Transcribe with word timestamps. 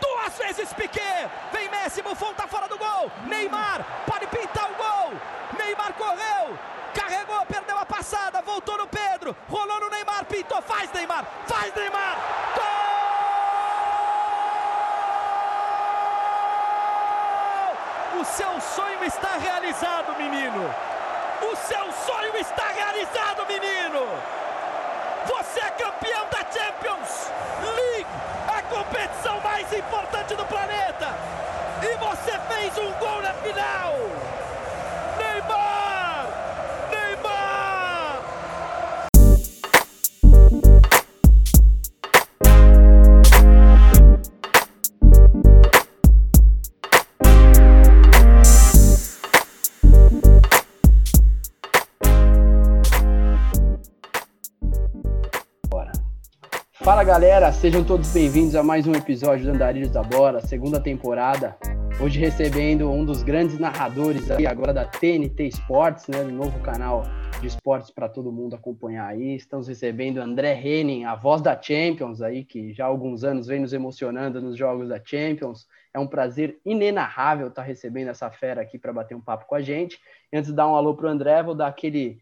duas 0.00 0.38
vezes 0.38 0.72
Piquet, 0.72 1.28
vem 1.52 1.68
Messi, 1.68 2.02
Buffon 2.02 2.32
tá 2.34 2.46
fora 2.46 2.68
do 2.68 2.78
gol, 2.78 3.10
Neymar 3.26 3.84
pode 4.06 4.26
pintar 4.26 4.70
o 4.70 4.74
gol, 4.74 5.12
Neymar 5.58 5.92
correu, 5.94 6.58
carregou, 6.94 7.44
perdeu 7.46 7.78
a 7.78 7.86
passada, 7.86 8.42
voltou 8.42 8.78
no 8.78 8.86
Pedro, 8.86 9.36
rolou 9.48 9.80
no 9.80 9.90
Neymar, 9.90 10.24
pintou, 10.26 10.60
faz 10.62 10.92
Neymar, 10.92 11.24
faz 11.46 11.74
Neymar, 11.74 12.16
gol! 12.54 12.74
O 18.20 18.24
seu 18.24 18.60
sonho 18.60 19.04
está 19.04 19.36
realizado, 19.36 20.16
menino. 20.16 20.72
O 21.42 21.56
seu 21.56 21.92
sonho 21.92 22.36
está 22.36 22.68
realizado, 22.68 23.44
menino. 23.46 24.06
Você 25.26 25.60
é 25.60 25.70
campeão 25.70 26.26
da 26.30 26.38
Champions 26.50 27.30
competição 28.74 29.40
mais 29.40 29.72
importante 29.72 30.34
do 30.34 30.44
planeta. 30.46 31.14
E 31.80 31.96
você 31.96 32.32
fez 32.52 32.76
um 32.78 32.90
gol 32.98 33.22
na 33.22 33.32
final. 33.34 33.94
Fala 56.84 57.02
galera, 57.02 57.50
sejam 57.50 57.82
todos 57.82 58.12
bem-vindos 58.12 58.54
a 58.54 58.62
mais 58.62 58.86
um 58.86 58.92
episódio 58.92 59.46
do 59.46 59.52
Andarilhos 59.52 59.90
da 59.90 60.02
Bola, 60.02 60.42
segunda 60.42 60.78
temporada. 60.78 61.56
Hoje 61.98 62.20
recebendo 62.20 62.90
um 62.90 63.02
dos 63.06 63.22
grandes 63.22 63.58
narradores 63.58 64.30
aí 64.30 64.46
agora 64.46 64.70
da 64.74 64.84
TNT 64.84 65.44
Esportes, 65.44 66.08
né, 66.08 66.22
novo 66.24 66.60
canal 66.60 67.04
de 67.40 67.46
esportes 67.46 67.90
para 67.90 68.06
todo 68.06 68.30
mundo 68.30 68.54
acompanhar 68.54 69.06
aí. 69.06 69.34
Estamos 69.34 69.66
recebendo 69.66 70.18
André 70.18 70.60
Henning, 70.62 71.04
a 71.04 71.14
voz 71.14 71.40
da 71.40 71.58
Champions 71.58 72.20
aí, 72.20 72.44
que 72.44 72.74
já 72.74 72.84
há 72.84 72.88
alguns 72.88 73.24
anos 73.24 73.46
vem 73.46 73.60
nos 73.60 73.72
emocionando 73.72 74.42
nos 74.42 74.54
jogos 74.54 74.90
da 74.90 75.00
Champions. 75.02 75.66
É 75.94 75.98
um 75.98 76.06
prazer 76.06 76.58
inenarrável 76.66 77.48
estar 77.48 77.62
recebendo 77.62 78.08
essa 78.08 78.30
fera 78.30 78.60
aqui 78.60 78.76
para 78.76 78.92
bater 78.92 79.14
um 79.14 79.22
papo 79.22 79.46
com 79.46 79.54
a 79.54 79.62
gente. 79.62 79.98
Antes 80.30 80.50
de 80.50 80.56
dar 80.56 80.68
um 80.68 80.76
alô 80.76 80.94
pro 80.94 81.08
André, 81.08 81.42
vou 81.42 81.54
dar 81.54 81.68
aquele 81.68 82.20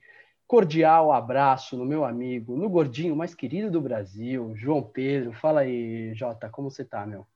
cordial 0.53 1.11
abraço 1.11 1.79
no 1.79 1.85
meu 1.87 2.05
amigo, 2.05 2.55
no 2.55 2.69
gordinho 2.69 3.17
mais 3.17 3.35
querido 3.35 3.71
do 3.71 3.81
Brasil, 3.81 4.53
João 4.55 4.83
Pedro. 4.83 5.33
Fala 5.33 5.63
aí, 5.63 6.15
Jota, 6.15 6.47
como 6.51 6.71
você 6.71 6.85
tá, 6.85 7.07
meu? 7.07 7.27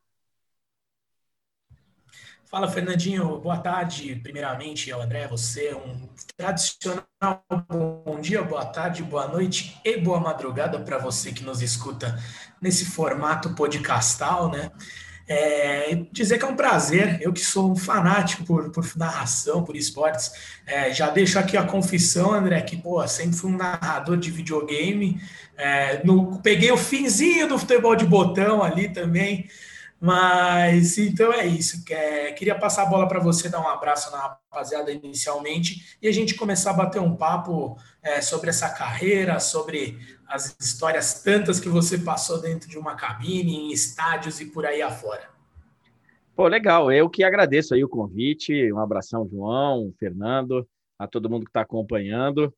Fala, 2.45 2.69
Fernandinho. 2.69 3.39
Boa 3.39 3.56
tarde. 3.56 4.17
Primeiramente, 4.17 4.92
ao 4.92 5.00
André, 5.00 5.27
você, 5.28 5.73
um 5.73 6.06
tradicional 6.36 7.42
bom 8.05 8.20
dia, 8.20 8.42
boa 8.42 8.67
tarde, 8.67 9.03
boa 9.03 9.27
noite 9.27 9.80
e 9.83 9.97
boa 9.97 10.20
madrugada 10.20 10.78
para 10.80 10.98
você 10.98 11.33
que 11.33 11.42
nos 11.42 11.62
escuta 11.62 12.23
nesse 12.61 12.84
formato 12.84 13.55
podcastal, 13.55 14.51
né? 14.51 14.70
É, 15.28 16.05
dizer 16.12 16.38
que 16.38 16.44
é 16.44 16.48
um 16.48 16.55
prazer, 16.55 17.19
eu 17.20 17.32
que 17.32 17.44
sou 17.44 17.72
um 17.72 17.77
fanático 17.77 18.44
por, 18.44 18.70
por 18.70 18.86
narração, 18.96 19.64
por 19.64 19.74
esportes, 19.74 20.30
é, 20.64 20.92
já 20.92 21.10
deixo 21.10 21.36
aqui 21.38 21.56
a 21.56 21.64
confissão, 21.64 22.33
André, 22.33 22.60
que 22.60 22.77
pô, 22.77 23.05
sempre 23.08 23.36
fui 23.36 23.50
um 23.50 23.56
narrador 23.56 24.16
de 24.16 24.30
videogame, 24.30 25.20
é, 25.56 26.00
no, 26.05 26.41
peguei 26.41 26.70
o 26.70 26.77
finzinho 26.77 27.48
do 27.48 27.58
futebol 27.58 27.96
de 27.96 28.06
botão 28.06 28.62
ali 28.62 28.88
também, 28.88 29.48
mas 30.00 30.98
então 30.98 31.33
é 31.33 31.47
isso. 31.47 31.83
É, 31.91 32.33
queria 32.33 32.55
passar 32.55 32.83
a 32.83 32.86
bola 32.86 33.08
para 33.08 33.19
você, 33.19 33.48
dar 33.48 33.61
um 33.61 33.69
abraço 33.69 34.11
na 34.11 34.19
rapaziada 34.19 34.92
inicialmente 34.92 35.97
e 36.00 36.08
a 36.08 36.12
gente 36.12 36.34
começar 36.34 36.70
a 36.70 36.75
bater 36.75 37.00
um 37.00 37.16
papo 37.16 37.78
é, 38.02 38.20
sobre 38.20 38.51
essa 38.51 38.68
carreira, 38.68 39.40
sobre 39.40 39.98
as 40.29 40.57
histórias 40.61 41.23
tantas 41.23 41.58
que 41.58 41.68
você 41.68 41.98
passou 41.98 42.40
dentro 42.40 42.68
de 42.68 42.77
uma 42.77 42.95
cabine, 42.95 43.57
em 43.57 43.73
estádios 43.73 44.40
e 44.40 44.46
por 44.46 44.67
aí 44.67 44.83
afora. 44.83 45.29
Pô, 46.34 46.46
legal. 46.48 46.92
Eu 46.92 47.08
que 47.08 47.24
agradeço 47.24 47.73
aí 47.73 47.83
o 47.83 47.89
convite. 47.89 48.70
Um 48.73 48.78
abração, 48.78 49.27
João, 49.27 49.90
Fernando, 49.98 50.68
a 50.98 51.07
todo 51.07 51.30
mundo 51.30 51.45
que 51.45 51.51
está 51.51 51.63
acompanhando. 51.63 52.52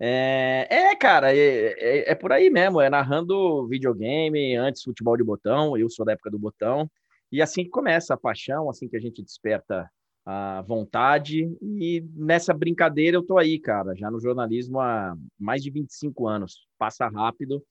É, 0.00 0.66
é, 0.70 0.96
cara, 0.96 1.34
é, 1.34 1.38
é, 1.38 2.10
é, 2.12 2.14
por 2.14 2.32
aí 2.32 2.50
mesmo. 2.50 2.80
É 2.80 2.90
narrando 2.90 3.66
videogame, 3.68 4.56
antes 4.56 4.82
futebol 4.82 5.16
de 5.16 5.24
botão. 5.24 5.76
Eu 5.76 5.88
sou 5.88 6.04
da 6.04 6.12
época 6.12 6.30
do 6.30 6.38
botão. 6.38 6.90
E 7.30 7.42
assim 7.42 7.64
que 7.64 7.70
começa 7.70 8.14
a 8.14 8.16
paixão, 8.16 8.68
assim 8.70 8.88
que 8.88 8.96
a 8.96 9.00
gente 9.00 9.22
desperta 9.22 9.90
a 10.24 10.62
vontade. 10.62 11.56
E 11.62 12.04
nessa 12.14 12.54
brincadeira 12.54 13.16
eu 13.16 13.22
tô 13.22 13.38
aí, 13.38 13.58
cara, 13.58 13.94
já 13.94 14.10
no 14.10 14.20
jornalismo 14.20 14.80
há 14.80 15.16
mais 15.38 15.62
de 15.62 15.70
25 15.70 16.26
anos. 16.28 16.66
Passa 16.78 17.08
rápido, 17.08 17.62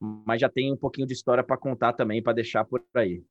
mas 0.00 0.40
já 0.40 0.48
tem 0.48 0.72
um 0.72 0.76
pouquinho 0.76 1.06
de 1.06 1.12
história 1.12 1.42
para 1.44 1.56
contar 1.56 1.92
também, 1.92 2.22
para 2.22 2.32
deixar 2.34 2.64
por 2.64 2.82
aí. 2.94 3.22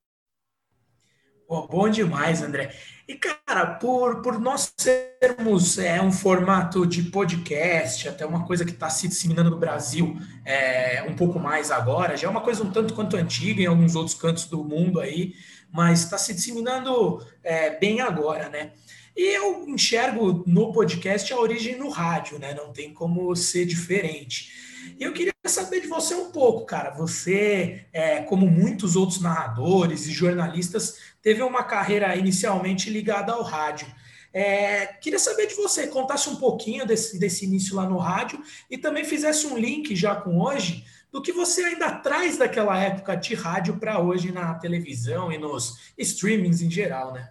Oh, 1.48 1.64
bom 1.68 1.88
demais, 1.88 2.42
André. 2.42 2.74
E, 3.06 3.14
cara, 3.14 3.66
por, 3.76 4.20
por 4.20 4.40
nós 4.40 4.72
sermos 4.76 5.78
é, 5.78 6.02
um 6.02 6.10
formato 6.10 6.84
de 6.84 7.04
podcast, 7.04 8.08
até 8.08 8.26
uma 8.26 8.44
coisa 8.44 8.64
que 8.64 8.72
está 8.72 8.90
se 8.90 9.06
disseminando 9.06 9.50
no 9.50 9.58
Brasil 9.58 10.18
é, 10.44 11.04
um 11.08 11.14
pouco 11.14 11.38
mais 11.38 11.70
agora, 11.70 12.16
já 12.16 12.26
é 12.26 12.30
uma 12.30 12.40
coisa 12.40 12.64
um 12.64 12.72
tanto 12.72 12.94
quanto 12.94 13.16
antiga 13.16 13.62
em 13.62 13.66
alguns 13.66 13.94
outros 13.94 14.16
cantos 14.16 14.46
do 14.46 14.64
mundo 14.64 14.98
aí, 14.98 15.34
mas 15.70 16.02
está 16.02 16.18
se 16.18 16.34
disseminando 16.34 17.24
é, 17.44 17.78
bem 17.78 18.00
agora, 18.00 18.48
né? 18.48 18.72
E 19.16 19.36
eu 19.36 19.68
enxergo 19.68 20.42
no 20.44 20.72
podcast 20.72 21.32
a 21.32 21.38
origem 21.38 21.78
no 21.78 21.90
rádio, 21.90 22.40
né? 22.40 22.54
Não 22.54 22.72
tem 22.72 22.92
como 22.92 23.34
ser 23.36 23.66
diferente. 23.66 24.50
E 24.98 25.02
eu 25.02 25.12
queria 25.12 25.32
saber 25.46 25.80
de 25.80 25.86
você 25.86 26.14
um 26.14 26.30
pouco, 26.30 26.66
cara. 26.66 26.90
Você, 26.90 27.86
é, 27.92 28.22
como 28.22 28.46
muitos 28.46 28.94
outros 28.94 29.20
narradores 29.20 30.06
e 30.06 30.12
jornalistas, 30.12 30.98
teve 31.26 31.42
uma 31.42 31.64
carreira 31.64 32.14
inicialmente 32.14 32.88
ligada 32.88 33.32
ao 33.32 33.42
rádio. 33.42 33.88
É, 34.32 34.86
queria 34.86 35.18
saber 35.18 35.48
de 35.48 35.56
você, 35.56 35.88
contasse 35.88 36.28
um 36.28 36.36
pouquinho 36.36 36.86
desse, 36.86 37.18
desse 37.18 37.44
início 37.44 37.74
lá 37.74 37.84
no 37.84 37.98
rádio 37.98 38.40
e 38.70 38.78
também 38.78 39.02
fizesse 39.02 39.44
um 39.44 39.58
link 39.58 39.96
já 39.96 40.14
com 40.14 40.40
hoje 40.40 40.84
do 41.10 41.20
que 41.20 41.32
você 41.32 41.64
ainda 41.64 41.98
traz 41.98 42.38
daquela 42.38 42.80
época 42.80 43.16
de 43.16 43.34
rádio 43.34 43.76
para 43.76 44.00
hoje 44.00 44.30
na 44.30 44.54
televisão 44.54 45.32
e 45.32 45.36
nos 45.36 45.92
streamings 45.98 46.62
em 46.62 46.70
geral, 46.70 47.12
né? 47.12 47.28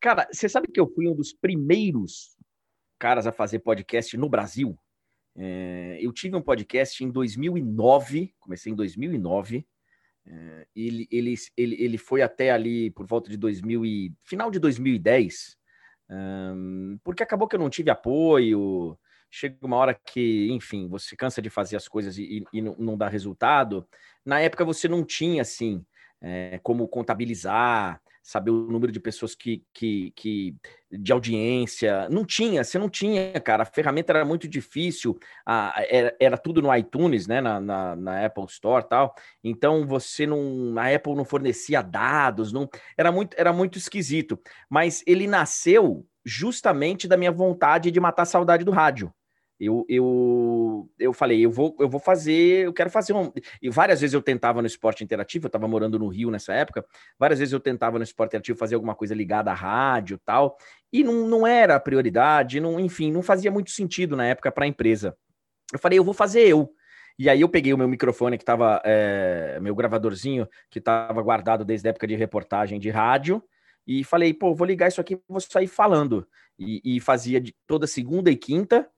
Cara, 0.00 0.26
você 0.32 0.48
sabe 0.48 0.66
que 0.66 0.80
eu 0.80 0.92
fui 0.92 1.06
um 1.06 1.14
dos 1.14 1.32
primeiros 1.32 2.36
caras 2.98 3.24
a 3.24 3.30
fazer 3.30 3.60
podcast 3.60 4.16
no 4.16 4.28
Brasil? 4.28 4.76
É, 5.36 5.98
eu 6.00 6.12
tive 6.12 6.34
um 6.34 6.42
podcast 6.42 7.04
em 7.04 7.08
2009, 7.08 8.34
comecei 8.40 8.72
em 8.72 8.74
2009. 8.74 9.64
É, 10.26 10.66
ele, 10.74 11.06
ele, 11.10 11.34
ele, 11.56 11.76
ele 11.82 11.98
foi 11.98 12.22
até 12.22 12.50
ali 12.50 12.90
por 12.90 13.06
volta 13.06 13.30
de 13.30 13.36
2000 13.36 13.84
e, 13.84 14.12
final 14.22 14.50
de 14.50 14.58
2010, 14.58 15.56
um, 16.10 16.98
porque 17.04 17.22
acabou 17.22 17.46
que 17.48 17.56
eu 17.56 17.60
não 17.60 17.70
tive 17.70 17.90
apoio, 17.90 18.98
chega 19.30 19.56
uma 19.62 19.76
hora 19.76 19.94
que, 19.94 20.48
enfim, 20.50 20.88
você 20.88 21.16
cansa 21.16 21.42
de 21.42 21.50
fazer 21.50 21.76
as 21.76 21.88
coisas 21.88 22.16
e, 22.16 22.44
e 22.52 22.62
não, 22.62 22.76
não, 22.78 22.96
dá 22.96 23.08
resultado. 23.08 23.86
Na 24.24 24.40
época 24.40 24.64
você 24.64 24.88
não 24.88 25.04
tinha, 25.04 25.42
assim, 25.42 25.84
é, 26.20 26.58
como 26.62 26.88
contabilizar, 26.88 28.00
saber 28.24 28.50
o 28.50 28.66
número 28.66 28.90
de 28.90 28.98
pessoas 28.98 29.34
que, 29.34 29.62
que, 29.74 30.10
que 30.16 30.56
de 30.90 31.12
audiência. 31.12 32.08
Não 32.08 32.24
tinha, 32.24 32.64
você 32.64 32.78
não 32.78 32.88
tinha, 32.88 33.38
cara. 33.38 33.64
A 33.64 33.66
ferramenta 33.66 34.12
era 34.12 34.24
muito 34.24 34.48
difícil, 34.48 35.18
a, 35.44 35.74
era, 35.88 36.16
era 36.18 36.38
tudo 36.38 36.62
no 36.62 36.74
iTunes, 36.74 37.26
né? 37.26 37.42
Na, 37.42 37.60
na, 37.60 37.94
na 37.94 38.24
Apple 38.24 38.46
Store 38.46 38.88
tal. 38.88 39.14
Então 39.42 39.86
você 39.86 40.26
não. 40.26 40.74
A 40.78 40.94
Apple 40.94 41.14
não 41.14 41.24
fornecia 41.24 41.82
dados, 41.82 42.50
não. 42.50 42.66
Era 42.96 43.12
muito, 43.12 43.36
era 43.38 43.52
muito 43.52 43.76
esquisito. 43.76 44.40
Mas 44.70 45.04
ele 45.06 45.26
nasceu 45.26 46.06
justamente 46.24 47.06
da 47.06 47.18
minha 47.18 47.30
vontade 47.30 47.90
de 47.90 48.00
matar 48.00 48.22
a 48.22 48.26
saudade 48.26 48.64
do 48.64 48.70
rádio. 48.70 49.12
Eu, 49.64 49.84
eu, 49.88 50.90
eu 50.98 51.12
falei, 51.12 51.44
eu 51.44 51.50
vou, 51.50 51.74
eu 51.80 51.88
vou 51.88 52.00
fazer, 52.00 52.66
eu 52.66 52.72
quero 52.72 52.90
fazer 52.90 53.12
um. 53.12 53.32
E 53.62 53.70
várias 53.70 54.00
vezes 54.00 54.14
eu 54.14 54.22
tentava 54.22 54.60
no 54.60 54.66
esporte 54.66 55.02
interativo, 55.02 55.46
eu 55.46 55.48
estava 55.48 55.66
morando 55.66 55.98
no 55.98 56.08
Rio 56.08 56.30
nessa 56.30 56.52
época, 56.52 56.84
várias 57.18 57.38
vezes 57.38 57.52
eu 57.52 57.60
tentava 57.60 57.98
no 57.98 58.04
esporte 58.04 58.30
interativo 58.30 58.58
fazer 58.58 58.74
alguma 58.74 58.94
coisa 58.94 59.14
ligada 59.14 59.50
à 59.50 59.54
rádio 59.54 60.18
tal, 60.24 60.56
e 60.92 61.02
não, 61.02 61.26
não 61.26 61.46
era 61.46 61.76
a 61.76 61.80
prioridade, 61.80 62.60
não, 62.60 62.78
enfim, 62.78 63.10
não 63.10 63.22
fazia 63.22 63.50
muito 63.50 63.70
sentido 63.70 64.16
na 64.16 64.26
época 64.26 64.52
para 64.52 64.64
a 64.64 64.68
empresa. 64.68 65.16
Eu 65.72 65.78
falei, 65.78 65.98
eu 65.98 66.04
vou 66.04 66.14
fazer 66.14 66.46
eu. 66.46 66.70
E 67.18 67.28
aí 67.28 67.40
eu 67.40 67.48
peguei 67.48 67.72
o 67.72 67.78
meu 67.78 67.88
microfone 67.88 68.36
que 68.36 68.42
estava, 68.42 68.82
é, 68.84 69.58
meu 69.60 69.74
gravadorzinho, 69.74 70.48
que 70.68 70.80
estava 70.80 71.22
guardado 71.22 71.64
desde 71.64 71.88
a 71.88 71.90
época 71.90 72.06
de 72.06 72.16
reportagem 72.16 72.78
de 72.80 72.90
rádio, 72.90 73.42
e 73.86 74.02
falei, 74.02 74.32
pô, 74.32 74.54
vou 74.54 74.66
ligar 74.66 74.88
isso 74.88 75.00
aqui, 75.00 75.18
vou 75.28 75.40
sair 75.40 75.66
falando. 75.66 76.26
E, 76.58 76.96
e 76.96 77.00
fazia 77.00 77.40
de 77.40 77.54
toda 77.66 77.86
segunda 77.86 78.30
e 78.30 78.36
quinta, 78.36 78.88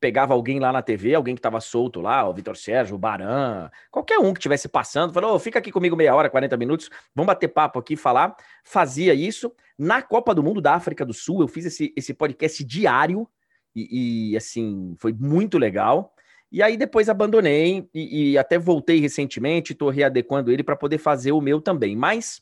pegava 0.00 0.34
alguém 0.34 0.58
lá 0.58 0.72
na 0.72 0.82
TV, 0.82 1.14
alguém 1.14 1.34
que 1.34 1.38
estava 1.38 1.60
solto 1.60 2.00
lá, 2.00 2.28
o 2.28 2.34
Vitor 2.34 2.56
Sérgio, 2.56 2.94
o 2.94 2.98
Baran, 2.98 3.70
qualquer 3.90 4.18
um 4.18 4.32
que 4.32 4.38
estivesse 4.38 4.68
passando, 4.68 5.12
falou: 5.12 5.34
oh, 5.34 5.38
fica 5.38 5.58
aqui 5.58 5.72
comigo 5.72 5.96
meia 5.96 6.14
hora, 6.14 6.30
40 6.30 6.56
minutos, 6.56 6.90
vamos 7.14 7.26
bater 7.26 7.48
papo 7.48 7.78
aqui, 7.78 7.96
falar. 7.96 8.36
Fazia 8.64 9.14
isso. 9.14 9.52
Na 9.78 10.02
Copa 10.02 10.34
do 10.34 10.42
Mundo 10.42 10.60
da 10.60 10.74
África 10.74 11.04
do 11.04 11.12
Sul, 11.12 11.40
eu 11.40 11.48
fiz 11.48 11.66
esse, 11.66 11.92
esse 11.96 12.14
podcast 12.14 12.62
diário 12.64 13.28
e, 13.74 14.32
e 14.32 14.36
assim, 14.36 14.94
foi 14.98 15.12
muito 15.12 15.58
legal. 15.58 16.14
E 16.50 16.62
aí 16.62 16.76
depois 16.76 17.08
abandonei 17.08 17.88
e, 17.92 18.32
e 18.32 18.38
até 18.38 18.58
voltei 18.58 19.00
recentemente, 19.00 19.72
estou 19.72 19.90
readequando 19.90 20.50
ele 20.50 20.62
para 20.62 20.76
poder 20.76 20.98
fazer 20.98 21.32
o 21.32 21.40
meu 21.40 21.60
também. 21.60 21.96
Mas, 21.96 22.40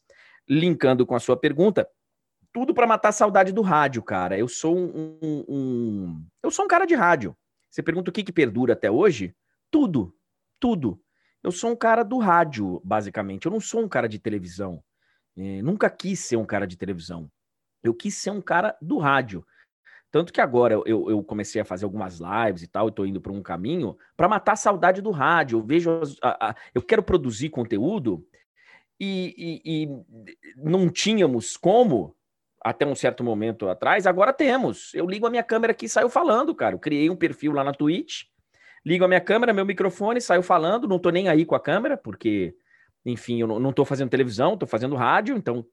linkando 0.49 1.07
com 1.07 1.15
a 1.15 1.21
sua 1.21 1.37
pergunta, 1.37 1.89
tudo 2.53 2.73
para 2.73 2.87
matar 2.87 3.09
a 3.09 3.13
saudade 3.13 3.53
do 3.53 3.63
rádio, 3.63 4.03
cara. 4.03 4.39
Eu 4.39 4.47
sou 4.47 4.77
um, 4.77 5.19
um, 5.21 5.45
um, 5.49 6.27
eu 6.43 6.51
sou 6.51 6.65
um 6.65 6.69
cara 6.69 6.87
de 6.87 6.95
rádio. 6.95 7.37
Você 7.75 7.83
pergunta 7.83 8.09
o 8.09 8.13
que, 8.13 8.23
que 8.23 8.33
perdura 8.33 8.75
até 8.75 8.89
hoje? 8.89 9.35
Tudo, 9.69 10.15
tudo. 10.61 11.03
Eu 11.43 11.51
sou 11.51 11.73
um 11.73 11.77
cara 11.77 12.05
do 12.05 12.19
rádio, 12.19 12.81
basicamente. 12.85 13.47
Eu 13.47 13.51
não 13.51 13.59
sou 13.59 13.83
um 13.83 13.89
cara 13.89 14.09
de 14.09 14.21
televisão. 14.21 14.81
É, 15.37 15.61
nunca 15.61 15.91
quis 15.91 16.21
ser 16.21 16.37
um 16.37 16.45
cara 16.45 16.69
de 16.69 16.77
televisão. 16.77 17.29
Eu 17.83 17.93
quis 17.93 18.15
ser 18.15 18.31
um 18.31 18.41
cara 18.41 18.79
do 18.81 18.99
rádio. 18.99 19.45
Tanto 20.09 20.33
que 20.33 20.41
agora 20.41 20.75
eu, 20.87 21.11
eu 21.11 21.25
comecei 21.25 21.61
a 21.61 21.65
fazer 21.65 21.85
algumas 21.85 22.21
lives 22.21 22.63
e 22.63 22.69
tal, 22.69 22.91
estou 22.91 23.05
indo 23.05 23.21
para 23.21 23.33
um 23.33 23.43
caminho 23.43 23.99
para 24.17 24.29
matar 24.29 24.53
a 24.53 24.57
saudade 24.57 25.03
do 25.03 25.11
rádio. 25.11 25.59
Eu 25.59 25.65
vejo, 25.65 26.01
a, 26.23 26.51
a, 26.51 26.57
eu 26.73 26.81
quero 26.81 27.03
produzir 27.03 27.51
conteúdo 27.51 28.25
e, 29.01 29.35
e, 29.65 29.85
e, 29.85 30.55
não 30.55 30.89
tínhamos 30.89 31.57
como 31.57 32.15
até 32.65 32.87
um 32.87 32.95
certo 32.95 33.23
momento 33.23 33.69
atrás, 33.69 34.07
agora 34.07 34.33
temos. 34.33 34.95
Eu 34.95 35.07
ligo 35.07 35.27
a 35.27 35.31
minha 35.31 35.43
câmera 35.43 35.73
aqui 35.73 35.85
e 35.85 35.89
saio 35.89 36.09
falando, 36.09 36.55
cara. 36.55 36.75
Eu 36.75 36.79
criei 36.79 37.11
um 37.11 37.17
perfil 37.17 37.53
lá 37.53 37.63
na 37.63 37.75
Twitch, 37.75 38.23
ligo 38.85 39.05
a 39.05 39.09
minha 39.09 39.21
câmera, 39.21 39.53
meu 39.53 39.67
microfone, 39.67 40.19
saio 40.19 40.43
falando, 40.43 40.89
não 40.89 40.97
estou 40.97 41.13
nem 41.13 41.29
aí 41.29 41.45
com 41.45 41.55
a 41.55 41.61
câmera, 41.61 41.95
porque, 41.99 42.57
enfim, 43.05 43.43
eu 43.43 43.47
não 43.47 43.69
estou 43.69 43.85
fazendo 43.85 44.09
televisão, 44.09 44.55
estou 44.55 44.67
fazendo 44.67 44.97
rádio, 44.97 45.37
então 45.37 45.67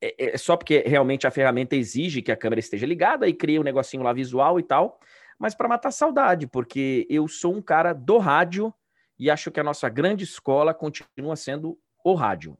é, 0.00 0.34
é, 0.34 0.38
só 0.38 0.56
porque 0.56 0.82
realmente 0.86 1.26
a 1.26 1.30
ferramenta 1.30 1.76
exige 1.76 2.22
que 2.22 2.32
a 2.32 2.36
câmera 2.36 2.60
esteja 2.60 2.86
ligada 2.86 3.28
e 3.28 3.34
cria 3.34 3.60
um 3.60 3.64
negocinho 3.64 4.02
lá 4.02 4.12
visual 4.12 4.58
e 4.58 4.62
tal, 4.62 4.98
mas 5.38 5.54
para 5.54 5.68
matar 5.68 5.90
saudade, 5.90 6.46
porque 6.46 7.06
eu 7.10 7.28
sou 7.28 7.54
um 7.54 7.60
cara 7.60 7.92
do 7.92 8.16
rádio 8.16 8.72
e 9.18 9.30
acho 9.30 9.50
que 9.50 9.60
a 9.60 9.64
nossa 9.64 9.90
grande 9.90 10.24
escola 10.24 10.72
continua 10.72 11.36
sendo 11.36 11.78
o 12.02 12.14
rádio. 12.14 12.56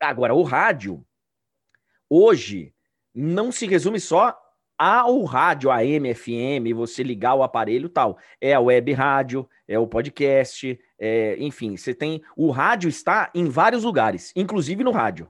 Agora, 0.00 0.34
o 0.34 0.42
rádio, 0.42 1.04
hoje, 2.08 2.72
não 3.18 3.50
se 3.50 3.66
resume 3.66 3.98
só 3.98 4.36
ao 4.78 5.24
rádio, 5.24 5.72
AM, 5.72 6.14
FM, 6.14 6.72
você 6.74 7.02
ligar 7.02 7.34
o 7.34 7.42
aparelho 7.42 7.88
tal. 7.88 8.16
É 8.40 8.54
a 8.54 8.60
web 8.60 8.92
rádio, 8.92 9.48
é 9.66 9.76
o 9.76 9.88
podcast, 9.88 10.78
é, 10.98 11.36
enfim, 11.38 11.76
você 11.76 11.92
tem. 11.92 12.22
O 12.36 12.52
rádio 12.52 12.88
está 12.88 13.28
em 13.34 13.48
vários 13.48 13.82
lugares, 13.82 14.32
inclusive 14.36 14.84
no 14.84 14.92
rádio. 14.92 15.28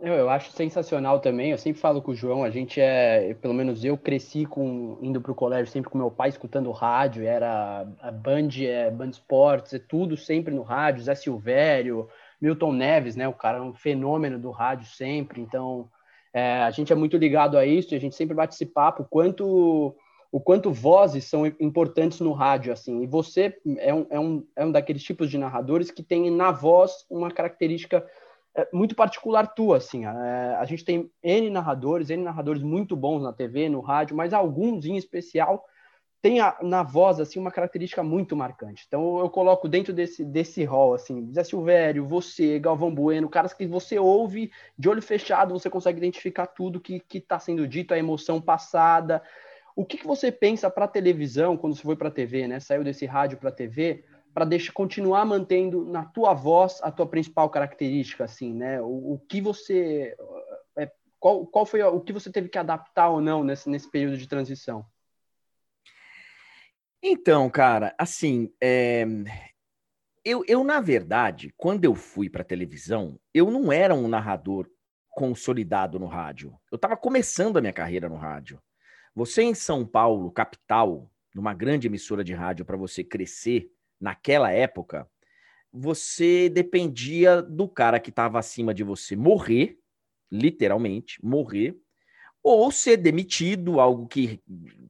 Eu, 0.00 0.14
eu 0.14 0.30
acho 0.30 0.52
sensacional 0.52 1.20
também. 1.20 1.50
Eu 1.50 1.58
sempre 1.58 1.80
falo 1.80 2.00
com 2.00 2.12
o 2.12 2.14
João, 2.14 2.42
a 2.42 2.50
gente 2.50 2.80
é, 2.80 3.34
pelo 3.34 3.52
menos 3.52 3.84
eu 3.84 3.98
cresci 3.98 4.46
com 4.46 4.96
indo 5.02 5.20
para 5.20 5.32
o 5.32 5.34
colégio 5.34 5.70
sempre 5.70 5.90
com 5.90 5.98
meu 5.98 6.10
pai 6.10 6.30
escutando 6.30 6.70
rádio, 6.70 7.26
era 7.26 7.86
a 8.00 8.10
Band, 8.10 8.48
é, 8.62 8.90
Band 8.90 9.10
Sports, 9.10 9.74
é 9.74 9.78
tudo 9.78 10.16
sempre 10.16 10.54
no 10.54 10.62
rádio, 10.62 11.02
Zé 11.02 11.14
Silvério, 11.14 12.08
Milton 12.40 12.72
Neves, 12.72 13.16
né? 13.16 13.28
O 13.28 13.34
cara 13.34 13.58
é 13.58 13.60
um 13.60 13.74
fenômeno 13.74 14.38
do 14.38 14.50
rádio 14.50 14.86
sempre. 14.86 15.40
Então, 15.40 15.90
é, 16.32 16.62
a 16.62 16.70
gente 16.70 16.92
é 16.92 16.96
muito 16.96 17.16
ligado 17.16 17.56
a 17.56 17.64
isso 17.66 17.94
a 17.94 17.98
gente 17.98 18.14
sempre 18.14 18.34
bate 18.34 18.54
esse 18.54 18.66
papo 18.66 19.06
quanto 19.08 19.94
o 20.30 20.40
quanto 20.40 20.70
vozes 20.70 21.24
são 21.24 21.46
importantes 21.46 22.20
no 22.20 22.32
rádio, 22.32 22.70
assim. 22.70 23.02
E 23.02 23.06
você 23.06 23.56
é 23.78 23.94
um, 23.94 24.06
é 24.10 24.20
um, 24.20 24.46
é 24.56 24.64
um 24.64 24.70
daqueles 24.70 25.02
tipos 25.02 25.30
de 25.30 25.38
narradores 25.38 25.90
que 25.90 26.02
tem 26.02 26.30
na 26.30 26.52
voz 26.52 27.06
uma 27.08 27.30
característica 27.30 28.06
é 28.54 28.68
muito 28.72 28.94
particular 28.94 29.46
tua, 29.46 29.76
assim. 29.76 30.04
É, 30.04 30.56
a 30.58 30.64
gente 30.64 30.84
tem 30.84 31.10
N 31.22 31.48
narradores, 31.48 32.10
N 32.10 32.22
narradores 32.22 32.62
muito 32.62 32.96
bons 32.96 33.22
na 33.22 33.32
TV, 33.32 33.68
no 33.68 33.80
rádio, 33.80 34.16
mas 34.16 34.32
alguns 34.32 34.84
em 34.84 34.96
especial 34.96 35.64
tem 36.20 36.40
a, 36.40 36.56
na 36.62 36.82
voz, 36.82 37.20
assim, 37.20 37.38
uma 37.38 37.50
característica 37.50 38.02
muito 38.02 38.34
marcante. 38.34 38.84
Então 38.86 39.18
eu 39.18 39.30
coloco 39.30 39.68
dentro 39.68 39.92
desse, 39.92 40.24
desse 40.24 40.64
rol, 40.64 40.94
assim, 40.94 41.32
Zé 41.32 41.44
Silvério, 41.44 42.06
você, 42.06 42.58
Galvão 42.58 42.92
Bueno, 42.92 43.28
caras 43.28 43.52
que 43.52 43.66
você 43.66 43.98
ouve 43.98 44.50
de 44.76 44.88
olho 44.88 45.02
fechado, 45.02 45.58
você 45.58 45.70
consegue 45.70 45.98
identificar 45.98 46.46
tudo 46.46 46.80
que 46.80 47.02
está 47.12 47.38
sendo 47.38 47.68
dito, 47.68 47.94
a 47.94 47.98
emoção 47.98 48.40
passada. 48.40 49.22
O 49.76 49.84
que, 49.84 49.96
que 49.96 50.06
você 50.06 50.32
pensa 50.32 50.68
para 50.68 50.88
televisão, 50.88 51.56
quando 51.56 51.76
você 51.76 51.82
foi 51.82 51.94
para 51.94 52.10
TV, 52.10 52.48
né? 52.48 52.58
Saiu 52.58 52.82
desse 52.82 53.06
rádio 53.06 53.38
para 53.38 53.52
TV, 53.52 54.04
para 54.34 54.44
deixar 54.44 54.72
continuar 54.72 55.24
mantendo 55.24 55.84
na 55.84 56.04
tua 56.04 56.34
voz 56.34 56.80
a 56.82 56.90
tua 56.90 57.06
principal 57.06 57.48
característica, 57.48 58.24
assim, 58.24 58.52
né? 58.52 58.80
O, 58.80 59.14
o 59.14 59.22
que 59.28 59.40
você 59.40 60.16
é, 60.76 60.90
qual, 61.20 61.46
qual 61.46 61.64
foi 61.64 61.80
o 61.82 62.00
que 62.00 62.12
você 62.12 62.30
teve 62.30 62.48
que 62.48 62.58
adaptar 62.58 63.08
ou 63.08 63.20
não 63.20 63.44
nesse, 63.44 63.70
nesse 63.70 63.88
período 63.88 64.16
de 64.16 64.26
transição? 64.26 64.84
Então, 67.02 67.48
cara, 67.48 67.94
assim, 67.96 68.52
é... 68.60 69.06
eu, 70.24 70.44
eu, 70.48 70.64
na 70.64 70.80
verdade, 70.80 71.54
quando 71.56 71.84
eu 71.84 71.94
fui 71.94 72.28
para 72.28 72.42
televisão, 72.42 73.18
eu 73.32 73.50
não 73.50 73.72
era 73.72 73.94
um 73.94 74.08
narrador 74.08 74.68
consolidado 75.10 75.98
no 75.98 76.06
rádio. 76.06 76.58
Eu 76.70 76.76
estava 76.76 76.96
começando 76.96 77.56
a 77.56 77.60
minha 77.60 77.72
carreira 77.72 78.08
no 78.08 78.16
rádio. 78.16 78.60
Você 79.14 79.42
em 79.42 79.54
São 79.54 79.86
Paulo, 79.86 80.30
capital, 80.30 81.10
numa 81.34 81.54
grande 81.54 81.86
emissora 81.86 82.24
de 82.24 82.34
rádio, 82.34 82.64
para 82.64 82.76
você 82.76 83.04
crescer, 83.04 83.70
naquela 84.00 84.50
época, 84.50 85.08
você 85.72 86.48
dependia 86.48 87.42
do 87.42 87.68
cara 87.68 88.00
que 88.00 88.10
estava 88.10 88.38
acima 88.38 88.72
de 88.72 88.82
você 88.82 89.14
morrer, 89.14 89.78
literalmente, 90.30 91.24
morrer, 91.24 91.76
ou 92.50 92.70
ser 92.70 92.96
demitido, 92.96 93.80
algo 93.80 94.06
que 94.06 94.40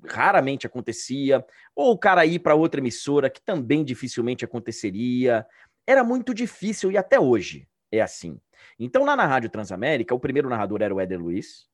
raramente 0.08 0.66
acontecia, 0.66 1.44
ou 1.74 1.92
o 1.92 1.98
cara 1.98 2.24
ir 2.24 2.38
para 2.38 2.54
outra 2.54 2.80
emissora, 2.80 3.30
que 3.30 3.40
também 3.40 3.84
dificilmente 3.84 4.44
aconteceria. 4.44 5.46
Era 5.86 6.04
muito 6.04 6.32
difícil 6.32 6.92
e 6.92 6.96
até 6.96 7.18
hoje 7.18 7.68
é 7.90 8.00
assim. 8.00 8.40
Então, 8.78 9.04
lá 9.04 9.16
na 9.16 9.26
Rádio 9.26 9.50
Transamérica, 9.50 10.14
o 10.14 10.20
primeiro 10.20 10.48
narrador 10.48 10.82
era 10.82 10.94
o 10.94 11.00
Éder 11.00 11.20
Luiz, 11.20 11.66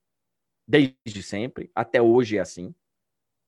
desde 0.67 1.23
sempre, 1.23 1.71
até 1.75 2.01
hoje 2.01 2.39
é 2.39 2.41
assim 2.41 2.75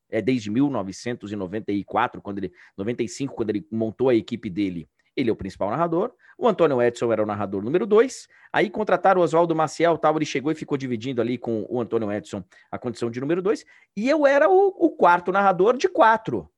é 0.08 0.22
desde 0.22 0.50
1994, 0.50 2.22
quando 2.22 2.38
ele 2.38 2.52
95, 2.76 3.34
quando 3.34 3.50
ele 3.50 3.66
montou 3.70 4.08
a 4.08 4.14
equipe 4.14 4.48
dele, 4.48 4.88
ele 5.16 5.30
é 5.30 5.32
o 5.32 5.36
principal 5.36 5.70
narrador. 5.70 6.12
O 6.38 6.46
Antônio 6.46 6.80
Edson 6.82 7.12
era 7.12 7.22
o 7.22 7.26
narrador 7.26 7.62
número 7.62 7.86
dois. 7.86 8.28
Aí 8.52 8.68
contrataram 8.68 9.20
o 9.20 9.24
Oswaldo 9.24 9.54
Maciel, 9.54 9.96
tal, 9.96 10.16
ele 10.16 10.26
chegou 10.26 10.52
e 10.52 10.54
ficou 10.54 10.76
dividindo 10.76 11.20
ali 11.20 11.38
com 11.38 11.66
o 11.68 11.80
Antônio 11.80 12.12
Edson 12.12 12.44
a 12.70 12.78
condição 12.78 13.10
de 13.10 13.20
número 13.20 13.40
dois. 13.40 13.64
E 13.96 14.08
eu 14.08 14.26
era 14.26 14.48
o, 14.48 14.68
o 14.68 14.90
quarto 14.90 15.32
narrador 15.32 15.76
de 15.76 15.88
quatro. 15.88 16.50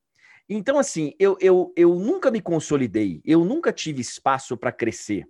Então, 0.48 0.78
assim, 0.78 1.14
eu, 1.18 1.36
eu, 1.40 1.72
eu 1.76 1.94
nunca 1.94 2.30
me 2.30 2.40
consolidei, 2.40 3.20
eu 3.24 3.44
nunca 3.44 3.70
tive 3.72 4.00
espaço 4.00 4.56
para 4.56 4.72
crescer. 4.72 5.28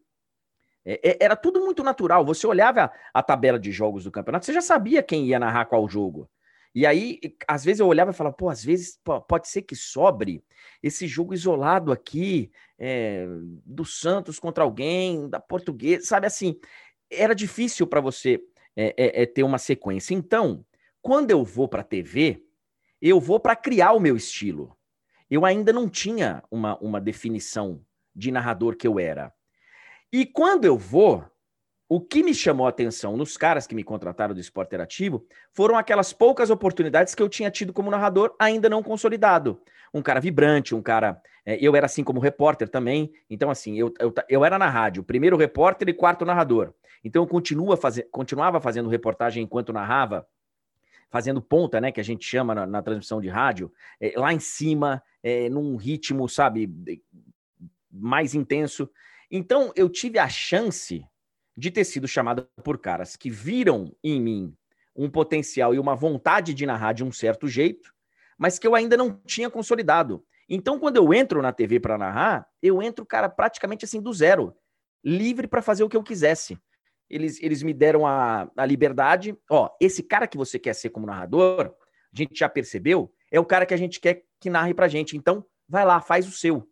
É, 0.84 1.10
é, 1.10 1.18
era 1.20 1.36
tudo 1.36 1.60
muito 1.60 1.82
natural. 1.82 2.24
Você 2.24 2.46
olhava 2.46 2.84
a, 2.84 2.92
a 3.12 3.22
tabela 3.22 3.58
de 3.58 3.72
jogos 3.72 4.04
do 4.04 4.12
campeonato, 4.12 4.46
você 4.46 4.52
já 4.52 4.62
sabia 4.62 5.02
quem 5.02 5.26
ia 5.26 5.38
narrar 5.38 5.66
qual 5.66 5.86
jogo. 5.88 6.30
E 6.74 6.86
aí, 6.86 7.18
às 7.46 7.64
vezes 7.64 7.80
eu 7.80 7.86
olhava 7.86 8.10
e 8.10 8.14
falava, 8.14 8.36
pô, 8.36 8.48
às 8.48 8.62
vezes 8.62 9.00
pode 9.26 9.48
ser 9.48 9.62
que 9.62 9.74
sobre 9.74 10.44
esse 10.82 11.06
jogo 11.06 11.34
isolado 11.34 11.90
aqui, 11.90 12.50
é, 12.78 13.26
do 13.64 13.84
Santos 13.84 14.38
contra 14.38 14.64
alguém, 14.64 15.28
da 15.28 15.40
Portuguesa, 15.40 16.04
sabe 16.06 16.26
assim, 16.26 16.58
era 17.10 17.34
difícil 17.34 17.86
para 17.86 18.00
você 18.00 18.40
é, 18.76 19.22
é, 19.22 19.26
ter 19.26 19.42
uma 19.42 19.58
sequência. 19.58 20.14
Então, 20.14 20.64
quando 21.02 21.30
eu 21.30 21.42
vou 21.42 21.66
para 21.66 21.80
a 21.80 21.84
TV, 21.84 22.44
eu 23.00 23.18
vou 23.18 23.40
para 23.40 23.56
criar 23.56 23.92
o 23.92 24.00
meu 24.00 24.16
estilo. 24.16 24.76
Eu 25.30 25.44
ainda 25.44 25.72
não 25.72 25.88
tinha 25.88 26.42
uma, 26.50 26.78
uma 26.78 27.00
definição 27.00 27.84
de 28.14 28.30
narrador 28.30 28.76
que 28.76 28.86
eu 28.86 28.98
era. 28.98 29.32
E 30.12 30.24
quando 30.24 30.64
eu 30.64 30.76
vou, 30.76 31.24
o 31.88 32.00
que 32.00 32.22
me 32.22 32.34
chamou 32.34 32.66
a 32.66 32.68
atenção 32.68 33.16
nos 33.16 33.36
caras 33.36 33.66
que 33.66 33.74
me 33.74 33.82
contrataram 33.82 34.34
do 34.34 34.40
esporte 34.40 34.68
interativo 34.68 35.26
foram 35.54 35.76
aquelas 35.76 36.12
poucas 36.12 36.50
oportunidades 36.50 37.14
que 37.14 37.22
eu 37.22 37.28
tinha 37.28 37.50
tido 37.50 37.72
como 37.72 37.90
narrador 37.90 38.34
ainda 38.38 38.68
não 38.68 38.82
consolidado. 38.82 39.58
Um 39.94 40.02
cara 40.02 40.20
vibrante, 40.20 40.74
um 40.74 40.82
cara. 40.82 41.20
É, 41.46 41.56
eu 41.58 41.74
era 41.74 41.86
assim 41.86 42.04
como 42.04 42.20
repórter 42.20 42.68
também. 42.68 43.10
Então, 43.30 43.50
assim, 43.50 43.78
eu, 43.78 43.94
eu, 43.98 44.12
eu 44.28 44.44
era 44.44 44.58
na 44.58 44.68
rádio, 44.68 45.02
primeiro 45.02 45.34
repórter 45.36 45.88
e 45.88 45.94
quarto 45.94 46.26
narrador. 46.26 46.74
Então, 47.02 47.22
eu 47.22 47.26
continua 47.26 47.74
faz, 47.74 48.02
continuava 48.10 48.60
fazendo 48.60 48.90
reportagem 48.90 49.42
enquanto 49.42 49.72
narrava, 49.72 50.26
fazendo 51.08 51.40
ponta, 51.40 51.80
né, 51.80 51.90
que 51.90 52.00
a 52.00 52.04
gente 52.04 52.22
chama 52.22 52.54
na, 52.54 52.66
na 52.66 52.82
transmissão 52.82 53.18
de 53.18 53.28
rádio, 53.28 53.72
é, 53.98 54.12
lá 54.14 54.30
em 54.34 54.40
cima, 54.40 55.02
é, 55.22 55.48
num 55.48 55.76
ritmo, 55.76 56.28
sabe, 56.28 56.70
mais 57.90 58.34
intenso. 58.34 58.90
Então, 59.30 59.72
eu 59.74 59.88
tive 59.88 60.18
a 60.18 60.28
chance 60.28 61.02
de 61.58 61.72
ter 61.72 61.82
sido 61.82 62.06
chamada 62.06 62.48
por 62.62 62.78
caras 62.78 63.16
que 63.16 63.28
viram 63.28 63.92
em 64.02 64.20
mim 64.20 64.56
um 64.94 65.10
potencial 65.10 65.74
e 65.74 65.78
uma 65.78 65.96
vontade 65.96 66.54
de 66.54 66.64
narrar 66.64 66.92
de 66.92 67.02
um 67.02 67.10
certo 67.10 67.48
jeito, 67.48 67.92
mas 68.38 68.60
que 68.60 68.66
eu 68.66 68.76
ainda 68.76 68.96
não 68.96 69.20
tinha 69.26 69.50
consolidado. 69.50 70.24
Então, 70.48 70.78
quando 70.78 70.96
eu 70.96 71.12
entro 71.12 71.42
na 71.42 71.52
TV 71.52 71.80
para 71.80 71.98
narrar, 71.98 72.48
eu 72.62 72.80
entro, 72.80 73.04
cara, 73.04 73.28
praticamente 73.28 73.84
assim 73.84 74.00
do 74.00 74.12
zero, 74.12 74.56
livre 75.04 75.48
para 75.48 75.60
fazer 75.60 75.82
o 75.82 75.88
que 75.88 75.96
eu 75.96 76.02
quisesse. 76.02 76.56
Eles, 77.10 77.42
eles 77.42 77.62
me 77.62 77.74
deram 77.74 78.06
a, 78.06 78.48
a 78.56 78.64
liberdade. 78.64 79.36
Ó, 79.50 79.68
esse 79.80 80.02
cara 80.02 80.28
que 80.28 80.36
você 80.36 80.60
quer 80.60 80.74
ser 80.74 80.90
como 80.90 81.06
narrador, 81.06 81.74
a 82.12 82.16
gente 82.16 82.38
já 82.38 82.48
percebeu, 82.48 83.12
é 83.32 83.40
o 83.40 83.44
cara 83.44 83.66
que 83.66 83.74
a 83.74 83.78
gente 83.78 83.98
quer 84.00 84.24
que 84.40 84.48
narre 84.48 84.74
pra 84.74 84.86
gente. 84.86 85.16
Então, 85.16 85.44
vai 85.68 85.84
lá, 85.84 86.00
faz 86.00 86.26
o 86.28 86.32
seu. 86.32 86.68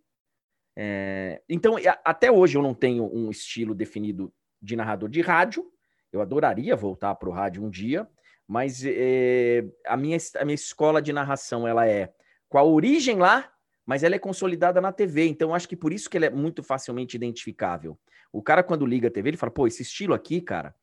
É, 0.76 1.43
então, 1.49 1.75
até 2.05 2.31
hoje 2.31 2.57
eu 2.57 2.62
não 2.62 2.75
tenho 2.75 3.05
um 3.12 3.31
estilo 3.31 3.75
definido 3.75 4.33
de 4.60 4.76
narrador 4.76 5.08
de 5.08 5.20
rádio. 5.20 5.64
Eu 6.12 6.20
adoraria 6.20 6.76
voltar 6.76 7.14
para 7.14 7.28
o 7.28 7.32
rádio 7.32 7.64
um 7.64 7.70
dia, 7.70 8.08
mas 8.46 8.82
é, 8.84 9.64
a, 9.86 9.96
minha, 9.96 10.18
a 10.38 10.44
minha 10.44 10.54
escola 10.54 11.02
de 11.02 11.12
narração 11.12 11.66
ela 11.66 11.86
é 11.86 12.12
com 12.48 12.58
a 12.58 12.62
origem 12.62 13.16
lá 13.16 13.50
mas 13.86 14.02
ela 14.02 14.16
é 14.16 14.18
consolidada 14.18 14.80
na 14.80 14.92
TV, 14.92 15.28
então 15.28 15.54
acho 15.54 15.68
que 15.68 15.76
por 15.76 15.92
isso 15.92 16.10
que 16.10 16.16
ela 16.16 16.26
é 16.26 16.30
muito 16.30 16.60
facilmente 16.62 17.14
identificável. 17.14 17.96
O 18.32 18.42
cara, 18.42 18.64
quando 18.64 18.84
liga 18.84 19.06
a 19.06 19.10
TV, 19.10 19.30
ele 19.30 19.36
fala, 19.36 19.52
pô, 19.52 19.66
esse 19.68 19.82
estilo 19.82 20.12
aqui, 20.12 20.40
cara, 20.40 20.75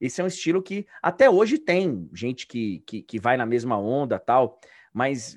esse 0.00 0.20
é 0.20 0.24
um 0.24 0.28
estilo 0.28 0.62
que 0.62 0.86
até 1.02 1.28
hoje 1.28 1.58
tem 1.58 2.08
gente 2.14 2.46
que, 2.46 2.78
que, 2.86 3.02
que 3.02 3.18
vai 3.18 3.36
na 3.36 3.44
mesma 3.44 3.76
onda 3.76 4.20
tal, 4.20 4.60
mas 4.92 5.36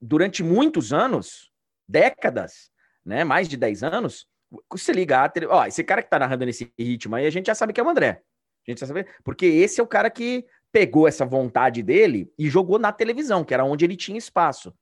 durante 0.00 0.42
muitos 0.42 0.92
anos, 0.92 1.50
décadas, 1.88 2.70
né, 3.04 3.24
mais 3.24 3.48
de 3.48 3.56
10 3.56 3.82
anos, 3.82 4.28
você 4.70 4.92
liga 4.92 5.24
a 5.24 5.28
tele... 5.28 5.46
ó, 5.46 5.66
esse 5.66 5.82
cara 5.84 6.02
que 6.02 6.10
tá 6.10 6.18
narrando 6.18 6.46
nesse 6.46 6.72
ritmo 6.78 7.16
aí, 7.16 7.26
a 7.26 7.30
gente 7.30 7.46
já 7.46 7.54
sabe 7.54 7.72
que 7.72 7.80
é 7.80 7.84
o 7.84 7.88
André. 7.88 8.22
A 8.66 8.70
gente 8.70 8.80
já 8.80 8.86
sabe, 8.86 9.06
porque 9.22 9.46
esse 9.46 9.80
é 9.80 9.84
o 9.84 9.86
cara 9.86 10.10
que 10.10 10.44
pegou 10.72 11.06
essa 11.06 11.24
vontade 11.24 11.82
dele 11.82 12.32
e 12.38 12.48
jogou 12.48 12.78
na 12.78 12.90
televisão, 12.90 13.44
que 13.44 13.54
era 13.54 13.64
onde 13.64 13.84
ele 13.84 13.96
tinha 13.96 14.18
espaço. 14.18 14.74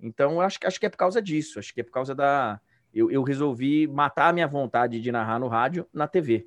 Então, 0.00 0.40
acho, 0.40 0.58
acho 0.64 0.80
que 0.80 0.86
é 0.86 0.88
por 0.88 0.96
causa 0.96 1.20
disso. 1.20 1.58
Acho 1.58 1.72
que 1.74 1.80
é 1.80 1.84
por 1.84 1.92
causa 1.92 2.14
da. 2.14 2.60
Eu, 2.92 3.10
eu 3.10 3.22
resolvi 3.22 3.86
matar 3.86 4.28
a 4.28 4.32
minha 4.32 4.46
vontade 4.46 5.00
de 5.00 5.12
narrar 5.12 5.38
no 5.38 5.48
rádio 5.48 5.86
na 5.92 6.06
TV. 6.06 6.46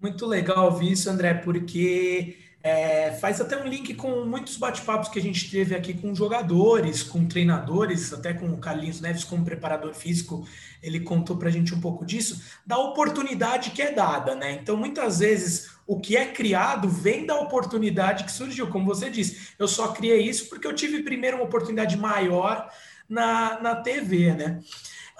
Muito 0.00 0.26
legal 0.26 0.66
ouvir 0.66 0.92
isso, 0.92 1.08
André, 1.08 1.34
porque 1.34 2.36
é, 2.62 3.10
faz 3.12 3.40
até 3.40 3.56
um 3.56 3.66
link 3.66 3.94
com 3.94 4.24
muitos 4.24 4.56
bate-papos 4.56 5.08
que 5.08 5.18
a 5.18 5.22
gente 5.22 5.50
teve 5.50 5.74
aqui 5.74 5.92
com 5.94 6.14
jogadores, 6.14 7.02
com 7.02 7.26
treinadores, 7.26 8.12
até 8.12 8.32
com 8.32 8.46
o 8.50 8.58
Carlinhos 8.58 9.00
Neves 9.00 9.24
como 9.24 9.44
preparador 9.44 9.92
físico, 9.94 10.46
ele 10.80 11.00
contou 11.00 11.36
para 11.36 11.48
a 11.48 11.52
gente 11.52 11.74
um 11.74 11.80
pouco 11.80 12.06
disso, 12.06 12.40
da 12.64 12.78
oportunidade 12.78 13.70
que 13.70 13.82
é 13.82 13.90
dada, 13.90 14.36
né? 14.36 14.52
Então, 14.52 14.76
muitas 14.76 15.18
vezes, 15.18 15.70
o 15.86 15.98
que 15.98 16.16
é 16.16 16.26
criado 16.26 16.88
vem 16.88 17.26
da 17.26 17.34
oportunidade 17.40 18.24
que 18.24 18.32
surgiu, 18.32 18.68
como 18.68 18.86
você 18.86 19.10
disse. 19.10 19.54
Eu 19.58 19.66
só 19.66 19.88
criei 19.88 20.22
isso 20.22 20.48
porque 20.48 20.66
eu 20.66 20.74
tive 20.74 21.02
primeiro 21.02 21.38
uma 21.38 21.46
oportunidade 21.46 21.96
maior 21.96 22.70
na, 23.08 23.60
na 23.60 23.76
TV, 23.76 24.34
né? 24.34 24.60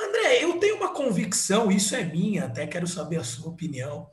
André, 0.01 0.45
eu 0.45 0.59
tenho 0.59 0.77
uma 0.77 0.95
convicção, 0.95 1.71
isso 1.71 1.95
é 1.95 2.05
minha, 2.05 2.45
até 2.45 2.67
quero 2.67 2.87
saber 2.87 3.17
a 3.17 3.25
sua 3.25 3.51
opinião 3.51 4.09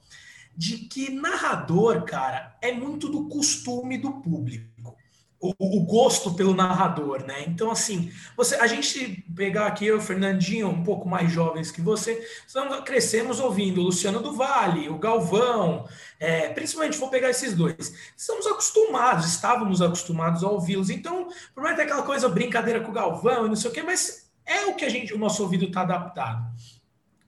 de 0.59 0.79
que 0.79 1.09
narrador, 1.09 2.03
cara, 2.03 2.57
é 2.61 2.69
muito 2.73 3.07
do 3.07 3.29
costume 3.29 3.97
do 3.97 4.11
público. 4.19 4.93
O, 5.39 5.53
o, 5.57 5.85
gosto 5.85 6.33
pelo 6.33 6.53
narrador, 6.53 7.25
né? 7.25 7.45
Então, 7.47 7.71
assim, 7.71 8.11
você, 8.35 8.55
a 8.55 8.67
gente 8.67 9.23
pegar 9.33 9.67
aqui 9.67 9.85
eu, 9.85 10.01
Fernandinho, 10.01 10.67
um 10.67 10.83
pouco 10.83 11.07
mais 11.07 11.31
jovens 11.31 11.71
que 11.71 11.79
você, 11.81 12.27
estamos, 12.45 12.81
crescemos 12.81 13.39
ouvindo 13.39 13.79
o 13.79 13.85
Luciano 13.85 14.19
do 14.19 14.35
Vale, 14.35 14.89
o 14.89 14.97
Galvão, 14.97 15.87
é, 16.19 16.49
principalmente 16.49 16.97
vou 16.97 17.09
pegar 17.09 17.29
esses 17.29 17.55
dois. 17.55 17.95
Estamos 18.17 18.45
acostumados, 18.45 19.27
estávamos 19.27 19.81
acostumados 19.81 20.43
a 20.43 20.49
ouvi-los. 20.49 20.89
Então, 20.89 21.29
por 21.55 21.63
mais 21.63 21.77
ter 21.77 21.83
aquela 21.83 22.03
coisa, 22.03 22.27
brincadeira 22.27 22.81
com 22.81 22.91
o 22.91 22.93
Galvão 22.93 23.45
e 23.45 23.47
não 23.47 23.55
sei 23.55 23.71
o 23.71 23.73
quê, 23.73 23.81
mas 23.81 24.29
é 24.45 24.65
o 24.65 24.75
que 24.75 24.83
a 24.83 24.89
gente, 24.89 25.13
o 25.13 25.17
nosso 25.17 25.41
ouvido 25.41 25.67
está 25.67 25.83
adaptado. 25.83 26.43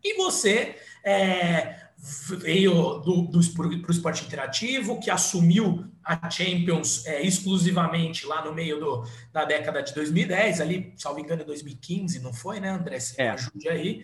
E 0.03 0.17
você 0.17 0.75
é, 1.01 1.80
veio 2.01 2.95
do, 2.99 3.21
do, 3.21 3.39
para 3.53 3.67
o 3.67 3.91
esporte 3.91 4.25
interativo, 4.25 4.99
que 4.99 5.11
assumiu 5.11 5.85
a 6.03 6.29
Champions 6.31 7.05
é, 7.05 7.21
exclusivamente 7.21 8.25
lá 8.25 8.43
no 8.43 8.53
meio 8.53 8.79
do, 8.79 9.05
da 9.31 9.45
década 9.45 9.83
de 9.83 9.93
2010, 9.93 10.61
ali, 10.61 10.93
salvo 10.97 11.19
engano, 11.19 11.45
2015, 11.45 12.19
não 12.19 12.33
foi, 12.33 12.59
né, 12.59 12.69
André? 12.69 12.99
Se 12.99 13.21
é. 13.21 13.29
ajude 13.29 13.69
aí. 13.69 14.03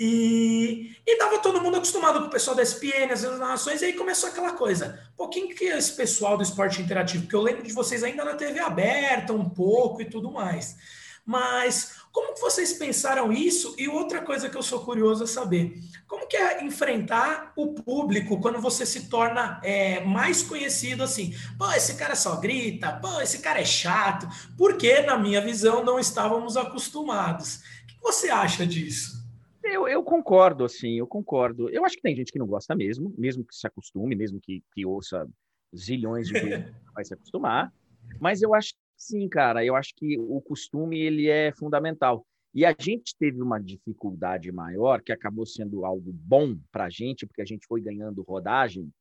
e 0.00 0.96
estava 1.06 1.38
todo 1.42 1.62
mundo 1.62 1.76
acostumado 1.76 2.20
com 2.20 2.26
o 2.26 2.30
pessoal 2.30 2.56
da 2.56 2.62
SPN, 2.62 3.12
as 3.12 3.22
narrações, 3.22 3.80
e 3.80 3.84
aí 3.84 3.92
começou 3.92 4.28
aquela 4.28 4.54
coisa. 4.54 5.00
Pô, 5.16 5.28
quem 5.28 5.48
que 5.48 5.66
é 5.66 5.78
esse 5.78 5.92
pessoal 5.92 6.36
do 6.36 6.42
esporte 6.42 6.82
interativo? 6.82 7.22
Porque 7.22 7.36
eu 7.36 7.42
lembro 7.42 7.62
de 7.62 7.72
vocês 7.72 8.02
ainda 8.02 8.24
na 8.24 8.34
TV 8.34 8.58
aberta 8.58 9.32
um 9.32 9.48
pouco 9.48 10.02
e 10.02 10.06
tudo 10.06 10.32
mais. 10.32 10.76
Mas 11.24 12.02
como 12.12 12.34
que 12.34 12.40
vocês 12.40 12.72
pensaram 12.74 13.32
isso? 13.32 13.74
E 13.78 13.88
outra 13.88 14.20
coisa 14.20 14.50
que 14.50 14.56
eu 14.56 14.62
sou 14.62 14.84
curioso 14.84 15.24
a 15.24 15.26
saber, 15.26 15.80
como 16.06 16.26
que 16.26 16.36
é 16.36 16.62
enfrentar 16.62 17.52
o 17.56 17.74
público 17.74 18.40
quando 18.40 18.60
você 18.60 18.84
se 18.84 19.08
torna 19.08 19.60
é, 19.64 20.04
mais 20.04 20.42
conhecido 20.42 21.02
assim? 21.02 21.34
Pô, 21.56 21.70
esse 21.72 21.96
cara 21.96 22.14
só 22.14 22.36
grita, 22.36 22.92
pô, 23.00 23.20
esse 23.20 23.40
cara 23.40 23.60
é 23.60 23.64
chato, 23.64 24.26
porque 24.58 25.00
na 25.02 25.16
minha 25.16 25.40
visão 25.40 25.84
não 25.84 25.98
estávamos 25.98 26.56
acostumados. 26.56 27.62
O 27.84 27.86
que 27.86 28.00
você 28.02 28.28
acha 28.28 28.66
disso? 28.66 29.22
Eu, 29.64 29.86
eu, 29.86 30.02
concordo, 30.02 30.64
assim, 30.64 30.98
eu 30.98 31.06
concordo. 31.06 31.70
Eu 31.70 31.84
acho 31.84 31.96
que 31.96 32.02
tem 32.02 32.16
gente 32.16 32.32
que 32.32 32.38
não 32.38 32.46
gosta 32.46 32.74
mesmo, 32.74 33.14
mesmo 33.16 33.44
que 33.44 33.54
se 33.54 33.66
acostume, 33.66 34.16
mesmo 34.16 34.40
que, 34.40 34.62
que 34.74 34.84
ouça 34.84 35.26
zilhões 35.74 36.26
de 36.26 36.34
vezes, 36.34 36.74
vai 36.92 37.04
se 37.04 37.14
acostumar. 37.14 37.72
Mas 38.20 38.42
eu 38.42 38.54
acho 38.54 38.74
Sim, 39.04 39.28
cara, 39.28 39.64
eu 39.64 39.74
acho 39.74 39.92
que 39.96 40.16
o 40.16 40.40
costume 40.40 40.96
ele 41.00 41.28
é 41.28 41.50
fundamental. 41.50 42.24
E 42.54 42.64
a 42.64 42.72
gente 42.78 43.16
teve 43.18 43.42
uma 43.42 43.58
dificuldade 43.58 44.52
maior, 44.52 45.02
que 45.02 45.10
acabou 45.10 45.44
sendo 45.44 45.84
algo 45.84 46.12
bom 46.12 46.56
para 46.70 46.84
a 46.84 46.88
gente, 46.90 47.26
porque 47.26 47.42
a 47.42 47.44
gente 47.44 47.66
foi 47.66 47.80
ganhando 47.80 48.22
rodagem, 48.22 48.92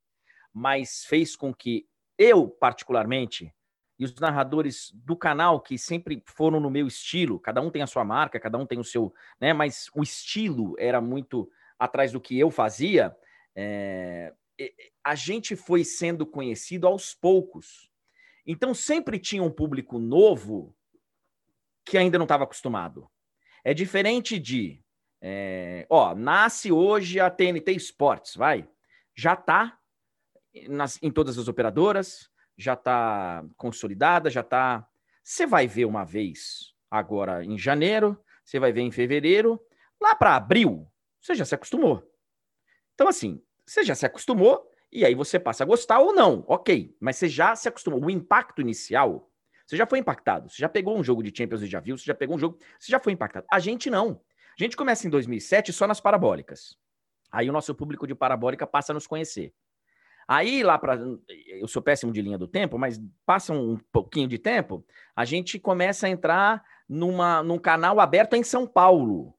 mas 0.54 1.06
fez 1.06 1.36
com 1.36 1.54
que 1.54 1.86
eu, 2.18 2.50
particularmente, 2.50 3.54
e 4.00 4.06
os 4.06 4.16
narradores 4.16 4.92
do 4.96 5.16
canal, 5.16 5.62
que 5.62 5.78
sempre 5.78 6.24
foram 6.28 6.60
no 6.60 6.72
meu 6.72 6.88
estilo, 6.88 7.40
cada 7.40 7.62
um 7.62 7.70
tem 7.70 7.84
a 7.84 7.88
sua 7.88 8.04
marca, 8.06 8.40
cada 8.40 8.58
um 8.58 8.66
tem 8.66 8.80
o 8.80 8.84
seu, 8.84 9.14
né? 9.40 9.54
Mas 9.54 9.88
o 9.96 10.02
estilo 10.02 10.76
era 10.80 11.02
muito 11.02 11.48
atrás 11.80 12.12
do 12.12 12.22
que 12.22 12.40
eu 12.40 12.50
fazia. 12.50 13.16
É, 13.56 14.34
a 15.04 15.14
gente 15.14 15.56
foi 15.56 15.84
sendo 15.84 16.26
conhecido 16.26 16.88
aos 16.88 17.14
poucos. 17.14 17.91
Então 18.46 18.74
sempre 18.74 19.20
tinha 19.20 19.44
um 19.44 19.52
público 19.52 20.00
novo 20.00 20.76
que 21.86 21.98
ainda 21.98 22.18
não 22.18 22.26
estava 22.26 22.44
acostumado. 22.44 23.10
É 23.64 23.74
diferente 23.74 24.40
de, 24.40 24.84
é, 25.22 25.86
ó, 25.90 26.16
nasce 26.16 26.72
hoje 26.72 27.20
a 27.20 27.30
TNT 27.30 27.72
Sports, 27.74 28.36
vai, 28.36 28.68
já 29.16 29.34
está 29.34 29.78
em 31.02 31.12
todas 31.12 31.38
as 31.38 31.48
operadoras, 31.48 32.30
já 32.58 32.74
está 32.74 33.46
consolidada, 33.56 34.30
já 34.30 34.42
está. 34.42 34.88
Você 35.24 35.46
vai 35.46 35.68
ver 35.68 35.86
uma 35.86 36.04
vez 36.04 36.74
agora 36.90 37.44
em 37.44 37.58
janeiro, 37.58 38.22
você 38.44 38.60
vai 38.60 38.72
ver 38.72 38.82
em 38.82 38.92
fevereiro, 38.92 39.60
lá 40.00 40.16
para 40.16 40.36
abril, 40.36 40.92
você 41.20 41.36
já 41.36 41.46
se 41.46 41.56
acostumou. 41.56 42.06
Então, 42.94 43.08
assim, 43.08 43.42
você 43.66 43.84
já 43.84 43.96
se 43.96 44.06
acostumou, 44.06 44.71
e 44.92 45.06
aí 45.06 45.16
você 45.16 45.40
passa 45.40 45.64
a 45.64 45.68
gostar 45.68 46.00
ou 46.00 46.14
não, 46.14 46.44
ok. 46.48 46.96
Mas 47.00 47.16
você 47.16 47.30
já 47.30 47.56
se 47.56 47.68
acostumou. 47.68 48.04
O 48.04 48.10
impacto 48.10 48.62
inicial, 48.62 49.32
você 49.66 49.78
já 49.78 49.88
foi 49.88 50.00
impactado. 50.00 50.50
Você 50.50 50.58
já 50.58 50.68
pegou 50.68 50.98
um 50.98 51.04
jogo 51.04 51.24
de 51.24 51.36
Champions 51.36 51.62
e 51.62 51.68
já 51.68 51.80
viu, 51.80 51.98
você 51.98 52.04
já 52.04 52.14
pegou 52.14 52.36
um 52.36 52.40
jogo, 52.40 52.60
você 52.78 52.92
já 52.92 53.00
foi 53.00 53.14
impactado. 53.14 53.46
A 53.50 53.60
gente 53.60 53.90
não. 53.90 54.22
A 54.60 54.64
gente 54.64 54.76
começa 54.76 55.08
em 55.08 55.10
2007 55.10 55.72
só 55.72 55.88
nas 55.88 56.02
parabólicas. 56.02 56.78
Aí 57.32 57.50
o 57.50 57.54
nosso 57.54 57.74
público 57.74 58.06
de 58.06 58.14
parabólica 58.14 58.68
passa 58.68 58.92
a 58.92 58.96
nos 58.96 59.08
conhecer. 59.08 59.54
Aí 60.28 60.62
lá 60.64 60.78
para. 60.78 61.00
Eu 61.48 61.68
sou 61.68 61.82
péssimo 61.82 62.12
de 62.12 62.22
linha 62.22 62.38
do 62.38 62.48
tempo, 62.48 62.78
mas 62.78 63.02
passa 63.26 63.54
um 63.54 63.78
pouquinho 63.92 64.28
de 64.28 64.38
tempo, 64.38 64.86
a 65.16 65.26
gente 65.26 65.58
começa 65.58 66.08
a 66.08 66.10
entrar 66.10 66.64
numa, 66.88 67.42
num 67.42 67.58
canal 67.58 68.00
aberto 68.00 68.36
em 68.36 68.44
São 68.44 68.68
Paulo. 68.68 69.34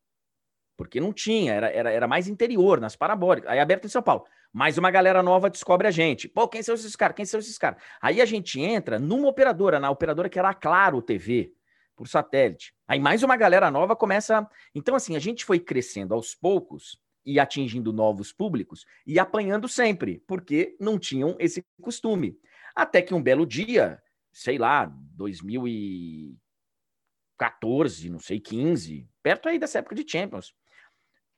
Porque 0.77 1.01
não 1.01 1.13
tinha, 1.13 1.53
era, 1.53 1.71
era, 1.71 1.91
era 1.91 2.09
mais 2.09 2.27
interior, 2.27 2.81
nas 2.81 2.97
parabólicas. 2.97 3.51
Aí 3.51 3.59
aberto 3.59 3.85
em 3.85 3.91
São 3.91 4.03
Paulo. 4.03 4.25
Mais 4.53 4.77
uma 4.77 4.91
galera 4.91 5.23
nova 5.23 5.49
descobre 5.49 5.89
a 5.89 5.91
gente. 5.91 6.29
Pô, 6.29 6.47
quem 6.47 6.63
são 6.63 6.75
esses 6.75 6.95
caras? 6.95 7.17
Quem 7.17 7.25
são 7.25 7.41
esses 7.41 7.57
caras? 7.57 7.83
Aí 8.03 8.21
a 8.21 8.27
gente 8.27 8.61
entra 8.61 8.99
numa 8.99 9.29
operadora, 9.29 9.81
na 9.81 9.91
operadora 9.91 10.29
que 10.29 10.39
era 10.39 10.51
a 10.51 10.55
Claro 10.55 11.01
TV, 11.01 11.55
por 11.97 12.07
satélite. 12.07 12.75
Aí 12.87 13.01
mais 13.01 13.23
uma 13.23 13.35
galera 13.35 13.71
nova 13.71 13.97
começa. 13.97 14.47
Então, 14.75 14.95
assim, 14.95 15.17
a 15.17 15.19
gente 15.19 15.47
foi 15.47 15.59
crescendo 15.59 16.13
aos 16.13 16.35
poucos 16.35 17.01
e 17.25 17.41
atingindo 17.41 17.95
novos 17.95 18.31
públicos 18.31 18.85
e 19.07 19.19
apanhando 19.19 19.67
sempre, 19.69 20.23
porque 20.27 20.77
não 20.79 20.99
tinham 20.99 21.35
esse 21.39 21.65
costume. 21.81 22.39
Até 22.75 23.01
que 23.01 23.15
um 23.15 23.23
belo 23.23 23.47
dia, 23.47 24.03
sei 24.31 24.59
lá, 24.59 24.93
2014, 25.15 28.11
não 28.11 28.19
sei, 28.19 28.39
15, 28.39 29.09
perto 29.23 29.49
aí 29.49 29.59
dessa 29.59 29.79
época 29.79 29.95
de 29.95 30.07
Champions, 30.07 30.55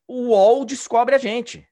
o 0.08 0.30
UOL 0.30 0.64
descobre 0.64 1.14
a 1.14 1.18
gente 1.18 1.64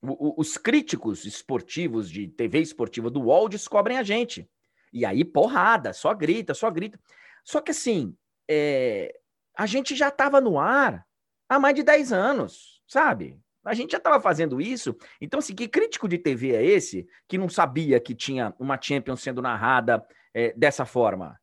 os 0.00 0.56
críticos 0.56 1.24
esportivos 1.24 2.10
de 2.10 2.28
TV 2.28 2.60
esportiva 2.60 3.10
do 3.10 3.22
UOL 3.22 3.48
descobrem 3.48 3.98
a 3.98 4.02
gente. 4.02 4.48
E 4.92 5.04
aí, 5.04 5.24
porrada, 5.24 5.92
só 5.92 6.14
grita, 6.14 6.54
só 6.54 6.70
grita. 6.70 6.98
Só 7.44 7.60
que 7.60 7.72
assim, 7.72 8.16
é, 8.48 9.12
a 9.56 9.66
gente 9.66 9.96
já 9.96 10.08
estava 10.08 10.40
no 10.40 10.58
ar 10.58 11.04
há 11.48 11.58
mais 11.58 11.74
de 11.74 11.82
10 11.82 12.12
anos, 12.12 12.82
sabe? 12.86 13.40
A 13.64 13.74
gente 13.74 13.90
já 13.90 13.98
estava 13.98 14.20
fazendo 14.20 14.60
isso. 14.60 14.96
Então, 15.20 15.38
assim, 15.38 15.54
que 15.54 15.68
crítico 15.68 16.08
de 16.08 16.16
TV 16.16 16.54
é 16.54 16.64
esse 16.64 17.06
que 17.26 17.36
não 17.36 17.48
sabia 17.48 18.00
que 18.00 18.14
tinha 18.14 18.54
uma 18.58 18.80
Champions 18.80 19.20
sendo 19.20 19.42
narrada 19.42 20.06
é, 20.32 20.54
dessa 20.56 20.86
forma? 20.86 21.38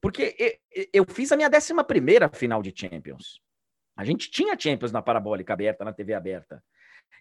Porque 0.00 0.36
eu, 0.70 0.86
eu 0.92 1.04
fiz 1.08 1.32
a 1.32 1.36
minha 1.36 1.48
11 1.48 1.72
primeira 1.84 2.28
final 2.28 2.62
de 2.62 2.72
Champions. 2.76 3.40
A 3.96 4.04
gente 4.04 4.30
tinha 4.30 4.58
Champions 4.58 4.92
na 4.92 5.00
parabólica 5.00 5.52
aberta, 5.52 5.84
na 5.84 5.92
TV 5.92 6.14
aberta. 6.14 6.62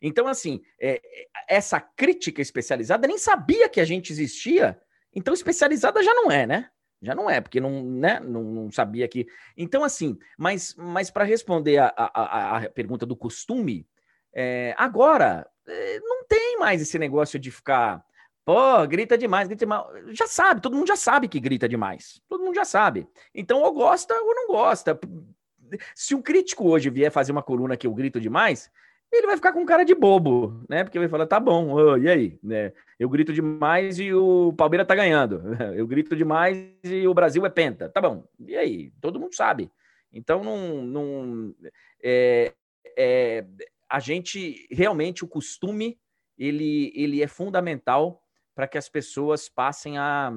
Então, 0.02 0.28
assim, 0.28 0.62
é, 0.80 1.02
essa 1.48 1.80
crítica 1.80 2.42
especializada 2.42 3.08
nem 3.08 3.18
sabia 3.18 3.70
que 3.70 3.80
a 3.80 3.86
gente 3.86 4.12
existia. 4.12 4.80
Então, 5.14 5.34
especializada 5.34 6.04
já 6.04 6.14
não 6.14 6.32
é, 6.32 6.46
né? 6.46 6.70
Já 7.04 7.14
não 7.14 7.30
é, 7.30 7.42
porque 7.42 7.60
não, 7.60 7.84
né, 7.84 8.22
não, 8.22 8.42
não 8.44 8.72
sabia 8.72 9.06
que. 9.10 9.28
Então, 9.58 9.84
assim, 9.84 10.18
mas, 10.38 10.74
mas 10.76 11.12
para 11.12 11.26
responder 11.26 11.78
a, 11.78 11.94
a, 11.98 12.58
a, 12.58 12.70
pergunta 12.70 13.06
do 13.06 13.14
costume, 13.14 13.86
é, 14.34 14.74
agora 14.78 15.46
é, 15.68 16.00
não 16.00 16.24
tem 16.26 16.58
mais 16.58 16.82
esse 16.82 16.98
negócio 16.98 17.38
de 17.38 17.52
ficar. 17.52 18.02
Pô, 18.46 18.88
grita 18.88 19.18
demais, 19.18 19.50
grita 19.50 19.66
demais. 19.66 19.86
Já 20.18 20.28
sabe, 20.28 20.62
todo 20.62 20.78
mundo 20.78 20.88
já 20.88 20.96
sabe 20.96 21.28
que 21.28 21.42
grita 21.42 21.68
demais. 21.68 22.22
Todo 22.30 22.44
mundo 22.44 22.56
já 22.56 22.66
sabe. 22.66 23.06
Então, 23.36 23.62
ou 23.62 23.74
gosta 23.74 24.14
ou 24.14 24.34
não 24.34 24.48
gosta. 24.48 24.98
Se 25.94 26.16
um 26.16 26.22
crítico 26.22 26.70
hoje 26.70 26.90
vier 26.90 27.12
fazer 27.12 27.34
uma 27.34 27.44
coluna 27.44 27.76
que 27.76 27.86
eu 27.86 27.94
grito 27.94 28.20
demais, 28.20 28.72
ele 29.18 29.28
vai 29.28 29.36
ficar 29.36 29.52
com 29.52 29.66
cara 29.66 29.84
de 29.84 29.94
bobo, 29.94 30.64
né? 30.68 30.84
Porque 30.84 31.00
vai 31.00 31.08
falar, 31.08 31.26
tá 31.28 31.40
bom, 31.40 31.74
oh, 31.74 31.98
e 31.98 32.10
aí? 32.10 32.40
Né? 32.42 32.74
Eu 33.00 33.10
grito 33.10 33.34
demais 33.34 34.00
e 34.00 34.14
o 34.14 34.54
Palmeiras 34.54 34.88
tá 34.88 34.96
ganhando. 34.96 35.42
Eu 35.76 35.86
grito 35.88 36.16
demais 36.16 36.58
e 36.84 37.08
o 37.08 37.14
Brasil 37.14 37.46
é 37.46 37.50
penta. 37.50 37.90
Tá 37.90 38.02
bom, 38.02 38.28
e 38.40 38.56
aí? 38.56 38.92
Todo 39.02 39.20
mundo 39.20 39.36
sabe. 39.36 39.72
Então, 40.12 40.44
não, 40.44 40.84
não 40.84 41.56
é, 42.04 42.54
é, 42.98 43.46
a 43.90 44.00
gente, 44.00 44.68
realmente, 44.72 45.24
o 45.24 45.28
costume, 45.28 46.00
ele, 46.38 46.92
ele 46.96 47.22
é 47.22 47.28
fundamental 47.28 48.22
para 48.56 48.68
que 48.68 48.78
as 48.78 48.88
pessoas 48.88 49.50
passem 49.50 49.98
a, 49.98 50.32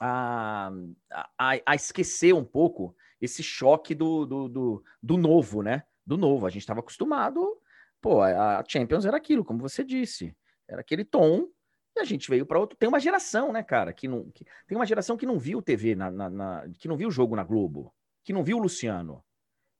a, 0.00 0.72
a, 1.38 1.60
a 1.66 1.74
esquecer 1.74 2.34
um 2.34 2.44
pouco 2.44 2.96
esse 3.20 3.42
choque 3.42 3.94
do, 3.94 4.26
do, 4.26 4.48
do, 4.48 4.84
do 5.02 5.16
novo, 5.16 5.62
né? 5.62 5.84
Do 6.06 6.16
novo. 6.16 6.46
A 6.46 6.50
gente 6.50 6.62
estava 6.62 6.80
acostumado 6.80 7.58
Pô, 8.04 8.20
a 8.20 8.62
Champions 8.68 9.06
era 9.06 9.16
aquilo, 9.16 9.42
como 9.42 9.60
você 9.60 9.82
disse. 9.82 10.36
Era 10.68 10.82
aquele 10.82 11.06
tom 11.06 11.48
e 11.96 12.00
a 12.00 12.04
gente 12.04 12.28
veio 12.28 12.44
para 12.44 12.60
outro. 12.60 12.76
Tem 12.76 12.86
uma 12.86 13.00
geração, 13.00 13.50
né, 13.50 13.62
cara? 13.62 13.94
Que 13.94 14.06
não, 14.06 14.30
que, 14.30 14.44
tem 14.66 14.76
uma 14.76 14.84
geração 14.84 15.16
que 15.16 15.24
não 15.24 15.38
viu 15.38 15.62
TV, 15.62 15.94
na, 15.94 16.10
na, 16.10 16.28
na, 16.28 16.68
que 16.78 16.86
não 16.86 16.98
viu 16.98 17.08
o 17.08 17.10
jogo 17.10 17.34
na 17.34 17.42
Globo, 17.42 17.94
que 18.22 18.30
não 18.30 18.44
viu 18.44 18.58
o 18.58 18.60
Luciano, 18.60 19.24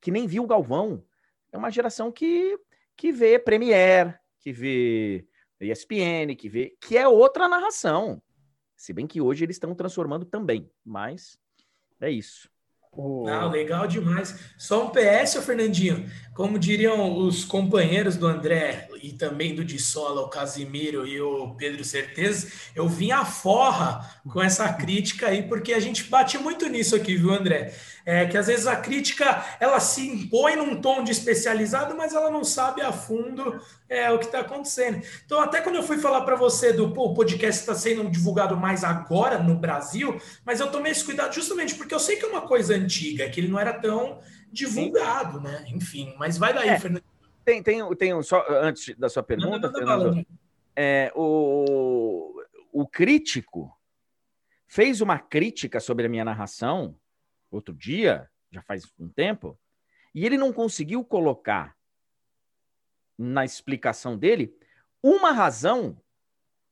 que 0.00 0.10
nem 0.10 0.26
viu 0.26 0.42
o 0.42 0.46
Galvão. 0.46 1.04
É 1.52 1.58
uma 1.58 1.70
geração 1.70 2.10
que, 2.10 2.58
que 2.96 3.12
vê 3.12 3.38
Premiere, 3.38 4.14
que 4.40 4.54
vê 4.54 5.28
ESPN, 5.60 6.34
que 6.34 6.48
vê. 6.48 6.74
que 6.80 6.96
é 6.96 7.06
outra 7.06 7.46
narração. 7.46 8.22
Se 8.74 8.94
bem 8.94 9.06
que 9.06 9.20
hoje 9.20 9.44
eles 9.44 9.56
estão 9.56 9.74
transformando 9.74 10.24
também, 10.24 10.70
mas 10.82 11.38
é 12.00 12.10
isso. 12.10 12.50
Não, 12.96 13.50
legal 13.50 13.86
demais. 13.86 14.38
Só 14.56 14.86
um 14.86 14.90
PS, 14.90 15.36
Fernandinho. 15.44 16.08
Como 16.34 16.58
diriam 16.58 17.16
os 17.16 17.44
companheiros 17.44 18.16
do 18.16 18.26
André 18.26 18.88
e 19.02 19.12
também 19.12 19.54
do 19.54 19.64
Dissola, 19.64 20.22
o 20.22 20.28
Casimiro 20.28 21.06
e 21.06 21.20
o 21.20 21.54
Pedro 21.54 21.84
Certeza, 21.84 22.50
eu 22.74 22.88
vim 22.88 23.12
a 23.12 23.24
forra 23.24 24.20
com 24.28 24.42
essa 24.42 24.72
crítica 24.72 25.28
aí, 25.28 25.42
porque 25.44 25.72
a 25.72 25.80
gente 25.80 26.04
bate 26.04 26.36
muito 26.36 26.68
nisso 26.68 26.96
aqui, 26.96 27.16
viu, 27.16 27.32
André? 27.32 27.72
É 28.04 28.26
que 28.26 28.36
às 28.36 28.48
vezes 28.48 28.66
a 28.66 28.76
crítica 28.76 29.44
ela 29.60 29.78
se 29.78 30.06
impõe 30.06 30.56
num 30.56 30.80
tom 30.80 31.04
de 31.04 31.12
especializado, 31.12 31.96
mas 31.96 32.12
ela 32.12 32.30
não 32.30 32.42
sabe 32.42 32.82
a 32.82 32.92
fundo 32.92 33.60
é, 33.94 34.10
o 34.10 34.18
que 34.18 34.26
está 34.26 34.40
acontecendo. 34.40 35.02
Então, 35.24 35.40
até 35.40 35.60
quando 35.60 35.76
eu 35.76 35.82
fui 35.82 35.98
falar 35.98 36.22
para 36.22 36.36
você 36.36 36.72
do 36.72 36.92
pô, 36.92 37.06
o 37.06 37.14
podcast 37.14 37.60
está 37.60 37.74
sendo 37.74 38.10
divulgado 38.10 38.56
mais 38.56 38.82
agora 38.84 39.38
no 39.38 39.54
Brasil, 39.54 40.20
mas 40.44 40.60
eu 40.60 40.70
tomei 40.70 40.92
esse 40.92 41.04
cuidado 41.04 41.32
justamente 41.34 41.74
porque 41.74 41.94
eu 41.94 42.00
sei 42.00 42.16
que 42.16 42.24
é 42.24 42.28
uma 42.28 42.42
coisa 42.42 42.74
antiga, 42.74 43.28
que 43.30 43.40
ele 43.40 43.48
não 43.48 43.58
era 43.58 43.72
tão 43.72 44.20
divulgado, 44.50 45.38
Sim. 45.38 45.44
né? 45.44 45.64
Enfim, 45.68 46.14
mas 46.18 46.36
vai 46.36 46.52
daí, 46.52 46.68
é, 46.68 46.78
Fernando. 46.78 47.04
Tem, 47.44 47.62
tem, 47.62 47.96
tem 47.96 48.22
só 48.22 48.44
antes 48.48 48.96
da 48.96 49.08
sua 49.08 49.22
pergunta, 49.22 49.70
não, 49.70 49.80
não, 49.80 50.14
não, 50.14 50.26
é, 50.74 51.12
o, 51.14 52.34
o 52.72 52.86
crítico 52.86 53.70
fez 54.66 55.00
uma 55.00 55.18
crítica 55.18 55.78
sobre 55.78 56.06
a 56.06 56.08
minha 56.08 56.24
narração 56.24 56.96
outro 57.50 57.74
dia, 57.74 58.28
já 58.50 58.62
faz 58.62 58.84
um 58.98 59.08
tempo, 59.08 59.58
e 60.14 60.24
ele 60.26 60.36
não 60.36 60.52
conseguiu 60.52 61.04
colocar 61.04 61.76
na 63.18 63.44
explicação 63.44 64.16
dele 64.16 64.54
uma 65.02 65.32
razão 65.32 65.96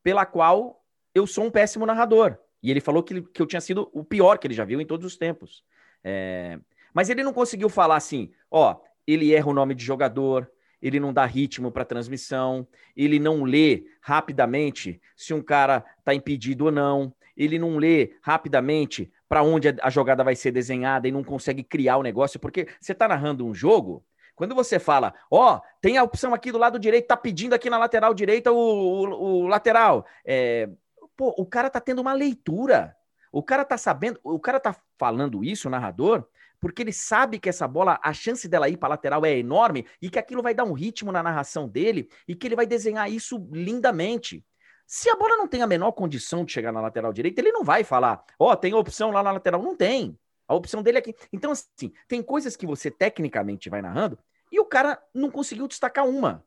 pela 0.02 0.24
qual 0.26 0.84
eu 1.14 1.26
sou 1.26 1.44
um 1.44 1.50
péssimo 1.50 1.86
narrador. 1.86 2.38
E 2.62 2.70
ele 2.70 2.80
falou 2.80 3.02
que, 3.02 3.22
que 3.22 3.42
eu 3.42 3.46
tinha 3.46 3.60
sido 3.60 3.90
o 3.92 4.04
pior 4.04 4.38
que 4.38 4.46
ele 4.46 4.54
já 4.54 4.64
viu 4.64 4.80
em 4.80 4.86
todos 4.86 5.04
os 5.04 5.16
tempos. 5.16 5.64
É, 6.02 6.58
mas 6.94 7.10
ele 7.10 7.22
não 7.22 7.32
conseguiu 7.32 7.68
falar 7.68 7.96
assim, 7.96 8.32
ó, 8.50 8.76
ele 9.06 9.34
erra 9.34 9.48
o 9.48 9.54
nome 9.54 9.74
de 9.74 9.84
jogador, 9.84 10.50
ele 10.80 10.98
não 10.98 11.12
dá 11.12 11.24
ritmo 11.24 11.70
para 11.70 11.84
transmissão, 11.84 12.66
ele 12.96 13.18
não 13.18 13.44
lê 13.44 13.86
rapidamente 14.00 15.00
se 15.16 15.32
um 15.32 15.42
cara 15.42 15.84
está 15.98 16.14
impedido 16.14 16.66
ou 16.66 16.72
não, 16.72 17.14
ele 17.36 17.58
não 17.58 17.78
lê 17.78 18.16
rapidamente 18.20 19.10
para 19.28 19.42
onde 19.42 19.68
a 19.80 19.90
jogada 19.90 20.22
vai 20.22 20.36
ser 20.36 20.50
desenhada 20.50 21.08
e 21.08 21.12
não 21.12 21.24
consegue 21.24 21.62
criar 21.62 21.96
o 21.96 22.02
negócio, 22.02 22.38
porque 22.38 22.68
você 22.80 22.92
está 22.92 23.08
narrando 23.08 23.46
um 23.46 23.54
jogo, 23.54 24.04
quando 24.34 24.54
você 24.54 24.78
fala, 24.78 25.14
ó, 25.30 25.56
oh, 25.56 25.60
tem 25.80 25.98
a 25.98 26.02
opção 26.02 26.34
aqui 26.34 26.50
do 26.50 26.58
lado 26.58 26.78
direito, 26.78 27.06
tá 27.06 27.16
pedindo 27.16 27.54
aqui 27.54 27.68
na 27.68 27.78
lateral 27.78 28.14
direita 28.14 28.50
o, 28.50 28.56
o, 28.56 29.42
o 29.44 29.46
lateral, 29.46 30.06
é, 30.24 30.68
pô, 31.16 31.34
o 31.36 31.46
cara 31.46 31.68
tá 31.70 31.80
tendo 31.80 32.00
uma 32.00 32.12
leitura, 32.12 32.96
o 33.30 33.42
cara 33.42 33.64
tá 33.64 33.76
sabendo, 33.78 34.18
o 34.22 34.38
cara 34.38 34.58
tá 34.58 34.74
falando 34.98 35.44
isso, 35.44 35.68
o 35.68 35.70
narrador, 35.70 36.26
porque 36.60 36.82
ele 36.82 36.92
sabe 36.92 37.38
que 37.38 37.48
essa 37.48 37.66
bola, 37.66 37.98
a 38.02 38.12
chance 38.12 38.48
dela 38.48 38.68
ir 38.68 38.76
para 38.76 38.90
lateral 38.90 39.26
é 39.26 39.36
enorme 39.36 39.84
e 40.00 40.08
que 40.08 40.18
aquilo 40.18 40.42
vai 40.42 40.54
dar 40.54 40.64
um 40.64 40.72
ritmo 40.72 41.10
na 41.10 41.22
narração 41.22 41.68
dele 41.68 42.08
e 42.26 42.36
que 42.36 42.46
ele 42.46 42.54
vai 42.54 42.66
desenhar 42.66 43.10
isso 43.10 43.48
lindamente. 43.50 44.44
Se 44.86 45.10
a 45.10 45.16
bola 45.16 45.36
não 45.36 45.48
tem 45.48 45.62
a 45.62 45.66
menor 45.66 45.92
condição 45.92 46.44
de 46.44 46.52
chegar 46.52 46.70
na 46.70 46.80
lateral 46.80 47.12
direita, 47.12 47.40
ele 47.40 47.50
não 47.50 47.64
vai 47.64 47.82
falar, 47.82 48.22
ó, 48.38 48.52
oh, 48.52 48.56
tem 48.56 48.74
opção 48.74 49.10
lá 49.10 49.22
na 49.22 49.32
lateral. 49.32 49.60
Não 49.60 49.74
tem. 49.74 50.16
A 50.46 50.54
opção 50.54 50.82
dele 50.82 50.98
é 50.98 51.00
aqui. 51.00 51.14
Então, 51.32 51.50
assim, 51.50 51.92
tem 52.08 52.22
coisas 52.22 52.56
que 52.56 52.66
você 52.66 52.90
tecnicamente 52.90 53.70
vai 53.70 53.80
narrando 53.80 54.18
e 54.50 54.60
o 54.60 54.64
cara 54.64 55.02
não 55.14 55.30
conseguiu 55.30 55.66
destacar 55.66 56.06
uma. 56.06 56.44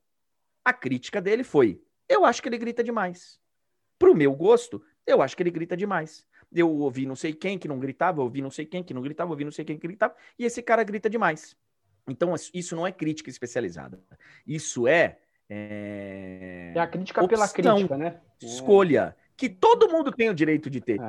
A 0.63 0.73
crítica 0.73 1.21
dele 1.21 1.43
foi: 1.43 1.81
eu 2.07 2.25
acho 2.25 2.41
que 2.41 2.49
ele 2.49 2.57
grita 2.57 2.83
demais. 2.83 3.39
Pro 3.97 4.15
meu 4.15 4.33
gosto, 4.33 4.83
eu 5.05 5.21
acho 5.21 5.35
que 5.35 5.43
ele 5.43 5.51
grita 5.51 5.75
demais. 5.75 6.25
Eu 6.53 6.69
ouvi 6.69 7.05
não 7.05 7.15
sei 7.15 7.33
quem 7.33 7.57
que 7.57 7.67
não 7.67 7.79
gritava, 7.79 8.19
eu 8.19 8.23
ouvi 8.23 8.41
não 8.41 8.51
sei 8.51 8.65
quem 8.65 8.83
que 8.83 8.93
não 8.93 9.01
gritava, 9.01 9.31
ouvi 9.31 9.43
não 9.43 9.51
sei 9.51 9.65
quem 9.65 9.77
que 9.77 9.87
gritava, 9.87 10.15
e 10.37 10.45
esse 10.45 10.61
cara 10.61 10.83
grita 10.83 11.09
demais. 11.09 11.55
Então, 12.07 12.33
isso 12.53 12.75
não 12.75 12.85
é 12.85 12.91
crítica 12.91 13.29
especializada. 13.29 13.99
Isso 14.45 14.87
é. 14.87 15.17
É, 15.49 16.73
é 16.75 16.79
a 16.79 16.87
crítica 16.87 17.23
opção, 17.23 17.27
pela 17.27 17.49
crítica, 17.49 17.97
né? 17.97 18.21
Escolha. 18.41 19.15
Que 19.35 19.49
todo 19.49 19.89
mundo 19.89 20.11
tem 20.11 20.29
o 20.29 20.33
direito 20.33 20.69
de 20.69 20.81
ter. 20.81 20.99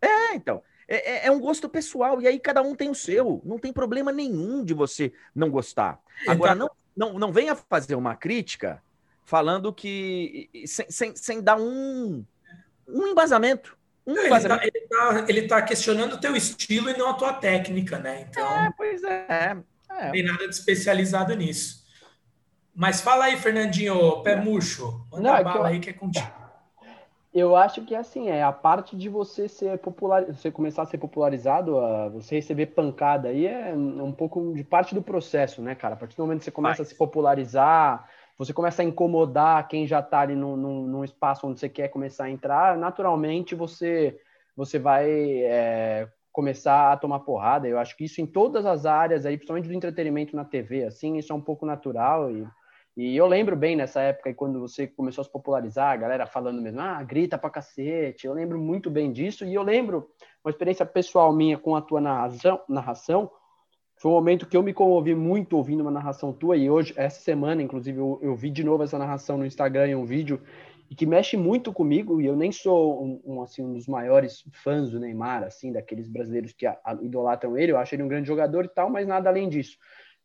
É, 0.00 0.06
é 0.06 0.34
então. 0.34 0.62
É, 0.88 1.12
é, 1.12 1.26
é, 1.26 1.30
um 1.30 1.40
gosto 1.40 1.68
pessoal, 1.68 2.20
e 2.20 2.26
aí 2.26 2.38
cada 2.38 2.62
um 2.62 2.74
tem 2.74 2.90
o 2.90 2.94
seu. 2.94 3.40
Não 3.44 3.58
tem 3.58 3.72
problema 3.72 4.12
nenhum 4.12 4.64
de 4.64 4.74
você 4.74 5.12
não 5.34 5.50
gostar. 5.50 5.98
Agora, 6.26 6.54
não, 6.54 6.70
não, 6.96 7.18
não 7.18 7.32
venha 7.32 7.54
fazer 7.54 7.94
uma 7.94 8.14
crítica 8.14 8.82
falando 9.24 9.72
que. 9.72 10.50
sem, 10.66 10.90
sem, 10.90 11.16
sem 11.16 11.42
dar 11.42 11.56
um, 11.56 12.24
um 12.86 13.06
embasamento. 13.06 13.76
Um 14.06 14.16
ele, 14.18 14.34
está 14.34 14.58
tá, 14.90 15.24
ele 15.28 15.42
tá 15.48 15.62
questionando 15.62 16.14
o 16.14 16.20
teu 16.20 16.36
estilo 16.36 16.90
e 16.90 16.96
não 16.96 17.08
a 17.08 17.14
tua 17.14 17.32
técnica, 17.32 17.98
né? 17.98 18.26
Então. 18.28 18.46
É, 18.46 18.70
pois 18.76 19.02
é. 19.02 19.26
é. 19.28 19.54
Não 20.04 20.12
tem 20.12 20.22
nada 20.22 20.46
de 20.46 20.54
especializado 20.54 21.34
nisso. 21.34 21.84
Mas 22.74 23.00
fala 23.00 23.26
aí, 23.26 23.36
Fernandinho, 23.38 24.22
pé 24.22 24.36
murcho. 24.36 25.06
Manda 25.10 25.22
não, 25.22 25.36
é 25.36 25.44
bala 25.44 25.60
eu, 25.60 25.64
aí 25.74 25.80
que 25.80 25.90
é 25.90 25.92
contigo. 25.92 26.43
Eu 27.34 27.56
acho 27.56 27.84
que 27.84 27.96
assim, 27.96 28.28
é 28.28 28.44
a 28.44 28.52
parte 28.52 28.96
de 28.96 29.08
você 29.08 29.48
ser 29.48 29.76
popular, 29.78 30.24
você 30.26 30.52
começar 30.52 30.82
a 30.82 30.86
ser 30.86 30.98
popularizado, 30.98 31.80
a 31.80 32.08
você 32.08 32.36
receber 32.36 32.66
pancada 32.66 33.28
aí 33.28 33.44
é 33.44 33.74
um 33.74 34.12
pouco 34.12 34.54
de 34.54 34.62
parte 34.62 34.94
do 34.94 35.02
processo, 35.02 35.60
né, 35.60 35.74
cara? 35.74 35.94
A 35.94 35.96
partir 35.96 36.16
do 36.16 36.22
momento 36.22 36.38
que 36.38 36.44
você 36.44 36.52
começa 36.52 36.82
a 36.82 36.84
se 36.84 36.94
popularizar, 36.94 38.08
você 38.38 38.52
começa 38.52 38.82
a 38.82 38.84
incomodar 38.84 39.66
quem 39.66 39.84
já 39.84 39.98
está 39.98 40.20
ali 40.20 40.36
num, 40.36 40.56
num, 40.56 40.86
num, 40.86 41.02
espaço 41.02 41.44
onde 41.48 41.58
você 41.58 41.68
quer 41.68 41.88
começar 41.88 42.24
a 42.26 42.30
entrar, 42.30 42.78
naturalmente 42.78 43.52
você, 43.56 44.16
você 44.56 44.78
vai 44.78 45.10
é, 45.42 46.08
começar 46.30 46.92
a 46.92 46.96
tomar 46.96 47.18
porrada. 47.20 47.66
Eu 47.66 47.80
acho 47.80 47.96
que 47.96 48.04
isso 48.04 48.20
em 48.20 48.26
todas 48.26 48.64
as 48.64 48.86
áreas 48.86 49.26
aí, 49.26 49.36
principalmente 49.36 49.66
do 49.66 49.74
entretenimento 49.74 50.36
na 50.36 50.44
TV, 50.44 50.84
assim, 50.84 51.18
isso 51.18 51.32
é 51.32 51.36
um 51.36 51.40
pouco 51.40 51.66
natural 51.66 52.30
e, 52.30 52.46
E 52.96 53.16
eu 53.16 53.26
lembro 53.26 53.56
bem 53.56 53.74
nessa 53.74 54.00
época, 54.00 54.32
quando 54.34 54.60
você 54.60 54.86
começou 54.86 55.22
a 55.22 55.24
se 55.24 55.30
popularizar, 55.30 55.92
a 55.92 55.96
galera 55.96 56.26
falando 56.26 56.62
mesmo, 56.62 56.80
ah, 56.80 57.02
grita 57.02 57.36
pra 57.36 57.50
cacete. 57.50 58.26
Eu 58.26 58.32
lembro 58.32 58.58
muito 58.58 58.88
bem 58.90 59.12
disso. 59.12 59.44
E 59.44 59.52
eu 59.52 59.62
lembro 59.62 60.08
uma 60.44 60.50
experiência 60.50 60.86
pessoal 60.86 61.32
minha 61.32 61.58
com 61.58 61.74
a 61.74 61.82
tua 61.82 62.00
narração, 62.00 62.60
narração 62.68 63.30
foi 63.96 64.10
um 64.10 64.14
momento 64.14 64.46
que 64.46 64.56
eu 64.56 64.62
me 64.62 64.72
comovi 64.72 65.14
muito 65.14 65.56
ouvindo 65.56 65.80
uma 65.80 65.90
narração 65.90 66.32
tua. 66.32 66.56
E 66.56 66.68
hoje, 66.68 66.92
essa 66.96 67.20
semana, 67.20 67.62
inclusive, 67.62 67.98
eu, 67.98 68.18
eu 68.22 68.34
vi 68.34 68.50
de 68.50 68.64
novo 68.64 68.82
essa 68.82 68.98
narração 68.98 69.38
no 69.38 69.46
Instagram 69.46 69.88
em 69.88 69.94
um 69.94 70.04
vídeo 70.04 70.42
e 70.90 70.94
que 70.94 71.06
mexe 71.06 71.36
muito 71.36 71.72
comigo. 71.72 72.20
E 72.20 72.26
eu 72.26 72.36
nem 72.36 72.50
sou 72.50 73.02
um, 73.02 73.22
um, 73.24 73.42
assim, 73.42 73.62
um 73.62 73.72
dos 73.72 73.86
maiores 73.86 74.44
fãs 74.62 74.90
do 74.90 75.00
Neymar, 75.00 75.44
assim, 75.44 75.72
daqueles 75.72 76.08
brasileiros 76.08 76.52
que 76.52 76.66
a, 76.66 76.78
a, 76.84 76.94
idolatram 76.94 77.56
ele. 77.56 77.72
Eu 77.72 77.78
acho 77.78 77.94
ele 77.94 78.02
um 78.02 78.08
grande 78.08 78.26
jogador 78.26 78.64
e 78.64 78.68
tal, 78.68 78.90
mas 78.90 79.06
nada 79.06 79.28
além 79.28 79.48
disso, 79.48 79.78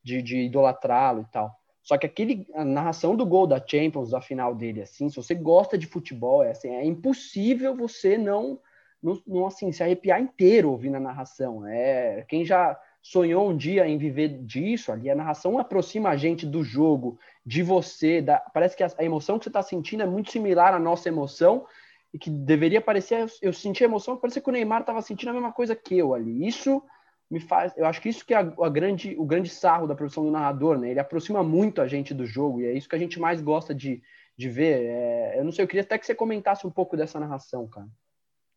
de, 0.03 0.21
de 0.21 0.37
idolatrá-lo 0.39 1.21
e 1.21 1.31
tal. 1.31 1.58
Só 1.89 1.97
que 1.97 2.05
aquele, 2.05 2.45
a 2.53 2.63
narração 2.63 3.15
do 3.15 3.25
gol 3.25 3.47
da 3.47 3.59
Champions, 3.65 4.11
da 4.11 4.21
final 4.21 4.53
dele, 4.53 4.83
assim, 4.83 5.09
se 5.09 5.15
você 5.15 5.33
gosta 5.33 5.75
de 5.75 5.87
futebol, 5.87 6.43
é, 6.43 6.51
assim, 6.51 6.69
é 6.69 6.85
impossível 6.85 7.75
você 7.75 8.15
não, 8.15 8.59
não, 9.01 9.19
não, 9.25 9.47
assim, 9.47 9.71
se 9.71 9.81
arrepiar 9.81 10.21
inteiro 10.21 10.69
ouvindo 10.69 10.97
a 10.97 10.99
narração. 10.99 11.65
É, 11.65 12.23
quem 12.27 12.45
já 12.45 12.79
sonhou 13.01 13.49
um 13.49 13.57
dia 13.57 13.87
em 13.87 13.97
viver 13.97 14.27
disso, 14.43 14.91
ali 14.91 15.09
a 15.09 15.15
narração 15.15 15.57
aproxima 15.57 16.09
a 16.09 16.15
gente 16.15 16.45
do 16.45 16.63
jogo, 16.63 17.17
de 17.43 17.63
você, 17.63 18.21
da, 18.21 18.37
parece 18.53 18.77
que 18.77 18.83
a, 18.83 18.91
a 18.95 19.03
emoção 19.03 19.39
que 19.39 19.45
você 19.45 19.49
está 19.49 19.63
sentindo 19.63 20.03
é 20.03 20.05
muito 20.05 20.31
similar 20.31 20.75
à 20.75 20.79
nossa 20.79 21.09
emoção, 21.09 21.65
e 22.13 22.19
que 22.19 22.29
deveria 22.29 22.81
parecer, 22.81 23.25
eu 23.41 23.51
senti 23.51 23.83
a 23.83 23.87
emoção, 23.87 24.15
parece 24.15 24.39
que 24.39 24.47
o 24.47 24.53
Neymar 24.53 24.81
estava 24.81 25.01
sentindo 25.01 25.29
a 25.29 25.33
mesma 25.33 25.51
coisa 25.51 25.75
que 25.75 25.97
eu 25.97 26.13
ali. 26.13 26.47
Isso 26.47 26.83
me 27.29 27.39
faz. 27.39 27.75
Eu 27.77 27.85
acho 27.85 28.01
que 28.01 28.09
isso 28.09 28.25
que 28.25 28.33
é 28.33 28.37
a, 28.37 28.41
a, 28.41 28.69
grande, 28.69 29.15
o 29.17 29.25
grande 29.25 29.49
sarro 29.49 29.87
da 29.87 29.95
profissão 29.95 30.23
do 30.23 30.31
narrador, 30.31 30.77
né? 30.77 30.89
Ele 30.89 30.99
aproxima 30.99 31.43
muito 31.43 31.81
a 31.81 31.87
gente 31.87 32.13
do 32.13 32.25
jogo 32.25 32.61
e 32.61 32.65
é 32.65 32.73
isso 32.73 32.89
que 32.89 32.95
a 32.95 32.99
gente 32.99 33.19
mais 33.19 33.41
gosta 33.41 33.73
de, 33.73 34.01
de 34.35 34.49
ver. 34.49 34.85
É, 34.85 35.39
eu 35.39 35.43
não 35.43 35.51
sei, 35.51 35.63
eu 35.63 35.67
queria 35.67 35.83
até 35.83 35.97
que 35.97 36.05
você 36.05 36.15
comentasse 36.15 36.65
um 36.65 36.71
pouco 36.71 36.97
dessa 36.97 37.19
narração, 37.19 37.67
cara. 37.67 37.87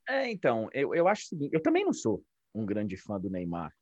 É, 0.09 0.31
então, 0.31 0.69
eu, 0.73 0.95
eu 0.95 1.07
acho 1.07 1.23
o 1.23 1.27
seguinte: 1.27 1.55
eu 1.55 1.63
também 1.63 1.85
não 1.85 1.93
sou 1.93 2.25
um 2.55 2.65
grande 2.65 2.97
fã 2.97 3.21
do 3.21 3.31
Neymar 3.31 3.73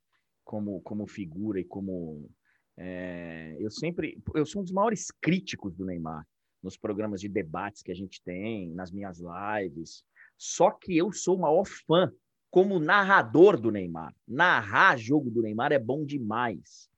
como, 0.45 0.81
como 0.81 1.07
figura 1.07 1.61
e 1.61 1.65
como. 1.65 2.29
É, 2.77 3.57
eu 3.61 3.71
sempre. 3.71 4.21
Eu 4.35 4.45
sou 4.45 4.61
um 4.61 4.65
dos 4.65 4.73
maiores 4.73 5.07
críticos 5.21 5.77
do 5.77 5.85
Neymar 5.85 6.27
nos 6.63 6.77
programas 6.77 7.21
de 7.21 7.29
debates 7.29 7.83
que 7.83 7.93
a 7.93 7.95
gente 7.95 8.23
tem, 8.23 8.71
nas 8.73 8.91
minhas 8.91 9.19
lives. 9.21 10.05
Só 10.37 10.71
que 10.71 10.97
eu 10.97 11.13
sou 11.13 11.37
o 11.37 11.41
maior 11.41 11.65
fã 11.65 12.11
como 12.51 12.81
narrador 12.81 13.61
do 13.61 13.71
Neymar. 13.71 14.15
Narrar 14.27 14.97
jogo 14.99 15.31
do 15.31 15.43
Neymar 15.43 15.73
é 15.73 15.79
bom 15.79 16.05
demais. 16.05 16.91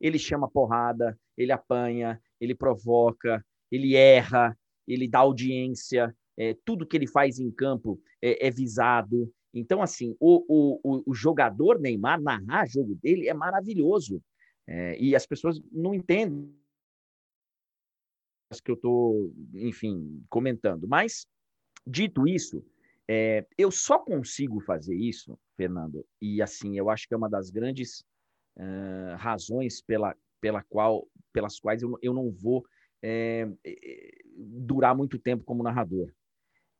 Ele 0.00 0.18
chama 0.18 0.48
porrada, 0.48 1.18
ele 1.36 1.52
apanha, 1.52 2.20
ele 2.40 2.54
provoca, 2.54 3.44
ele 3.70 3.96
erra, 3.96 4.56
ele 4.86 5.08
dá 5.08 5.18
audiência, 5.20 6.14
é, 6.36 6.56
tudo 6.64 6.86
que 6.86 6.96
ele 6.96 7.06
faz 7.06 7.38
em 7.38 7.50
campo 7.50 8.00
é, 8.22 8.46
é 8.46 8.50
visado. 8.50 9.32
Então, 9.52 9.82
assim, 9.82 10.16
o, 10.20 10.44
o, 10.48 11.02
o, 11.10 11.14
jogador 11.14 11.80
Neymar 11.80 12.20
narrar 12.20 12.66
jogo 12.66 12.94
dele 12.94 13.28
é 13.28 13.34
maravilhoso. 13.34 14.22
É, 14.66 14.96
e 15.00 15.16
as 15.16 15.26
pessoas 15.26 15.60
não 15.72 15.92
entendem 15.92 16.54
que 18.64 18.70
eu 18.70 18.74
estou, 18.74 19.32
enfim, 19.54 20.24
comentando. 20.28 20.88
Mas, 20.88 21.26
dito 21.86 22.26
isso, 22.26 22.64
é, 23.12 23.44
eu 23.58 23.72
só 23.72 23.98
consigo 23.98 24.60
fazer 24.60 24.94
isso, 24.94 25.36
Fernando, 25.56 26.06
e 26.22 26.40
assim, 26.40 26.78
eu 26.78 26.88
acho 26.88 27.08
que 27.08 27.14
é 27.14 27.16
uma 27.16 27.28
das 27.28 27.50
grandes 27.50 28.04
uh, 28.56 29.16
razões 29.16 29.82
pela, 29.82 30.14
pela 30.40 30.62
qual, 30.62 31.08
pelas 31.32 31.58
quais 31.58 31.82
eu, 31.82 31.98
eu 32.02 32.14
não 32.14 32.30
vou 32.30 32.64
é, 33.02 33.48
durar 34.36 34.96
muito 34.96 35.18
tempo 35.18 35.42
como 35.42 35.64
narrador. 35.64 36.12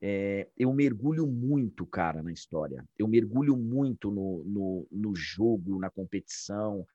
É, 0.01 0.49
eu 0.57 0.73
mergulho 0.73 1.27
muito, 1.27 1.85
cara, 1.85 2.23
na 2.23 2.31
história. 2.31 2.85
Eu 2.97 3.09
mergulho 3.09 3.57
muito 3.57 4.13
no, 4.13 4.45
no, 4.45 4.89
no 4.89 5.17
jogo, 5.17 5.81
na 5.81 5.91
competição, 5.91 6.87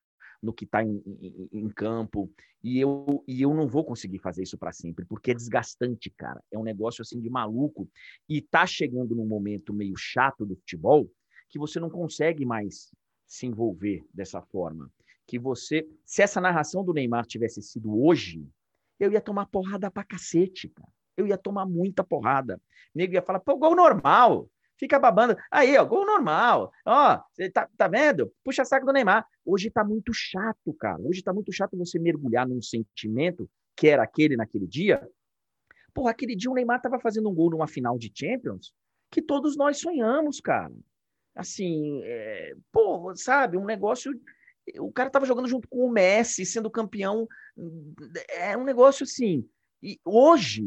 no 0.41 0.53
que 0.53 0.65
está 0.65 0.83
em, 0.83 1.01
em, 1.05 1.49
em, 1.51 1.69
campo. 1.69 2.31
E 2.63 2.79
eu, 2.79 3.23
e 3.27 3.41
eu 3.41 3.53
não 3.53 3.67
vou 3.67 3.83
conseguir 3.83 4.19
fazer 4.19 4.43
isso 4.43 4.57
para 4.57 4.71
sempre, 4.71 5.05
porque 5.05 5.31
é 5.31 5.33
desgastante, 5.33 6.09
cara. 6.09 6.43
É 6.51 6.57
um 6.57 6.63
negócio 6.63 7.01
assim 7.01 7.19
de 7.19 7.29
maluco. 7.29 7.89
E 8.27 8.41
tá 8.41 8.65
chegando 8.65 9.15
num 9.15 9.25
momento 9.25 9.73
meio 9.73 9.95
chato 9.95 10.45
do 10.45 10.55
futebol 10.55 11.09
que 11.49 11.59
você 11.59 11.79
não 11.79 11.89
consegue 11.89 12.45
mais 12.45 12.91
se 13.27 13.45
envolver 13.45 14.05
dessa 14.13 14.41
forma. 14.41 14.91
Que 15.27 15.39
você, 15.39 15.87
se 16.05 16.21
essa 16.21 16.41
narração 16.41 16.83
do 16.83 16.93
Neymar 16.93 17.25
tivesse 17.25 17.61
sido 17.61 18.03
hoje, 18.03 18.47
eu 18.99 19.11
ia 19.11 19.21
tomar 19.21 19.47
porrada 19.47 19.89
pra 19.89 20.03
cacete, 20.03 20.69
cara. 20.69 20.89
Eu 21.17 21.25
ia 21.27 21.37
tomar 21.37 21.65
muita 21.65 22.03
porrada. 22.03 22.61
O 22.93 22.97
nego 22.97 23.13
ia 23.13 23.21
falar, 23.21 23.39
pô, 23.39 23.57
gol 23.57 23.75
normal 23.75 24.49
fica 24.77 24.99
babando. 24.99 25.35
Aí, 25.49 25.77
ó, 25.77 25.85
gol 25.85 26.05
normal. 26.05 26.71
Ó, 26.85 27.19
você 27.31 27.49
tá, 27.49 27.69
tá 27.75 27.87
vendo? 27.87 28.31
Puxa 28.43 28.65
saco 28.65 28.85
do 28.85 28.93
Neymar. 28.93 29.25
Hoje 29.45 29.69
tá 29.69 29.83
muito 29.83 30.11
chato, 30.13 30.73
cara. 30.73 31.01
Hoje 31.01 31.21
tá 31.21 31.31
muito 31.31 31.51
chato 31.51 31.77
você 31.77 31.99
mergulhar 31.99 32.47
num 32.47 32.61
sentimento 32.61 33.49
que 33.75 33.87
era 33.87 34.03
aquele 34.03 34.35
naquele 34.35 34.65
dia. 34.65 35.07
Porra, 35.93 36.11
aquele 36.11 36.35
dia 36.35 36.49
o 36.49 36.53
Neymar 36.53 36.81
tava 36.81 36.99
fazendo 36.99 37.29
um 37.29 37.33
gol 37.33 37.51
numa 37.51 37.67
final 37.67 37.97
de 37.97 38.11
Champions 38.13 38.73
que 39.11 39.21
todos 39.21 39.55
nós 39.55 39.77
sonhamos, 39.77 40.41
cara. 40.41 40.73
Assim, 41.35 42.01
é, 42.03 42.55
pô, 42.71 43.15
sabe, 43.15 43.57
um 43.57 43.65
negócio. 43.65 44.11
O 44.79 44.91
cara 44.91 45.09
tava 45.09 45.25
jogando 45.25 45.47
junto 45.47 45.67
com 45.67 45.85
o 45.85 45.91
Messi, 45.91 46.45
sendo 46.45 46.69
campeão. 46.69 47.27
É 48.29 48.57
um 48.57 48.63
negócio 48.63 49.03
assim. 49.03 49.47
E 49.81 49.99
hoje, 50.03 50.65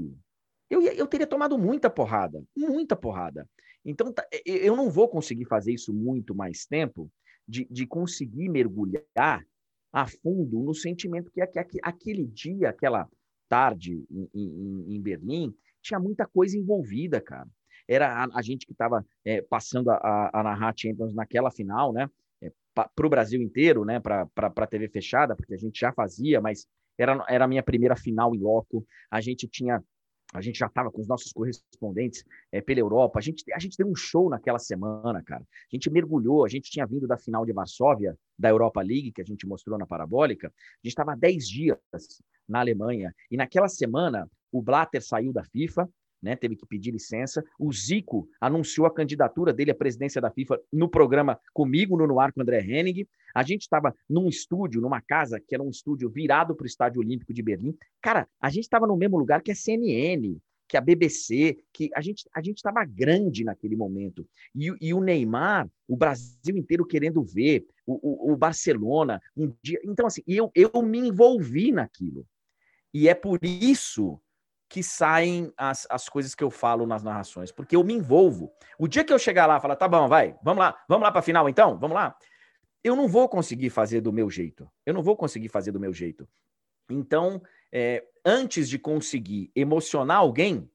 eu, 0.70 0.82
eu 0.82 1.06
teria 1.06 1.26
tomado 1.26 1.58
muita 1.58 1.90
porrada, 1.90 2.42
muita 2.56 2.94
porrada. 2.94 3.48
Então, 3.84 4.12
tá, 4.12 4.26
eu 4.44 4.76
não 4.76 4.90
vou 4.90 5.08
conseguir 5.08 5.46
fazer 5.46 5.72
isso 5.72 5.92
muito 5.92 6.34
mais 6.34 6.66
tempo, 6.66 7.10
de, 7.48 7.66
de 7.70 7.86
conseguir 7.86 8.48
mergulhar 8.48 9.44
a 9.90 10.06
fundo 10.06 10.60
no 10.60 10.74
sentimento 10.74 11.30
que, 11.30 11.44
que 11.46 11.78
aquele 11.82 12.26
dia, 12.26 12.68
aquela 12.68 13.08
tarde 13.48 14.04
em, 14.10 14.28
em, 14.34 14.94
em, 14.94 15.00
Berlim, 15.00 15.54
tinha 15.80 15.98
muita 15.98 16.26
coisa 16.26 16.58
envolvida, 16.58 17.20
cara. 17.20 17.48
Era 17.88 18.24
a, 18.24 18.38
a 18.38 18.42
gente 18.42 18.66
que 18.66 18.72
estava 18.72 19.04
é, 19.24 19.40
passando 19.40 19.90
a, 19.90 20.30
a, 20.32 20.42
narrar 20.42 20.74
Champions 20.76 21.14
naquela 21.14 21.50
final, 21.50 21.92
né? 21.92 22.10
É, 22.42 22.52
para 22.74 23.06
o 23.06 23.08
Brasil 23.08 23.40
inteiro, 23.40 23.84
né? 23.84 23.98
Para 23.98 24.28
a 24.36 24.66
TV 24.66 24.88
fechada, 24.88 25.34
porque 25.34 25.54
a 25.54 25.58
gente 25.58 25.80
já 25.80 25.90
fazia, 25.92 26.40
mas 26.40 26.66
era, 26.98 27.24
era 27.28 27.46
a 27.46 27.48
minha 27.48 27.62
primeira 27.62 27.96
final 27.96 28.34
em 28.34 28.38
loco. 28.38 28.86
A 29.10 29.22
gente 29.22 29.48
tinha 29.48 29.82
a 30.34 30.40
gente 30.40 30.58
já 30.58 30.66
estava 30.66 30.90
com 30.90 31.00
os 31.00 31.08
nossos 31.08 31.32
correspondentes 31.32 32.24
é, 32.52 32.60
pela 32.60 32.80
Europa. 32.80 33.18
A 33.18 33.22
gente, 33.22 33.42
a 33.52 33.58
gente 33.58 33.76
deu 33.78 33.88
um 33.88 33.94
show 33.94 34.28
naquela 34.28 34.58
semana, 34.58 35.22
cara. 35.22 35.42
A 35.42 35.76
gente 35.76 35.90
mergulhou, 35.90 36.44
a 36.44 36.48
gente 36.48 36.70
tinha 36.70 36.86
vindo 36.86 37.06
da 37.06 37.16
final 37.16 37.46
de 37.46 37.52
Varsóvia, 37.52 38.16
da 38.38 38.50
Europa 38.50 38.82
League, 38.82 39.12
que 39.12 39.22
a 39.22 39.24
gente 39.24 39.46
mostrou 39.46 39.78
na 39.78 39.86
Parabólica. 39.86 40.48
A 40.48 40.52
gente 40.82 40.92
estava 40.92 41.16
10 41.16 41.48
dias 41.48 41.78
na 42.46 42.60
Alemanha. 42.60 43.14
E 43.30 43.36
naquela 43.36 43.68
semana, 43.68 44.30
o 44.52 44.60
Blatter 44.60 45.02
saiu 45.02 45.32
da 45.32 45.44
FIFA, 45.44 45.88
né, 46.22 46.36
teve 46.36 46.56
que 46.56 46.66
pedir 46.66 46.90
licença. 46.90 47.44
O 47.58 47.72
Zico 47.72 48.28
anunciou 48.40 48.86
a 48.86 48.94
candidatura 48.94 49.52
dele 49.52 49.70
à 49.70 49.74
presidência 49.74 50.20
da 50.20 50.30
FIFA 50.30 50.60
no 50.72 50.88
programa 50.88 51.38
comigo, 51.52 51.96
no 51.96 52.06
Noir 52.06 52.32
com 52.32 52.40
o 52.40 52.42
André 52.42 52.60
Henning. 52.60 53.06
A 53.34 53.42
gente 53.42 53.62
estava 53.62 53.94
num 54.08 54.28
estúdio, 54.28 54.80
numa 54.80 55.00
casa 55.00 55.40
que 55.40 55.54
era 55.54 55.62
um 55.62 55.70
estúdio 55.70 56.10
virado 56.10 56.54
para 56.54 56.64
o 56.64 56.66
Estádio 56.66 57.00
Olímpico 57.00 57.32
de 57.32 57.42
Berlim. 57.42 57.76
Cara, 58.00 58.28
a 58.40 58.50
gente 58.50 58.64
estava 58.64 58.86
no 58.86 58.96
mesmo 58.96 59.18
lugar 59.18 59.42
que 59.42 59.52
a 59.52 59.54
CNN, 59.54 60.38
que 60.68 60.76
a 60.76 60.80
BBC, 60.80 61.58
que 61.72 61.90
a 61.94 62.00
gente 62.00 62.28
a 62.34 62.42
gente 62.42 62.58
estava 62.58 62.84
grande 62.84 63.42
naquele 63.42 63.74
momento. 63.74 64.28
E, 64.54 64.70
e, 64.80 64.92
o 64.92 65.00
Neymar, 65.00 65.68
o 65.88 65.96
Brasil 65.96 66.56
inteiro 66.56 66.84
querendo 66.84 67.22
ver, 67.22 67.66
o, 67.86 68.30
o, 68.30 68.32
o 68.32 68.36
Barcelona, 68.36 69.20
um 69.36 69.52
dia. 69.62 69.80
Então, 69.84 70.06
assim, 70.06 70.22
eu, 70.26 70.50
eu 70.54 70.82
me 70.82 70.98
envolvi 70.98 71.72
naquilo. 71.72 72.26
E 72.92 73.08
é 73.08 73.14
por 73.14 73.40
isso 73.42 74.20
que 74.68 74.82
saem 74.82 75.52
as, 75.56 75.86
as 75.88 76.08
coisas 76.08 76.34
que 76.34 76.44
eu 76.44 76.50
falo 76.50 76.86
nas 76.86 77.02
narrações, 77.02 77.50
porque 77.50 77.74
eu 77.74 77.82
me 77.82 77.94
envolvo. 77.94 78.52
O 78.78 78.86
dia 78.86 79.02
que 79.02 79.12
eu 79.12 79.18
chegar 79.18 79.46
lá 79.46 79.56
e 79.56 79.60
falar, 79.60 79.76
tá 79.76 79.88
bom, 79.88 80.06
vai, 80.08 80.36
vamos 80.42 80.58
lá, 80.58 80.78
vamos 80.86 81.04
lá 81.04 81.10
para 81.10 81.20
a 81.20 81.22
final 81.22 81.48
então, 81.48 81.78
vamos 81.78 81.94
lá. 81.94 82.16
Eu 82.84 82.94
não 82.94 83.08
vou 83.08 83.28
conseguir 83.28 83.70
fazer 83.70 84.00
do 84.00 84.12
meu 84.12 84.30
jeito. 84.30 84.70
Eu 84.84 84.94
não 84.94 85.02
vou 85.02 85.16
conseguir 85.16 85.48
fazer 85.48 85.72
do 85.72 85.80
meu 85.80 85.92
jeito. 85.92 86.28
Então, 86.90 87.42
é, 87.72 88.04
antes 88.24 88.68
de 88.68 88.78
conseguir 88.78 89.50
emocionar 89.54 90.18
alguém, 90.18 90.70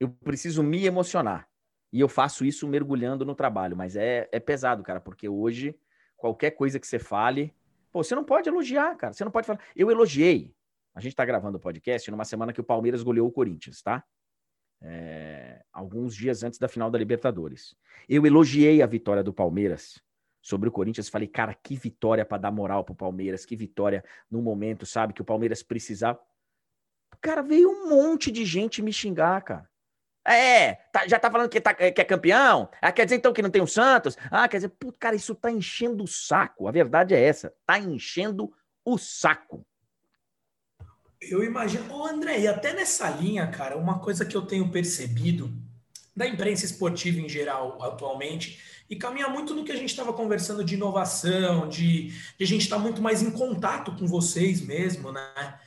eu 0.00 0.08
preciso 0.08 0.62
me 0.62 0.84
emocionar. 0.84 1.48
E 1.92 2.00
eu 2.00 2.08
faço 2.08 2.44
isso 2.44 2.66
mergulhando 2.66 3.24
no 3.24 3.34
trabalho. 3.34 3.76
Mas 3.76 3.96
é, 3.96 4.28
é 4.32 4.40
pesado, 4.40 4.82
cara, 4.82 5.00
porque 5.00 5.28
hoje, 5.28 5.78
qualquer 6.16 6.50
coisa 6.52 6.80
que 6.80 6.86
você 6.86 6.98
fale, 6.98 7.54
pô, 7.92 8.02
você 8.02 8.14
não 8.14 8.24
pode 8.24 8.48
elogiar, 8.48 8.96
cara. 8.96 9.12
Você 9.12 9.24
não 9.24 9.30
pode 9.30 9.46
falar. 9.46 9.60
Eu 9.74 9.90
elogiei. 9.90 10.55
A 10.96 11.00
gente 11.00 11.12
está 11.12 11.26
gravando 11.26 11.58
o 11.58 11.60
podcast 11.60 12.10
numa 12.10 12.24
semana 12.24 12.54
que 12.54 12.60
o 12.60 12.64
Palmeiras 12.64 13.02
goleou 13.02 13.28
o 13.28 13.30
Corinthians, 13.30 13.82
tá? 13.82 14.02
É, 14.80 15.62
alguns 15.70 16.16
dias 16.16 16.42
antes 16.42 16.58
da 16.58 16.68
final 16.68 16.90
da 16.90 16.98
Libertadores. 16.98 17.76
Eu 18.08 18.24
elogiei 18.24 18.80
a 18.80 18.86
vitória 18.86 19.22
do 19.22 19.30
Palmeiras 19.30 20.02
sobre 20.40 20.70
o 20.70 20.72
Corinthians. 20.72 21.10
Falei, 21.10 21.28
cara, 21.28 21.52
que 21.52 21.76
vitória 21.76 22.24
para 22.24 22.38
dar 22.38 22.50
moral 22.50 22.82
pro 22.82 22.94
Palmeiras, 22.94 23.44
que 23.44 23.54
vitória 23.54 24.02
no 24.30 24.40
momento, 24.40 24.86
sabe, 24.86 25.12
que 25.12 25.20
o 25.20 25.24
Palmeiras 25.24 25.62
precisava. 25.62 26.18
cara, 27.20 27.42
veio 27.42 27.68
um 27.68 27.90
monte 27.90 28.32
de 28.32 28.46
gente 28.46 28.80
me 28.80 28.90
xingar, 28.90 29.42
cara. 29.42 29.68
É, 30.26 30.76
tá, 30.90 31.06
já 31.06 31.20
tá 31.20 31.30
falando 31.30 31.50
que, 31.50 31.60
tá, 31.60 31.74
que 31.74 32.00
é 32.00 32.04
campeão? 32.04 32.70
Ah, 32.80 32.90
quer 32.90 33.04
dizer 33.04 33.16
então 33.16 33.34
que 33.34 33.42
não 33.42 33.50
tem 33.50 33.60
o 33.60 33.66
Santos? 33.66 34.16
Ah, 34.30 34.48
quer 34.48 34.56
dizer, 34.56 34.70
puto, 34.70 34.98
cara, 34.98 35.14
isso 35.14 35.34
tá 35.34 35.50
enchendo 35.50 36.02
o 36.02 36.08
saco. 36.08 36.66
A 36.66 36.72
verdade 36.72 37.14
é 37.14 37.22
essa, 37.22 37.54
tá 37.66 37.78
enchendo 37.78 38.50
o 38.82 38.96
saco. 38.96 39.66
Eu 41.20 41.42
imagino. 41.42 41.92
Ô, 41.92 42.06
André, 42.06 42.40
e 42.40 42.48
até 42.48 42.72
nessa 42.72 43.08
linha, 43.10 43.46
cara, 43.46 43.76
uma 43.76 43.98
coisa 43.98 44.24
que 44.24 44.36
eu 44.36 44.42
tenho 44.42 44.70
percebido 44.70 45.52
da 46.14 46.26
imprensa 46.26 46.64
esportiva 46.64 47.20
em 47.20 47.28
geral 47.28 47.82
atualmente, 47.82 48.58
e 48.88 48.96
caminha 48.96 49.28
muito 49.28 49.54
no 49.54 49.64
que 49.64 49.72
a 49.72 49.76
gente 49.76 49.90
estava 49.90 50.12
conversando 50.12 50.64
de 50.64 50.74
inovação, 50.74 51.68
de, 51.68 52.08
de 52.38 52.44
a 52.44 52.46
gente 52.46 52.62
estar 52.62 52.76
tá 52.76 52.82
muito 52.82 53.02
mais 53.02 53.20
em 53.20 53.30
contato 53.30 53.92
com 53.96 54.06
vocês 54.06 54.60
mesmo, 54.60 55.12
né? 55.12 55.58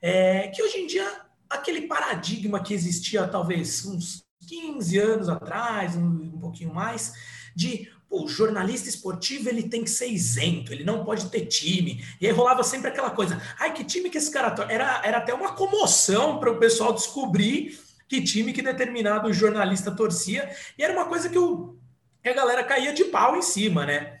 É, 0.00 0.48
que 0.48 0.62
hoje 0.62 0.78
em 0.78 0.86
dia, 0.86 1.06
aquele 1.48 1.82
paradigma 1.82 2.62
que 2.62 2.74
existia 2.74 3.28
talvez 3.28 3.84
uns 3.84 4.24
15 4.48 4.98
anos 4.98 5.28
atrás, 5.28 5.94
um, 5.94 6.06
um 6.06 6.38
pouquinho 6.40 6.74
mais, 6.74 7.12
de 7.54 7.92
o 8.12 8.28
jornalista 8.28 8.90
esportivo 8.90 9.48
ele 9.48 9.62
tem 9.62 9.82
que 9.82 9.88
ser 9.90 10.06
isento, 10.06 10.70
ele 10.70 10.84
não 10.84 11.02
pode 11.02 11.30
ter 11.30 11.46
time. 11.46 12.04
E 12.20 12.26
aí 12.26 12.32
rolava 12.32 12.62
sempre 12.62 12.88
aquela 12.88 13.10
coisa: 13.10 13.40
ai, 13.58 13.72
que 13.72 13.82
time 13.82 14.10
que 14.10 14.18
esse 14.18 14.30
cara. 14.30 14.54
Era, 14.68 15.00
era 15.02 15.18
até 15.18 15.32
uma 15.32 15.52
comoção 15.52 16.38
para 16.38 16.52
o 16.52 16.58
pessoal 16.58 16.92
descobrir 16.92 17.80
que 18.06 18.22
time 18.22 18.52
que 18.52 18.60
determinado 18.60 19.32
jornalista 19.32 19.90
torcia. 19.90 20.54
E 20.76 20.84
era 20.84 20.92
uma 20.92 21.06
coisa 21.06 21.30
que, 21.30 21.38
o, 21.38 21.78
que 22.22 22.28
a 22.28 22.34
galera 22.34 22.62
caía 22.62 22.92
de 22.92 23.04
pau 23.04 23.34
em 23.34 23.42
cima, 23.42 23.86
né? 23.86 24.20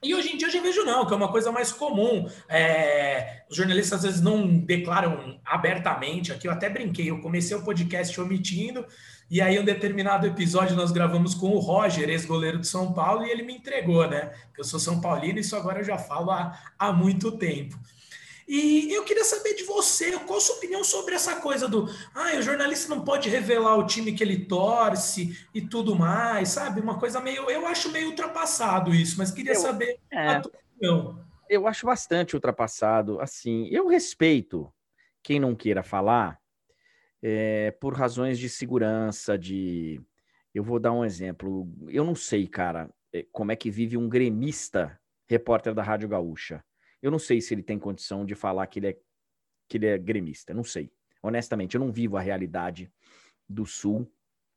E 0.00 0.14
hoje 0.14 0.32
em 0.32 0.36
dia 0.36 0.46
eu 0.46 0.52
já 0.52 0.60
vejo 0.60 0.84
não, 0.84 1.04
que 1.04 1.12
é 1.12 1.16
uma 1.16 1.32
coisa 1.32 1.50
mais 1.50 1.72
comum. 1.72 2.30
É, 2.48 3.42
os 3.50 3.56
jornalistas 3.56 3.98
às 3.98 4.04
vezes 4.04 4.20
não 4.20 4.46
declaram 4.46 5.40
abertamente. 5.44 6.32
Aqui 6.32 6.46
eu 6.46 6.52
até 6.52 6.68
brinquei, 6.68 7.10
eu 7.10 7.20
comecei 7.20 7.56
o 7.56 7.64
podcast 7.64 8.20
omitindo, 8.20 8.86
e 9.30 9.40
aí 9.40 9.58
um 9.58 9.64
determinado 9.64 10.26
episódio 10.26 10.74
nós 10.74 10.90
gravamos 10.90 11.34
com 11.34 11.50
o 11.50 11.58
Roger, 11.58 12.08
ex-goleiro 12.08 12.58
de 12.58 12.66
São 12.66 12.92
Paulo, 12.92 13.24
e 13.24 13.30
ele 13.30 13.42
me 13.42 13.54
entregou, 13.54 14.08
né? 14.08 14.32
Eu 14.56 14.64
sou 14.64 14.80
São 14.80 15.00
Paulino, 15.00 15.38
e 15.38 15.42
isso 15.42 15.54
agora 15.54 15.80
eu 15.80 15.84
já 15.84 15.98
falo 15.98 16.30
há, 16.30 16.58
há 16.78 16.92
muito 16.92 17.32
tempo. 17.32 17.78
E 18.48 18.90
eu 18.90 19.04
queria 19.04 19.24
saber 19.24 19.52
de 19.52 19.64
você, 19.64 20.18
qual 20.20 20.38
a 20.38 20.40
sua 20.40 20.56
opinião 20.56 20.82
sobre 20.82 21.14
essa 21.14 21.36
coisa 21.36 21.68
do 21.68 21.86
ah, 22.14 22.34
o 22.38 22.40
jornalista 22.40 22.88
não 22.88 23.04
pode 23.04 23.28
revelar 23.28 23.76
o 23.76 23.86
time 23.86 24.14
que 24.14 24.24
ele 24.24 24.46
torce 24.46 25.38
e 25.54 25.60
tudo 25.60 25.94
mais, 25.94 26.48
sabe? 26.48 26.80
Uma 26.80 26.98
coisa 26.98 27.20
meio. 27.20 27.50
Eu 27.50 27.66
acho 27.66 27.92
meio 27.92 28.08
ultrapassado 28.08 28.94
isso, 28.94 29.18
mas 29.18 29.30
queria 29.30 29.52
eu, 29.52 29.60
saber 29.60 30.00
é, 30.10 30.28
a 30.28 30.40
tua 30.40 30.52
opinião. 30.52 31.22
Eu 31.46 31.66
acho 31.66 31.84
bastante 31.84 32.34
ultrapassado. 32.34 33.20
Assim, 33.20 33.68
eu 33.70 33.86
respeito 33.86 34.72
quem 35.22 35.38
não 35.38 35.54
queira 35.54 35.82
falar 35.82 36.40
é, 37.22 37.70
por 37.72 37.94
razões 37.94 38.38
de 38.38 38.48
segurança, 38.48 39.38
de. 39.38 40.00
Eu 40.54 40.62
vou 40.64 40.78
dar 40.78 40.92
um 40.92 41.04
exemplo. 41.04 41.68
Eu 41.88 42.04
não 42.04 42.14
sei, 42.14 42.46
cara, 42.46 42.90
eh, 43.12 43.26
como 43.32 43.52
é 43.52 43.56
que 43.56 43.70
vive 43.70 43.96
um 43.96 44.08
gremista 44.08 44.98
repórter 45.28 45.74
da 45.74 45.82
Rádio 45.82 46.08
Gaúcha. 46.08 46.64
Eu 47.02 47.10
não 47.10 47.18
sei 47.18 47.40
se 47.40 47.54
ele 47.54 47.62
tem 47.62 47.78
condição 47.78 48.24
de 48.24 48.34
falar 48.34 48.66
que 48.66 48.78
ele 48.78 48.88
é, 48.88 48.98
que 49.68 49.76
ele 49.76 49.86
é 49.86 49.98
gremista, 49.98 50.54
não 50.54 50.64
sei. 50.64 50.90
Honestamente, 51.22 51.74
eu 51.74 51.80
não 51.80 51.92
vivo 51.92 52.16
a 52.16 52.20
realidade 52.20 52.90
do 53.48 53.66
Sul, 53.66 54.10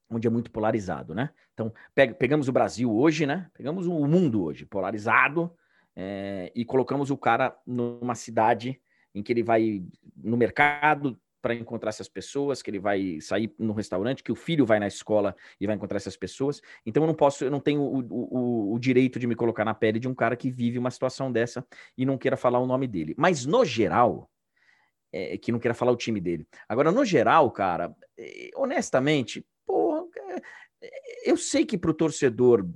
onde 0.09 0.27
é 0.27 0.29
muito 0.29 0.49
polarizado, 0.51 1.13
né? 1.13 1.31
Então, 1.53 1.73
pegamos 1.93 2.47
o 2.47 2.51
Brasil 2.51 2.91
hoje, 2.91 3.25
né? 3.25 3.49
Pegamos 3.53 3.87
o 3.87 4.07
mundo 4.07 4.43
hoje, 4.43 4.65
polarizado, 4.65 5.53
é, 5.95 6.51
e 6.55 6.63
colocamos 6.63 7.11
o 7.11 7.17
cara 7.17 7.55
numa 7.65 8.15
cidade 8.15 8.81
em 9.13 9.21
que 9.21 9.33
ele 9.33 9.43
vai 9.43 9.83
no 10.15 10.37
mercado 10.37 11.19
para 11.41 11.55
encontrar 11.55 11.89
essas 11.89 12.07
pessoas, 12.07 12.61
que 12.61 12.69
ele 12.69 12.79
vai 12.79 13.19
sair 13.19 13.53
no 13.57 13.73
restaurante, 13.73 14.23
que 14.23 14.31
o 14.31 14.35
filho 14.35 14.65
vai 14.65 14.79
na 14.79 14.87
escola 14.87 15.35
e 15.59 15.65
vai 15.65 15.75
encontrar 15.75 15.97
essas 15.97 16.15
pessoas. 16.15 16.61
Então 16.85 17.03
eu 17.03 17.07
não 17.07 17.15
posso, 17.15 17.43
eu 17.43 17.51
não 17.51 17.59
tenho 17.59 17.81
o, 17.81 17.99
o, 18.09 18.73
o, 18.73 18.79
direito 18.79 19.19
de 19.19 19.27
me 19.27 19.35
colocar 19.35 19.65
na 19.65 19.73
pele 19.73 19.99
de 19.99 20.07
um 20.07 20.13
cara 20.13 20.35
que 20.35 20.49
vive 20.49 20.77
uma 20.77 20.91
situação 20.91 21.31
dessa 21.31 21.65
e 21.97 22.05
não 22.05 22.17
queira 22.17 22.37
falar 22.37 22.59
o 22.59 22.67
nome 22.67 22.87
dele. 22.87 23.15
Mas 23.17 23.45
no 23.45 23.65
geral, 23.65 24.29
é, 25.11 25.37
que 25.37 25.51
não 25.51 25.59
queira 25.59 25.73
falar 25.73 25.91
o 25.91 25.97
time 25.97 26.21
dele. 26.21 26.47
Agora, 26.69 26.91
no 26.91 27.03
geral, 27.03 27.51
cara, 27.51 27.95
é, 28.17 28.49
honestamente, 28.55 29.45
porra, 29.65 30.05
é, 30.81 31.29
eu 31.29 31.37
sei 31.37 31.65
que 31.65 31.77
para 31.77 31.91
o 31.91 31.93
torcedor 31.93 32.67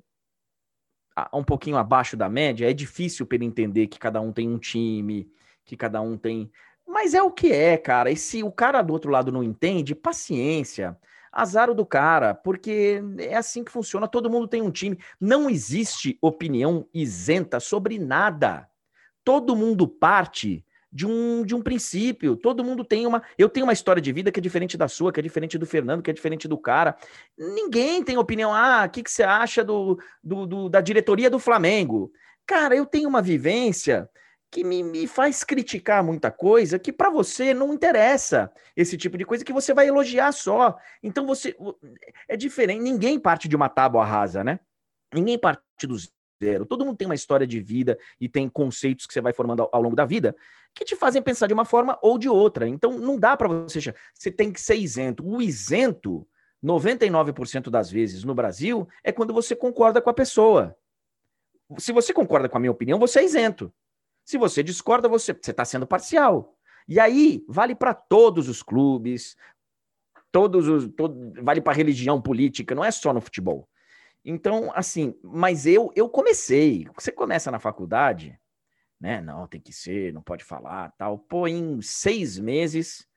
um 1.34 1.44
pouquinho 1.44 1.78
abaixo 1.78 2.18
da 2.18 2.28
média, 2.28 2.70
é 2.70 2.74
difícil 2.74 3.26
para 3.26 3.36
ele 3.36 3.46
entender 3.46 3.88
que 3.88 3.98
cada 3.98 4.20
um 4.20 4.34
tem 4.34 4.50
um 4.50 4.58
time, 4.58 5.30
que 5.64 5.78
cada 5.78 6.02
um 6.02 6.18
tem. 6.18 6.52
Mas 6.88 7.14
é 7.14 7.22
o 7.22 7.32
que 7.32 7.52
é, 7.52 7.78
cara. 7.78 8.12
E 8.12 8.18
se 8.18 8.44
o 8.44 8.52
cara 8.52 8.82
do 8.82 8.94
outro 8.94 9.12
lado 9.12 9.32
não 9.32 9.44
entende, 9.44 9.96
paciência. 9.96 10.98
Azar 11.32 11.74
do 11.74 11.86
cara, 11.86 12.34
porque 12.34 13.04
é 13.18 13.36
assim 13.36 13.62
que 13.62 13.72
funciona. 13.72 14.08
Todo 14.08 14.30
mundo 14.30 14.48
tem 14.48 14.62
um 14.62 14.72
time. 14.72 14.98
Não 15.20 15.50
existe 15.50 16.18
opinião 16.22 16.88
isenta 16.94 17.60
sobre 17.60 18.00
nada. 18.00 18.70
Todo 19.22 19.56
mundo 19.56 19.86
parte 19.86 20.66
de 20.96 21.06
um, 21.06 21.44
de 21.44 21.54
um 21.54 21.62
princípio. 21.62 22.38
Todo 22.38 22.64
mundo 22.64 22.86
tem 22.86 23.06
uma. 23.06 23.22
Eu 23.38 23.50
tenho 23.50 23.66
uma 23.66 23.74
história 23.74 24.02
de 24.02 24.14
vida 24.14 24.32
que 24.32 24.40
é 24.40 24.42
diferente 24.42 24.78
da 24.78 24.88
sua, 24.88 25.12
que 25.12 25.20
é 25.20 25.24
diferente 25.24 25.58
do 25.58 25.66
Fernando, 25.66 26.02
que 26.02 26.10
é 26.10 26.14
diferente 26.14 26.48
do 26.48 26.58
cara. 26.58 26.96
Ninguém 27.38 28.02
tem 28.02 28.18
opinião. 28.18 28.54
Ah, 28.54 28.86
o 28.88 28.90
que, 28.90 29.04
que 29.04 29.12
você 29.12 29.24
acha 29.24 29.62
do, 29.62 30.00
do, 30.24 30.46
do 30.46 30.70
da 30.70 30.80
diretoria 30.80 31.30
do 31.30 31.38
Flamengo? 31.38 32.14
Cara, 32.48 32.78
eu 32.78 32.86
tenho 32.86 33.10
uma 33.10 33.22
vivência 33.22 34.10
que 34.56 34.64
me, 34.64 34.82
me 34.82 35.06
faz 35.06 35.44
criticar 35.44 36.02
muita 36.02 36.32
coisa 36.32 36.80
que 36.80 36.94
para 36.94 37.10
você 37.10 37.54
não 37.54 37.74
interessa 37.74 38.50
esse 38.74 38.96
tipo 38.96 39.18
de 39.18 39.26
coisa 39.26 39.44
que 39.44 39.52
você 39.52 39.74
vai 39.74 39.86
elogiar 39.86 40.32
só. 40.32 40.78
Então 41.04 41.26
você 41.26 41.54
é 42.26 42.38
diferente, 42.38 42.82
ninguém 42.82 43.20
parte 43.20 43.50
de 43.50 43.56
uma 43.58 43.68
tábua 43.68 44.06
rasa, 44.06 44.46
né? 44.46 44.62
Ninguém 45.14 45.38
parte 45.38 45.60
do 45.84 45.98
zero. 46.42 46.66
Todo 46.66 46.86
mundo 46.86 46.96
tem 46.96 47.06
uma 47.06 47.16
história 47.16 47.46
de 47.46 47.60
vida 47.60 48.00
e 48.18 48.30
tem 48.30 48.48
conceitos 48.48 49.06
que 49.06 49.14
você 49.14 49.20
vai 49.20 49.34
formando 49.34 49.64
ao, 49.64 49.70
ao 49.74 49.82
longo 49.82 49.96
da 49.96 50.06
vida 50.06 50.34
que 50.74 50.86
te 50.86 50.96
fazem 50.96 51.22
pensar 51.22 51.48
de 51.48 51.54
uma 51.54 51.66
forma 51.66 52.00
ou 52.02 52.18
de 52.18 52.30
outra. 52.30 52.66
Então 52.66 52.98
não 52.98 53.20
dá 53.20 53.36
para 53.36 53.50
você, 53.50 53.94
você 54.14 54.32
tem 54.32 54.54
que 54.54 54.62
ser 54.62 54.76
isento. 54.76 55.28
O 55.28 55.42
isento 55.42 56.26
99% 56.64 57.70
das 57.70 57.92
vezes 57.92 58.24
no 58.24 58.34
Brasil 58.34 58.88
é 59.04 59.12
quando 59.12 59.34
você 59.34 59.54
concorda 59.54 60.02
com 60.02 60.10
a 60.10 60.14
pessoa. 60.14 60.78
Se 61.78 61.92
você 61.92 62.14
concorda 62.14 62.48
com 62.48 62.56
a 62.56 62.60
minha 62.62 62.72
opinião, 62.72 62.98
você 62.98 63.20
é 63.20 63.26
isento. 63.26 63.74
Se 64.26 64.38
você 64.38 64.64
discorda, 64.64 65.08
você 65.08 65.32
está 65.32 65.64
sendo 65.64 65.86
parcial. 65.86 66.58
E 66.88 67.00
aí, 67.00 67.46
vale 67.48 67.76
para 67.76 67.94
todos 67.94 68.50
os 68.50 68.62
clubes, 68.62 69.38
todos 70.32 70.68
os, 70.68 70.88
todo, 70.96 71.34
vale 71.42 71.62
para 71.62 71.74
religião 71.74 72.22
política, 72.22 72.76
não 72.76 72.84
é 72.84 72.92
só 72.92 73.14
no 73.14 73.22
futebol. 73.22 73.70
Então, 74.24 74.72
assim, 74.74 75.16
mas 75.24 75.68
eu 75.68 75.92
eu 75.96 76.10
comecei. 76.10 76.88
Você 76.96 77.12
começa 77.12 77.52
na 77.52 77.60
faculdade, 77.60 78.40
né? 79.00 79.22
Não, 79.22 79.48
tem 79.48 79.62
que 79.62 79.72
ser, 79.72 80.12
não 80.12 80.22
pode 80.22 80.44
falar, 80.44 80.92
tal. 80.98 81.20
Pô, 81.20 81.48
em 81.48 81.80
seis 81.82 82.40
meses, 82.40 83.08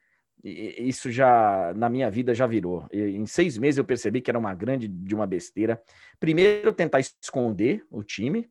isso 0.45 1.11
já 1.11 1.73
na 1.75 1.89
minha 1.89 2.11
vida 2.11 2.35
já 2.35 2.47
virou. 2.47 2.87
Em 2.93 3.25
seis 3.27 3.57
meses 3.57 3.79
eu 3.79 3.85
percebi 3.85 4.21
que 4.21 4.31
era 4.31 4.39
uma 4.39 4.55
grande 4.55 4.87
de 4.87 5.15
uma 5.15 5.27
besteira. 5.27 5.83
Primeiro, 6.21 6.73
tentar 6.73 7.01
esconder 7.01 7.85
o 7.91 8.03
time, 8.03 8.49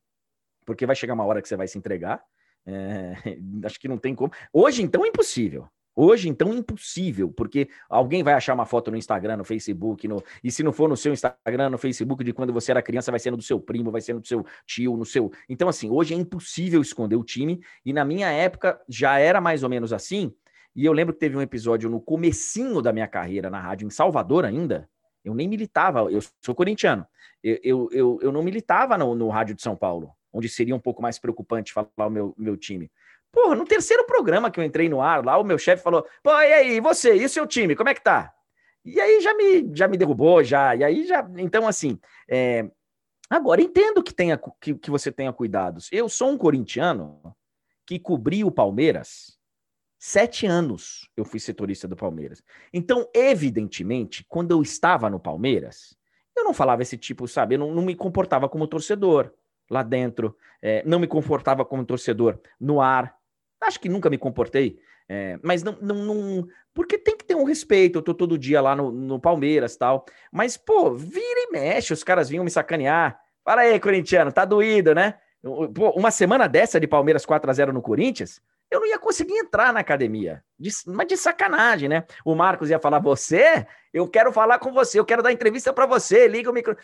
porque 0.65 0.85
vai 0.85 0.95
chegar 0.95 1.13
uma 1.13 1.25
hora 1.25 1.41
que 1.41 1.47
você 1.47 1.55
vai 1.55 1.67
se 1.67 1.77
entregar. 1.77 2.23
É, 2.67 3.15
acho 3.63 3.79
que 3.79 3.87
não 3.87 3.97
tem 3.97 4.13
como. 4.13 4.31
Hoje, 4.51 4.83
então, 4.83 5.05
é 5.05 5.07
impossível. 5.07 5.67
Hoje, 5.95 6.29
então, 6.29 6.53
impossível, 6.53 7.31
porque 7.31 7.69
alguém 7.89 8.21
vai 8.21 8.35
achar 8.35 8.53
uma 8.53 8.67
foto 8.67 8.91
no 8.91 8.97
Instagram, 8.97 9.37
no 9.37 9.43
Facebook, 9.43 10.07
no... 10.07 10.21
e 10.43 10.51
se 10.51 10.61
não 10.61 10.71
for 10.71 10.87
no 10.87 10.95
seu 10.95 11.11
Instagram, 11.11 11.71
no 11.71 11.77
Facebook 11.79 12.23
de 12.23 12.33
quando 12.33 12.53
você 12.53 12.69
era 12.69 12.83
criança, 12.83 13.09
vai 13.09 13.19
ser 13.19 13.31
no 13.31 13.37
do 13.37 13.41
seu 13.41 13.59
primo, 13.59 13.89
vai 13.89 13.99
ser 13.99 14.13
no 14.13 14.19
do 14.19 14.27
seu 14.27 14.45
tio, 14.63 14.95
no 14.95 15.05
seu. 15.05 15.31
Então, 15.49 15.67
assim, 15.67 15.89
hoje 15.89 16.13
é 16.13 16.17
impossível 16.17 16.81
esconder 16.83 17.15
o 17.15 17.23
time, 17.23 17.59
e 17.83 17.91
na 17.91 18.05
minha 18.05 18.29
época 18.29 18.79
já 18.87 19.17
era 19.17 19.41
mais 19.41 19.63
ou 19.63 19.69
menos 19.69 19.91
assim. 19.91 20.31
E 20.75 20.85
eu 20.85 20.93
lembro 20.93 21.15
que 21.15 21.19
teve 21.19 21.35
um 21.35 21.41
episódio 21.41 21.89
no 21.89 21.99
comecinho 21.99 22.79
da 22.79 22.93
minha 22.93 23.07
carreira 23.07 23.49
na 23.49 23.59
rádio, 23.59 23.87
em 23.87 23.89
Salvador 23.89 24.45
ainda. 24.45 24.87
Eu 25.25 25.33
nem 25.33 25.47
militava, 25.47 26.11
eu 26.11 26.19
sou 26.45 26.53
corintiano. 26.53 27.07
Eu, 27.43 27.59
eu, 27.63 27.89
eu, 27.91 28.19
eu 28.21 28.31
não 28.31 28.43
militava 28.43 28.99
no, 28.99 29.15
no 29.15 29.29
Rádio 29.29 29.55
de 29.55 29.63
São 29.63 29.75
Paulo 29.75 30.11
onde 30.31 30.49
seria 30.49 30.75
um 30.75 30.79
pouco 30.79 31.01
mais 31.01 31.19
preocupante 31.19 31.73
falar 31.73 31.87
o 31.97 32.09
meu, 32.09 32.33
meu 32.37 32.57
time. 32.57 32.91
Porra, 33.31 33.55
no 33.55 33.65
terceiro 33.65 34.05
programa 34.05 34.49
que 34.49 34.59
eu 34.59 34.63
entrei 34.63 34.89
no 34.89 35.01
ar, 35.01 35.23
lá 35.23 35.37
o 35.37 35.43
meu 35.43 35.57
chefe 35.57 35.83
falou: 35.83 36.05
pô, 36.23 36.31
e 36.31 36.53
aí, 36.53 36.79
você, 36.79 37.15
e 37.15 37.25
o 37.25 37.29
seu 37.29 37.45
time, 37.45 37.75
como 37.75 37.89
é 37.89 37.93
que 37.93 38.03
tá? 38.03 38.33
E 38.83 39.01
aí 39.01 39.19
já 39.19 39.33
me, 39.33 39.69
já 39.75 39.87
me 39.87 39.97
derrubou, 39.97 40.43
já. 40.43 40.75
E 40.75 40.83
aí 40.83 41.05
já. 41.05 41.27
Então, 41.37 41.67
assim. 41.67 41.99
É... 42.29 42.69
Agora, 43.29 43.61
entendo 43.61 44.01
que, 44.01 44.13
tenha, 44.13 44.39
que, 44.61 44.73
que 44.75 44.89
você 44.89 45.11
tenha 45.11 45.33
cuidados. 45.33 45.89
Eu 45.91 46.07
sou 46.07 46.29
um 46.29 46.37
corintiano 46.37 47.21
que 47.85 47.99
cobri 47.99 48.45
o 48.45 48.51
Palmeiras. 48.51 49.37
Sete 49.99 50.45
anos 50.45 51.09
eu 51.17 51.25
fui 51.25 51.39
setorista 51.39 51.87
do 51.87 51.95
Palmeiras. 51.97 52.41
Então, 52.71 53.09
evidentemente, 53.13 54.25
quando 54.29 54.51
eu 54.51 54.61
estava 54.61 55.09
no 55.09 55.19
Palmeiras, 55.19 55.97
eu 56.33 56.45
não 56.45 56.53
falava 56.53 56.81
esse 56.81 56.97
tipo, 56.97 57.27
sabe? 57.27 57.55
Eu 57.55 57.59
não, 57.59 57.73
não 57.73 57.81
me 57.83 57.95
comportava 57.95 58.47
como 58.47 58.67
torcedor 58.67 59.33
lá 59.69 59.83
dentro, 59.83 60.35
é, 60.61 60.83
não 60.85 60.99
me 60.99 61.07
confortava 61.07 61.65
como 61.65 61.85
torcedor 61.85 62.39
no 62.59 62.81
ar. 62.81 63.15
Acho 63.61 63.79
que 63.79 63.89
nunca 63.89 64.09
me 64.09 64.17
comportei 64.17 64.79
É, 65.09 65.39
mas 65.41 65.63
não, 65.63 65.77
não, 65.81 65.95
não, 65.95 66.47
Porque 66.73 66.97
tem 66.97 67.15
que 67.15 67.23
ter 67.25 67.35
um 67.35 67.45
respeito. 67.45 67.99
Eu 67.99 68.01
tô 68.01 68.13
todo 68.13 68.37
dia 68.37 68.59
lá 68.59 68.75
no, 68.75 68.91
no 68.91 69.19
Palmeiras 69.19 69.77
tal. 69.77 70.05
Mas, 70.31 70.57
pô, 70.57 70.93
vira 70.93 71.39
e 71.47 71.51
mexe. 71.51 71.93
Os 71.93 72.03
caras 72.03 72.29
vinham 72.29 72.43
me 72.43 72.51
sacanear. 72.51 73.19
Fala 73.43 73.61
aí, 73.61 73.79
corintiano, 73.79 74.31
tá 74.31 74.43
doído, 74.43 74.93
né? 74.93 75.15
Pô, 75.73 75.91
uma 75.91 76.11
semana 76.11 76.47
dessa 76.47 76.79
de 76.79 76.87
Palmeiras 76.87 77.25
4 77.25 77.49
a 77.49 77.53
0 77.53 77.71
no 77.71 77.81
Corinthians, 77.81 78.41
eu 78.69 78.81
não 78.81 78.87
ia 78.87 78.99
conseguir 78.99 79.37
entrar 79.37 79.71
na 79.71 79.79
academia. 79.79 80.43
De, 80.59 80.69
mas 80.87 81.07
de 81.07 81.15
sacanagem, 81.15 81.87
né? 81.87 82.03
O 82.25 82.35
Marcos 82.35 82.69
ia 82.69 82.79
falar: 82.79 82.99
Você, 82.99 83.65
eu 83.93 84.07
quero 84.07 84.31
falar 84.31 84.59
com 84.59 84.71
você, 84.73 84.99
eu 84.99 85.05
quero 85.05 85.23
dar 85.23 85.31
entrevista 85.31 85.71
para 85.71 85.85
você, 85.85 86.27
liga 86.27 86.49
o 86.49 86.53
micro. 86.53 86.75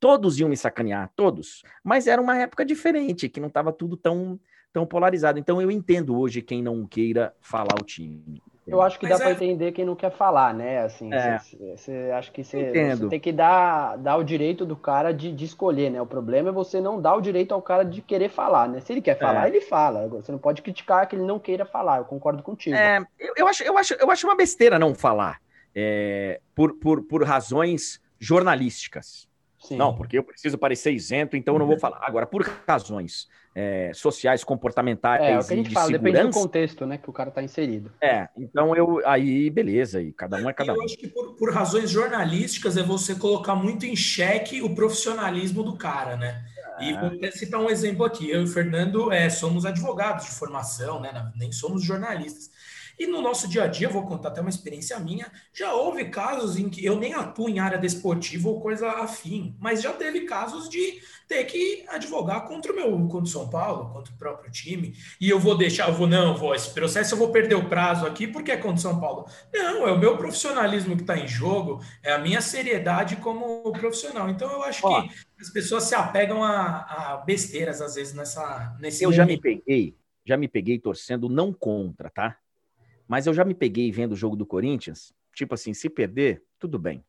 Todos 0.00 0.38
iam 0.38 0.48
me 0.48 0.56
sacanear, 0.56 1.10
todos. 1.16 1.62
Mas 1.82 2.06
era 2.06 2.20
uma 2.20 2.36
época 2.38 2.64
diferente, 2.64 3.28
que 3.28 3.40
não 3.40 3.48
estava 3.48 3.72
tudo 3.72 3.96
tão, 3.96 4.38
tão 4.72 4.86
polarizado. 4.86 5.38
Então 5.38 5.60
eu 5.60 5.70
entendo 5.70 6.18
hoje 6.18 6.42
quem 6.42 6.62
não 6.62 6.86
queira 6.86 7.34
falar 7.40 7.74
o 7.80 7.84
time. 7.84 8.42
Eu 8.66 8.80
acho 8.80 8.98
que 8.98 9.06
Mas 9.06 9.18
dá 9.18 9.24
é... 9.24 9.34
para 9.34 9.44
entender 9.44 9.72
quem 9.72 9.84
não 9.84 9.94
quer 9.94 10.10
falar, 10.10 10.54
né? 10.54 10.80
Assim, 10.80 11.12
é. 11.12 11.38
você, 11.76 12.10
acho 12.14 12.32
que 12.32 12.42
você, 12.42 12.72
tem 13.10 13.20
que 13.20 13.30
dar, 13.30 13.96
dar 13.98 14.16
o 14.16 14.24
direito 14.24 14.64
do 14.64 14.74
cara 14.74 15.12
de, 15.12 15.30
de 15.32 15.44
escolher, 15.44 15.90
né? 15.90 16.00
O 16.00 16.06
problema 16.06 16.48
é 16.48 16.52
você 16.52 16.80
não 16.80 17.00
dar 17.00 17.14
o 17.14 17.20
direito 17.20 17.52
ao 17.52 17.60
cara 17.60 17.84
de 17.84 18.00
querer 18.00 18.30
falar, 18.30 18.68
né? 18.68 18.80
Se 18.80 18.90
ele 18.92 19.02
quer 19.02 19.18
falar, 19.18 19.44
é. 19.44 19.48
ele 19.50 19.60
fala. 19.60 20.08
Você 20.08 20.32
não 20.32 20.38
pode 20.38 20.62
criticar 20.62 21.06
que 21.06 21.14
ele 21.14 21.24
não 21.24 21.38
queira 21.38 21.66
falar. 21.66 21.98
Eu 21.98 22.04
concordo 22.06 22.42
contigo. 22.42 22.74
É, 22.74 23.06
eu, 23.18 23.34
eu, 23.36 23.46
acho, 23.46 23.62
eu, 23.62 23.76
acho, 23.76 23.94
eu 23.94 24.10
acho 24.10 24.26
uma 24.26 24.36
besteira 24.36 24.78
não 24.78 24.94
falar 24.94 25.40
é, 25.74 26.40
por, 26.54 26.72
por, 26.74 27.02
por 27.02 27.22
razões 27.22 28.00
jornalísticas. 28.18 29.28
Sim. 29.64 29.76
Não, 29.76 29.94
porque 29.94 30.18
eu 30.18 30.22
preciso 30.22 30.58
parecer 30.58 30.92
isento, 30.92 31.36
então 31.36 31.54
eu 31.54 31.58
não 31.58 31.66
vou 31.66 31.78
falar. 31.78 31.98
Agora, 32.02 32.26
por 32.26 32.46
razões 32.68 33.26
é, 33.54 33.92
sociais, 33.94 34.44
comportamentais 34.44 35.22
é, 35.22 35.32
é 35.32 35.38
o 35.38 35.44
que 35.44 35.52
a 35.54 35.56
gente 35.56 35.72
fala, 35.72 35.86
segurança, 35.86 36.12
depende 36.12 36.28
do 36.28 36.42
contexto, 36.42 36.86
né, 36.86 36.98
que 36.98 37.08
o 37.08 37.12
cara 37.12 37.30
está 37.30 37.42
inserido. 37.42 37.90
É, 37.98 38.28
então 38.36 38.76
eu 38.76 39.00
aí 39.06 39.48
beleza, 39.48 40.02
e 40.02 40.12
cada 40.12 40.36
um 40.36 40.50
é 40.50 40.52
cada 40.52 40.72
eu 40.72 40.74
um. 40.74 40.78
Eu 40.80 40.84
acho 40.84 40.98
que 40.98 41.08
por, 41.08 41.34
por, 41.34 41.50
razões 41.50 41.88
jornalísticas 41.88 42.76
é 42.76 42.82
você 42.82 43.14
colocar 43.14 43.54
muito 43.54 43.86
em 43.86 43.96
xeque 43.96 44.60
o 44.60 44.74
profissionalismo 44.74 45.62
do 45.62 45.76
cara, 45.76 46.16
né? 46.16 46.44
É. 46.78 46.84
E 46.84 46.92
vou 46.98 47.32
citar 47.32 47.58
um 47.58 47.70
exemplo 47.70 48.04
aqui. 48.04 48.28
Eu 48.28 48.42
e 48.42 48.44
o 48.44 48.48
Fernando 48.48 49.10
é, 49.10 49.30
somos 49.30 49.64
advogados 49.64 50.26
de 50.26 50.32
formação, 50.32 51.00
né? 51.00 51.32
Nem 51.36 51.52
somos 51.52 51.82
jornalistas. 51.82 52.50
E 52.98 53.06
no 53.06 53.20
nosso 53.20 53.48
dia 53.48 53.64
a 53.64 53.66
dia, 53.66 53.88
vou 53.88 54.06
contar 54.06 54.28
até 54.28 54.40
uma 54.40 54.50
experiência 54.50 54.98
minha, 54.98 55.30
já 55.52 55.72
houve 55.74 56.06
casos 56.06 56.56
em 56.56 56.68
que 56.68 56.84
eu 56.84 56.98
nem 56.98 57.14
atuo 57.14 57.48
em 57.48 57.58
área 57.58 57.78
desportiva 57.78 58.48
ou 58.48 58.60
coisa 58.60 58.88
afim, 58.90 59.56
mas 59.58 59.82
já 59.82 59.92
teve 59.92 60.22
casos 60.22 60.68
de 60.68 61.00
ter 61.26 61.44
que 61.44 61.84
advogar 61.88 62.46
contra 62.46 62.72
o 62.72 62.76
meu, 62.76 62.90
contra 63.08 63.24
o 63.24 63.26
São 63.26 63.48
Paulo, 63.48 63.90
contra 63.92 64.12
o 64.12 64.16
próprio 64.16 64.50
time, 64.50 64.94
e 65.20 65.28
eu 65.28 65.38
vou 65.40 65.56
deixar, 65.56 65.88
eu 65.88 65.94
vou, 65.94 66.06
não, 66.06 66.36
vou, 66.36 66.54
esse 66.54 66.72
processo 66.72 67.14
eu 67.14 67.18
vou 67.18 67.30
perder 67.30 67.54
o 67.54 67.68
prazo 67.68 68.06
aqui 68.06 68.26
porque 68.26 68.52
é 68.52 68.56
contra 68.56 68.76
o 68.76 68.78
São 68.78 69.00
Paulo. 69.00 69.26
Não, 69.52 69.88
é 69.88 69.92
o 69.92 69.98
meu 69.98 70.16
profissionalismo 70.16 70.96
que 70.96 71.02
está 71.02 71.16
em 71.16 71.26
jogo, 71.26 71.80
é 72.02 72.12
a 72.12 72.18
minha 72.18 72.40
seriedade 72.40 73.16
como 73.16 73.72
profissional. 73.72 74.28
Então 74.28 74.50
eu 74.52 74.62
acho 74.62 74.86
Ó, 74.86 75.02
que 75.02 75.10
as 75.40 75.50
pessoas 75.50 75.84
se 75.84 75.94
apegam 75.94 76.44
a, 76.44 77.12
a 77.12 77.16
besteiras 77.18 77.80
às 77.80 77.94
vezes 77.94 78.14
nessa 78.14 78.76
nesse 78.80 79.02
Eu 79.04 79.10
momento. 79.10 79.16
já 79.16 79.26
me 79.26 79.40
peguei, 79.40 79.96
já 80.24 80.36
me 80.36 80.48
peguei 80.48 80.78
torcendo 80.78 81.28
não 81.28 81.52
contra, 81.52 82.10
tá? 82.10 82.38
Mas 83.06 83.26
eu 83.26 83.34
já 83.34 83.44
me 83.44 83.54
peguei 83.54 83.90
vendo 83.90 84.12
o 84.12 84.16
jogo 84.16 84.36
do 84.36 84.46
Corinthians, 84.46 85.12
tipo 85.34 85.54
assim, 85.54 85.74
se 85.74 85.88
perder, 85.88 86.42
tudo 86.58 86.78
bem. 86.78 87.04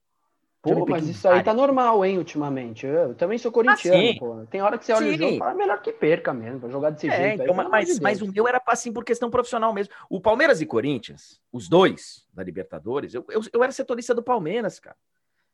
Pô, 0.62 0.84
mas 0.88 1.08
isso 1.08 1.28
aí 1.28 1.44
tá 1.44 1.54
normal, 1.54 2.04
hein, 2.04 2.18
ultimamente. 2.18 2.88
Eu, 2.88 3.14
também 3.14 3.38
sou 3.38 3.52
corintiano, 3.52 4.10
ah, 4.10 4.20
pô. 4.20 4.46
Tem 4.50 4.64
hora 4.64 4.80
que 4.80 4.86
você 4.86 4.94
olha 4.94 5.10
sim. 5.10 5.14
o 5.14 5.18
jogo 5.18 5.36
e 5.36 5.38
fala, 5.38 5.52
é 5.52 5.56
melhor 5.56 5.80
que 5.80 5.94
perca 5.94 6.34
mesmo, 6.34 6.60
pra 6.60 6.70
jogar 6.70 6.90
desse 6.90 7.08
é, 7.08 7.16
jeito. 7.16 7.44
Então, 7.44 7.60
aí, 7.60 7.68
mas, 7.70 8.00
mas 8.00 8.22
o 8.24 8.32
meu 8.32 8.48
era 8.48 8.60
assim 8.66 8.92
por 8.92 9.06
questão 9.06 9.30
profissional 9.30 9.72
mesmo. 9.72 9.94
O 10.10 10.20
Palmeiras 10.20 10.62
e 10.62 10.66
Corinthians, 10.66 11.40
os 11.52 11.70
dois 11.70 12.28
da 12.34 12.44
Libertadores, 12.44 13.14
eu, 13.14 13.24
eu, 13.30 13.42
eu 13.54 13.64
era 13.64 13.72
setorista 13.72 14.16
do 14.16 14.24
Palmeiras, 14.24 14.80
cara. 14.80 14.98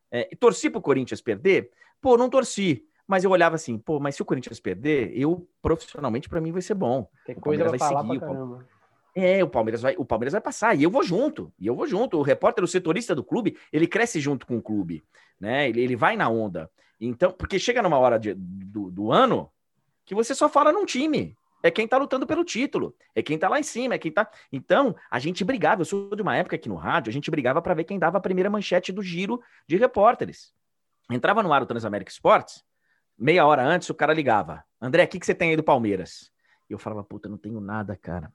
É, 0.09 0.29
e 0.31 0.35
torci 0.35 0.69
pro 0.69 0.81
Corinthians 0.81 1.21
perder? 1.21 1.71
Pô, 1.99 2.17
não 2.17 2.29
torci. 2.29 2.85
Mas 3.05 3.25
eu 3.25 3.31
olhava 3.31 3.55
assim, 3.55 3.77
pô, 3.77 3.99
mas 3.99 4.15
se 4.15 4.21
o 4.21 4.25
Corinthians 4.25 4.61
perder, 4.61 5.11
eu 5.13 5.45
profissionalmente 5.61 6.29
para 6.29 6.39
mim 6.39 6.53
vai 6.53 6.61
ser 6.61 6.75
bom. 6.75 7.09
Tem 7.25 7.35
coisa 7.35 7.65
pra 7.65 7.77
falar 7.77 8.03
seguir, 8.03 8.19
pra 8.19 8.29
caramba. 8.29 8.65
É, 9.13 9.43
o 9.43 9.49
Palmeiras 9.49 9.81
vai, 9.81 9.95
o 9.97 10.05
Palmeiras 10.05 10.31
vai 10.31 10.41
passar 10.41 10.75
e 10.75 10.83
eu 10.83 10.89
vou 10.89 11.03
junto. 11.03 11.51
E 11.59 11.67
eu 11.67 11.75
vou 11.75 11.85
junto. 11.85 12.17
O 12.17 12.21
repórter, 12.21 12.63
o 12.63 12.67
setorista 12.67 13.13
do 13.13 13.23
clube, 13.23 13.57
ele 13.71 13.87
cresce 13.87 14.19
junto 14.19 14.45
com 14.45 14.57
o 14.57 14.61
clube, 14.61 15.03
né? 15.39 15.67
Ele, 15.67 15.81
ele 15.81 15.95
vai 15.95 16.15
na 16.15 16.29
onda. 16.29 16.69
Então, 16.99 17.31
porque 17.31 17.59
chega 17.59 17.81
numa 17.81 17.97
hora 17.97 18.17
de, 18.17 18.33
do, 18.33 18.91
do 18.91 19.11
ano 19.11 19.51
que 20.05 20.15
você 20.15 20.33
só 20.35 20.47
fala 20.47 20.71
num 20.71 20.85
time. 20.85 21.35
É 21.63 21.69
quem 21.69 21.87
tá 21.87 21.97
lutando 21.97 22.25
pelo 22.25 22.43
título, 22.43 22.95
é 23.13 23.21
quem 23.21 23.37
tá 23.37 23.47
lá 23.47 23.59
em 23.59 23.63
cima, 23.63 23.93
é 23.93 23.97
quem 23.97 24.11
tá. 24.11 24.29
Então, 24.51 24.95
a 25.11 25.19
gente 25.19 25.43
brigava. 25.43 25.81
Eu 25.81 25.85
sou 25.85 26.15
de 26.15 26.21
uma 26.21 26.35
época 26.35 26.55
aqui 26.55 26.67
no 26.67 26.75
rádio, 26.75 27.09
a 27.09 27.13
gente 27.13 27.29
brigava 27.29 27.61
para 27.61 27.73
ver 27.73 27.83
quem 27.83 27.99
dava 27.99 28.17
a 28.17 28.21
primeira 28.21 28.49
manchete 28.49 28.91
do 28.91 29.03
giro 29.03 29.41
de 29.67 29.77
repórteres. 29.77 30.53
Entrava 31.09 31.43
no 31.43 31.53
ar 31.53 31.61
o 31.61 31.65
Transamérica 31.65 32.11
Esportes, 32.11 32.63
meia 33.17 33.45
hora 33.45 33.63
antes 33.63 33.89
o 33.89 33.93
cara 33.93 34.13
ligava: 34.13 34.63
André, 34.81 35.03
o 35.03 35.07
que, 35.07 35.19
que 35.19 35.25
você 35.25 35.35
tem 35.35 35.51
aí 35.51 35.55
do 35.55 35.63
Palmeiras? 35.63 36.31
E 36.67 36.73
eu 36.73 36.79
falava: 36.79 37.03
Puta, 37.03 37.29
não 37.29 37.37
tenho 37.37 37.59
nada, 37.59 37.95
cara. 37.95 38.33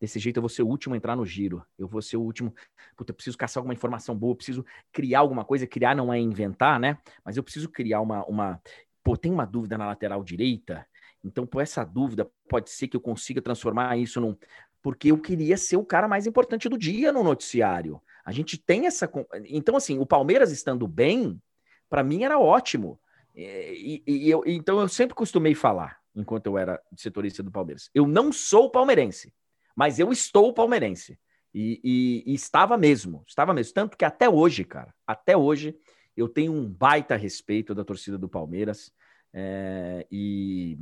Desse 0.00 0.18
jeito 0.20 0.36
eu 0.36 0.42
vou 0.42 0.48
ser 0.48 0.62
o 0.62 0.68
último 0.68 0.94
a 0.94 0.96
entrar 0.96 1.16
no 1.16 1.26
giro. 1.26 1.64
Eu 1.76 1.88
vou 1.88 2.00
ser 2.00 2.16
o 2.16 2.22
último. 2.22 2.54
Puta, 2.96 3.10
eu 3.10 3.14
preciso 3.14 3.36
caçar 3.36 3.60
alguma 3.60 3.74
informação 3.74 4.16
boa, 4.16 4.32
eu 4.32 4.36
preciso 4.36 4.64
criar 4.92 5.20
alguma 5.20 5.44
coisa. 5.44 5.66
Criar 5.66 5.96
não 5.96 6.12
é 6.12 6.20
inventar, 6.20 6.78
né? 6.78 6.98
Mas 7.24 7.36
eu 7.36 7.42
preciso 7.42 7.68
criar 7.68 8.00
uma. 8.00 8.24
uma... 8.26 8.62
Pô, 9.02 9.16
tem 9.16 9.32
uma 9.32 9.44
dúvida 9.44 9.76
na 9.76 9.86
lateral 9.86 10.22
direita. 10.22 10.86
Então, 11.24 11.46
por 11.46 11.62
essa 11.62 11.84
dúvida, 11.84 12.30
pode 12.48 12.70
ser 12.70 12.86
que 12.86 12.96
eu 12.96 13.00
consiga 13.00 13.42
transformar 13.42 13.96
isso 13.98 14.20
num. 14.20 14.36
Porque 14.80 15.10
eu 15.10 15.18
queria 15.18 15.56
ser 15.56 15.76
o 15.76 15.84
cara 15.84 16.06
mais 16.06 16.26
importante 16.26 16.68
do 16.68 16.78
dia 16.78 17.10
no 17.10 17.24
noticiário. 17.24 18.00
A 18.24 18.30
gente 18.30 18.56
tem 18.56 18.86
essa. 18.86 19.10
Então, 19.46 19.76
assim, 19.76 19.98
o 19.98 20.06
Palmeiras 20.06 20.52
estando 20.52 20.86
bem, 20.86 21.42
para 21.90 22.04
mim 22.04 22.22
era 22.22 22.38
ótimo. 22.38 23.00
E, 23.34 24.02
e, 24.06 24.26
e 24.26 24.30
eu, 24.30 24.44
então 24.46 24.80
eu 24.80 24.88
sempre 24.88 25.14
costumei 25.14 25.54
falar, 25.54 25.98
enquanto 26.14 26.46
eu 26.46 26.56
era 26.56 26.80
setorista 26.96 27.42
do 27.42 27.50
Palmeiras. 27.50 27.90
Eu 27.92 28.06
não 28.06 28.32
sou 28.32 28.70
palmeirense 28.70 29.32
mas 29.78 30.00
eu 30.00 30.10
estou 30.10 30.52
palmeirense. 30.52 31.16
E, 31.54 31.80
e, 31.84 32.32
e, 32.32 32.34
estava 32.34 32.76
mesmo, 32.76 33.22
estava 33.28 33.54
mesmo. 33.54 33.72
Tanto 33.72 33.96
que 33.96 34.04
até 34.04 34.28
hoje, 34.28 34.64
cara, 34.64 34.92
até 35.06 35.36
hoje, 35.36 35.72
eu 36.16 36.28
tenho 36.28 36.52
um 36.52 36.68
baita 36.68 37.14
respeito 37.14 37.76
da 37.76 37.84
torcida 37.84 38.18
do 38.18 38.28
Palmeiras. 38.28 38.92
É, 39.32 40.04
e, 40.10 40.76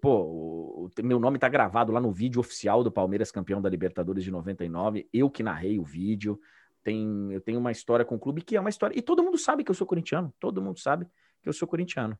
pô, 0.00 0.22
o, 0.22 0.90
meu 1.02 1.20
nome 1.20 1.38
tá 1.38 1.46
gravado 1.46 1.92
lá 1.92 2.00
no 2.00 2.10
vídeo 2.10 2.40
oficial 2.40 2.82
do 2.82 2.90
Palmeiras, 2.90 3.30
campeão 3.30 3.60
da 3.60 3.68
Libertadores 3.68 4.24
de 4.24 4.30
99. 4.30 5.06
Eu 5.12 5.28
que 5.28 5.42
narrei 5.42 5.78
o 5.78 5.84
vídeo. 5.84 6.40
Tem, 6.82 7.30
eu 7.30 7.42
tenho 7.42 7.60
uma 7.60 7.70
história 7.70 8.02
com 8.02 8.14
o 8.14 8.18
clube 8.18 8.40
que 8.40 8.56
é 8.56 8.60
uma 8.60 8.70
história. 8.70 8.98
E 8.98 9.02
todo 9.02 9.22
mundo 9.22 9.36
sabe 9.36 9.62
que 9.62 9.70
eu 9.70 9.74
sou 9.74 9.86
corintiano. 9.86 10.32
Todo 10.40 10.62
mundo 10.62 10.78
sabe 10.80 11.06
que 11.42 11.50
eu 11.50 11.52
sou 11.52 11.68
corintiano. 11.68 12.18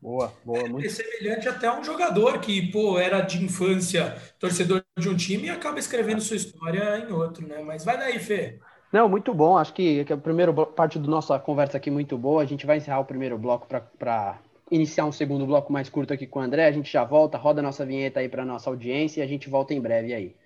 Boa, 0.00 0.32
boa. 0.44 0.58
É, 0.60 0.68
muito... 0.68 0.86
É 0.86 0.88
semelhante 0.88 1.48
até 1.48 1.66
a 1.66 1.78
um 1.78 1.82
jogador 1.82 2.38
que, 2.40 2.70
pô, 2.70 2.98
era 2.98 3.20
de 3.20 3.42
infância 3.42 4.16
torcedor 4.38 4.84
de 4.98 5.08
um 5.08 5.16
time 5.16 5.44
e 5.44 5.50
acaba 5.50 5.78
escrevendo 5.78 6.20
sua 6.20 6.36
história 6.36 6.98
em 6.98 7.12
outro, 7.12 7.46
né? 7.46 7.62
Mas 7.62 7.84
vai 7.84 7.96
daí, 7.96 8.18
Fê. 8.18 8.58
Não, 8.92 9.08
muito 9.08 9.34
bom. 9.34 9.58
Acho 9.58 9.74
que, 9.74 10.04
que 10.04 10.12
a 10.12 10.16
primeira 10.16 10.52
parte 10.52 10.98
da 10.98 11.08
nossa 11.08 11.38
conversa 11.38 11.76
aqui 11.76 11.90
muito 11.90 12.16
boa. 12.16 12.42
A 12.42 12.46
gente 12.46 12.66
vai 12.66 12.76
encerrar 12.76 13.00
o 13.00 13.04
primeiro 13.04 13.36
bloco 13.36 13.66
para 13.66 14.38
iniciar 14.70 15.04
um 15.06 15.12
segundo 15.12 15.46
bloco 15.46 15.72
mais 15.72 15.88
curto 15.88 16.12
aqui 16.12 16.26
com 16.26 16.38
o 16.38 16.42
André. 16.42 16.66
A 16.66 16.72
gente 16.72 16.90
já 16.90 17.04
volta, 17.04 17.36
roda 17.36 17.60
a 17.60 17.62
nossa 17.62 17.84
vinheta 17.84 18.20
aí 18.20 18.28
para 18.28 18.44
nossa 18.44 18.70
audiência 18.70 19.20
e 19.20 19.22
a 19.24 19.26
gente 19.26 19.50
volta 19.50 19.74
em 19.74 19.80
breve 19.80 20.14
aí. 20.14 20.36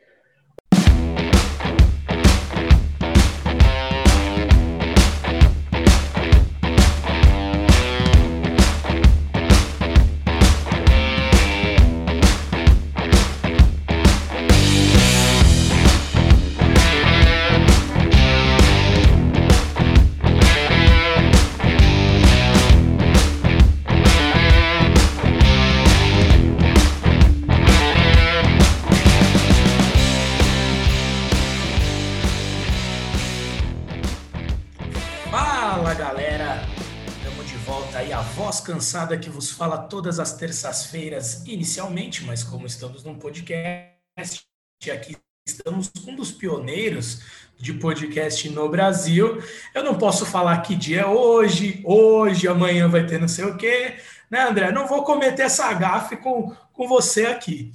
Que 39.19 39.31
vos 39.31 39.51
fala 39.51 39.79
todas 39.79 40.19
as 40.19 40.33
terças-feiras, 40.35 41.45
inicialmente, 41.47 42.25
mas 42.25 42.43
como 42.43 42.67
estamos 42.67 43.05
num 43.05 43.19
podcast, 43.19 44.45
aqui 44.93 45.17
estamos 45.47 45.91
um 46.07 46.15
dos 46.15 46.31
pioneiros 46.31 47.23
de 47.59 47.75
podcast 47.75 48.49
no 48.51 48.69
Brasil. 48.69 49.43
Eu 49.75 49.85
não 49.85 49.97
posso 49.97 50.25
falar 50.25 50.59
que 50.63 50.75
dia 50.75 51.03
é 51.03 51.07
hoje, 51.07 51.81
hoje, 51.85 52.49
amanhã 52.49 52.89
vai 52.89 53.07
ter 53.07 53.21
não 53.21 53.29
sei 53.29 53.45
o 53.45 53.57
quê, 53.57 53.97
né, 54.31 54.43
André? 54.43 54.73
Não 54.73 54.87
vou 54.87 55.05
cometer 55.05 55.43
essa 55.43 55.73
gafe 55.75 56.17
com, 56.17 56.55
com 56.73 56.89
você 56.89 57.27
aqui. 57.27 57.73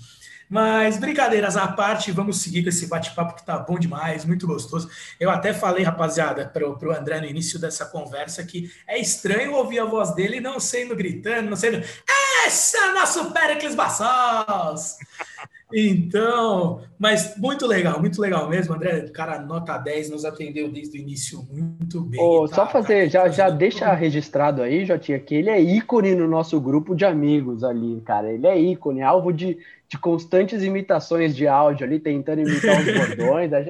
Mas 0.49 0.97
brincadeiras 0.97 1.57
à 1.57 1.67
parte, 1.67 2.11
vamos 2.11 2.41
seguir 2.41 2.63
com 2.63 2.69
esse 2.69 2.87
bate-papo 2.87 3.35
que 3.35 3.45
tá 3.45 3.57
bom 3.57 3.79
demais, 3.79 4.25
muito 4.25 4.45
gostoso. 4.45 4.89
Eu 5.19 5.29
até 5.29 5.53
falei, 5.53 5.83
rapaziada, 5.83 6.45
para 6.45 6.67
o 6.67 6.91
André 6.91 7.19
no 7.19 7.25
início 7.25 7.59
dessa 7.59 7.85
conversa 7.85 8.43
que 8.43 8.71
é 8.87 8.99
estranho 8.99 9.53
ouvir 9.53 9.79
a 9.79 9.85
voz 9.85 10.13
dele 10.13 10.39
não 10.39 10.59
sendo 10.59 10.95
gritando, 10.95 11.49
não 11.49 11.57
sendo. 11.57 11.83
Esse 12.45 12.77
é 12.77 12.91
o 12.91 12.93
nosso 12.93 13.31
Pericles 13.31 13.75
Bassals! 13.75 14.97
Então, 15.73 16.81
mas 16.97 17.35
muito 17.37 17.65
legal, 17.65 17.99
muito 17.99 18.21
legal 18.21 18.47
mesmo, 18.47 18.75
André. 18.75 18.99
O 18.99 19.11
cara, 19.11 19.39
nota 19.39 19.77
10, 19.77 20.11
nos 20.11 20.23
atendeu 20.23 20.71
desde 20.71 20.97
o 20.97 21.01
início 21.01 21.45
muito 21.51 22.01
bem. 22.01 22.21
Oh, 22.21 22.47
tá, 22.47 22.55
só 22.55 22.67
fazer, 22.67 23.09
já, 23.09 23.27
já 23.29 23.49
deixa 23.49 23.91
registrado 23.93 24.61
aí, 24.61 24.85
Jotinha, 24.85 25.19
que 25.19 25.33
ele 25.33 25.49
é 25.49 25.59
ícone 25.59 26.13
no 26.13 26.27
nosso 26.27 26.61
grupo 26.61 26.95
de 26.95 27.03
amigos 27.03 27.63
ali, 27.63 27.99
cara. 28.01 28.31
Ele 28.31 28.45
é 28.45 28.59
ícone, 28.59 29.01
alvo 29.01 29.33
de, 29.33 29.57
de 29.89 29.97
constantes 29.97 30.61
imitações 30.61 31.35
de 31.35 31.47
áudio 31.47 31.85
ali, 31.85 31.99
tentando 31.99 32.41
imitar 32.41 32.79
os 32.79 32.85
bordões. 33.17 33.51
É, 33.51 33.65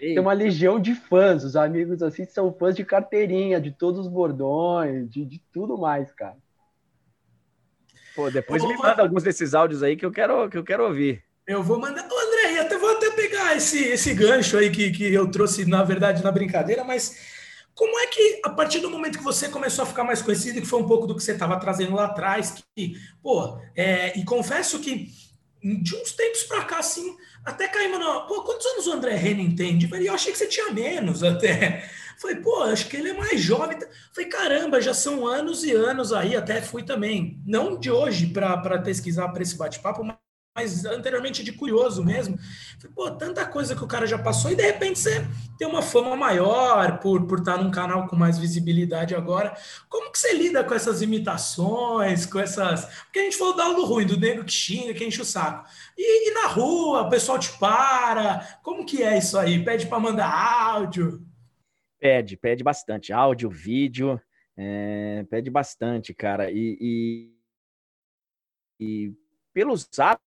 tem 0.00 0.18
uma 0.18 0.32
legião 0.32 0.80
de 0.80 0.94
fãs, 0.94 1.44
os 1.44 1.54
amigos 1.54 2.02
assim 2.02 2.24
são 2.24 2.52
fãs 2.52 2.74
de 2.74 2.84
carteirinha, 2.84 3.60
de 3.60 3.70
todos 3.70 4.00
os 4.00 4.08
bordões, 4.08 5.08
de, 5.08 5.24
de 5.24 5.40
tudo 5.52 5.78
mais, 5.78 6.12
cara. 6.12 6.36
Pô, 8.16 8.28
depois 8.28 8.64
me 8.64 8.76
manda 8.76 9.00
alguns 9.00 9.22
desses 9.22 9.54
áudios 9.54 9.80
aí 9.80 9.96
que 9.96 10.04
eu 10.04 10.10
quero, 10.10 10.50
que 10.50 10.58
eu 10.58 10.64
quero 10.64 10.82
ouvir. 10.84 11.27
Eu 11.48 11.62
vou 11.62 11.80
mandar. 11.80 12.06
Ô, 12.06 12.18
André, 12.18 12.60
até 12.60 12.76
vou 12.76 12.90
até 12.90 13.10
pegar 13.10 13.56
esse, 13.56 13.82
esse 13.82 14.12
gancho 14.12 14.58
aí 14.58 14.70
que, 14.70 14.90
que 14.90 15.14
eu 15.14 15.30
trouxe, 15.30 15.64
na 15.64 15.82
verdade, 15.82 16.22
na 16.22 16.30
brincadeira, 16.30 16.84
mas 16.84 17.16
como 17.74 17.98
é 17.98 18.06
que, 18.06 18.42
a 18.44 18.50
partir 18.50 18.80
do 18.80 18.90
momento 18.90 19.16
que 19.16 19.24
você 19.24 19.48
começou 19.48 19.84
a 19.84 19.86
ficar 19.86 20.04
mais 20.04 20.20
conhecido, 20.20 20.60
que 20.60 20.66
foi 20.66 20.78
um 20.78 20.86
pouco 20.86 21.06
do 21.06 21.16
que 21.16 21.22
você 21.22 21.32
estava 21.32 21.58
trazendo 21.58 21.94
lá 21.94 22.04
atrás, 22.04 22.62
que, 22.76 22.96
pô, 23.22 23.58
é, 23.74 24.18
e 24.18 24.26
confesso 24.26 24.78
que 24.78 25.08
de 25.62 25.96
uns 25.96 26.12
tempos 26.12 26.42
para 26.42 26.66
cá, 26.66 26.80
assim, 26.80 27.16
até 27.42 27.66
caímos 27.66 27.98
no. 27.98 28.26
Pô, 28.26 28.42
quantos 28.42 28.66
anos 28.66 28.86
o 28.86 28.92
André 28.92 29.14
Renan 29.14 29.56
tem? 29.56 29.78
Eu 30.04 30.12
achei 30.12 30.30
que 30.32 30.38
você 30.38 30.46
tinha 30.46 30.70
menos 30.70 31.24
até. 31.24 31.88
Falei, 32.20 32.36
pô, 32.36 32.62
acho 32.64 32.88
que 32.88 32.96
ele 32.98 33.08
é 33.08 33.14
mais 33.14 33.40
jovem. 33.40 33.78
Falei, 34.14 34.28
caramba, 34.28 34.82
já 34.82 34.92
são 34.92 35.26
anos 35.26 35.64
e 35.64 35.72
anos 35.72 36.12
aí, 36.12 36.36
até 36.36 36.60
fui 36.60 36.82
também, 36.82 37.40
não 37.46 37.80
de 37.80 37.90
hoje 37.90 38.26
para 38.26 38.82
pesquisar 38.82 39.28
para 39.28 39.42
esse 39.42 39.56
bate-papo, 39.56 40.04
mas 40.58 40.84
anteriormente 40.84 41.44
de 41.44 41.52
curioso 41.52 42.04
mesmo. 42.04 42.36
Falei, 42.80 42.94
pô, 42.94 43.10
tanta 43.12 43.46
coisa 43.46 43.76
que 43.76 43.84
o 43.84 43.86
cara 43.86 44.08
já 44.08 44.18
passou 44.18 44.50
e 44.50 44.56
de 44.56 44.62
repente 44.62 44.98
você 44.98 45.24
tem 45.56 45.68
uma 45.68 45.82
fama 45.82 46.16
maior 46.16 46.98
por, 46.98 47.26
por 47.28 47.38
estar 47.38 47.58
num 47.58 47.70
canal 47.70 48.08
com 48.08 48.16
mais 48.16 48.38
visibilidade 48.38 49.14
agora. 49.14 49.56
Como 49.88 50.10
que 50.10 50.18
você 50.18 50.32
lida 50.34 50.64
com 50.64 50.74
essas 50.74 51.00
imitações, 51.00 52.26
com 52.26 52.40
essas. 52.40 52.86
Porque 53.04 53.20
a 53.20 53.22
gente 53.22 53.36
falou 53.36 53.54
do 53.54 53.62
algo 53.62 53.84
ruim, 53.84 54.04
do 54.04 54.18
nego 54.18 54.44
que 54.44 54.52
xinga, 54.52 54.92
que 54.92 55.04
enche 55.04 55.22
o 55.22 55.24
saco. 55.24 55.64
E, 55.96 56.30
e 56.30 56.34
na 56.34 56.48
rua, 56.48 57.02
o 57.02 57.08
pessoal 57.08 57.38
te 57.38 57.56
para. 57.56 58.58
Como 58.64 58.84
que 58.84 59.04
é 59.04 59.16
isso 59.16 59.38
aí? 59.38 59.64
Pede 59.64 59.86
para 59.86 60.00
mandar 60.00 60.28
áudio? 60.28 61.24
Pede, 62.00 62.36
pede 62.36 62.64
bastante. 62.64 63.12
Áudio, 63.12 63.48
vídeo, 63.48 64.20
é, 64.56 65.24
pede 65.30 65.50
bastante, 65.50 66.12
cara. 66.12 66.50
E, 66.50 66.76
e, 66.80 67.32
e 68.80 69.12
pelos 69.52 69.88
atos 70.00 70.27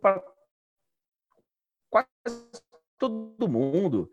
para 0.00 0.22
quase 1.88 2.62
todo 2.98 3.48
mundo. 3.48 4.10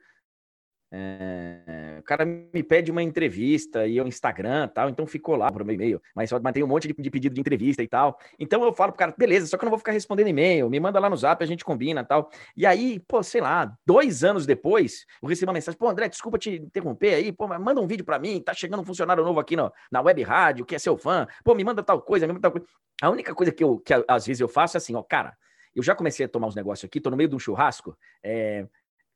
É, 0.89 1.97
o 1.99 2.03
cara 2.03 2.23
me 2.25 2.63
pede 2.63 2.89
uma 2.91 3.03
entrevista 3.03 3.85
e 3.85 3.97
eu 3.97 4.07
Instagram 4.07 4.69
tal, 4.69 4.89
então 4.89 5.05
ficou 5.05 5.35
lá 5.35 5.51
por 5.51 5.65
meu 5.65 5.75
e-mail, 5.75 6.01
mas 6.15 6.29
só 6.29 6.39
mantém 6.39 6.63
um 6.63 6.67
monte 6.67 6.87
de, 6.87 6.93
de, 6.93 7.09
pedido 7.09 7.35
de 7.35 7.41
entrevista 7.41 7.83
e 7.83 7.87
tal. 7.87 8.17
Então 8.39 8.63
eu 8.63 8.71
falo 8.71 8.93
pro 8.93 8.99
cara, 8.99 9.13
beleza, 9.17 9.47
só 9.47 9.57
que 9.57 9.63
eu 9.63 9.67
não 9.67 9.71
vou 9.71 9.79
ficar 9.79 9.91
respondendo 9.91 10.27
e-mail, 10.27 10.69
me 10.69 10.79
manda 10.79 10.97
lá 10.99 11.09
no 11.09 11.17
zap, 11.17 11.43
a 11.43 11.47
gente 11.47 11.65
combina 11.65 12.05
tal. 12.05 12.29
E 12.55 12.65
aí, 12.65 12.99
pô, 13.05 13.21
sei 13.21 13.41
lá, 13.41 13.75
dois 13.85 14.23
anos 14.23 14.45
depois, 14.45 15.05
eu 15.21 15.27
recebi 15.27 15.47
uma 15.47 15.53
mensagem, 15.53 15.77
pô, 15.77 15.89
André, 15.89 16.07
desculpa 16.07 16.37
te 16.37 16.51
interromper 16.51 17.15
aí, 17.15 17.31
pô, 17.33 17.47
manda 17.47 17.81
um 17.81 17.87
vídeo 17.87 18.05
para 18.05 18.17
mim, 18.17 18.39
tá 18.39 18.53
chegando 18.53 18.79
um 18.79 18.85
funcionário 18.85 19.23
novo 19.25 19.39
aqui 19.39 19.57
no, 19.57 19.71
na 19.91 20.01
web 20.01 20.23
rádio, 20.23 20.65
que 20.65 20.75
é 20.75 20.79
seu 20.79 20.97
fã, 20.97 21.27
pô, 21.43 21.53
me 21.53 21.65
manda 21.65 21.83
tal 21.83 22.01
coisa, 22.01 22.25
me 22.25 22.33
manda 22.33 22.43
tal 22.43 22.51
coisa. 22.51 22.65
A 23.01 23.09
única 23.09 23.35
coisa 23.35 23.51
que 23.51 23.63
eu, 23.63 23.77
que 23.77 23.93
às 24.07 24.25
vezes 24.25 24.39
eu 24.39 24.47
faço 24.47 24.77
é 24.77 24.79
assim, 24.79 24.95
ó, 24.95 25.03
cara, 25.03 25.35
eu 25.75 25.83
já 25.83 25.93
comecei 25.93 26.25
a 26.25 26.29
tomar 26.29 26.47
uns 26.47 26.55
negócios 26.55 26.85
aqui, 26.85 26.99
tô 26.99 27.09
no 27.11 27.17
meio 27.17 27.29
de 27.29 27.35
um 27.35 27.39
churrasco, 27.39 27.95
é, 28.23 28.65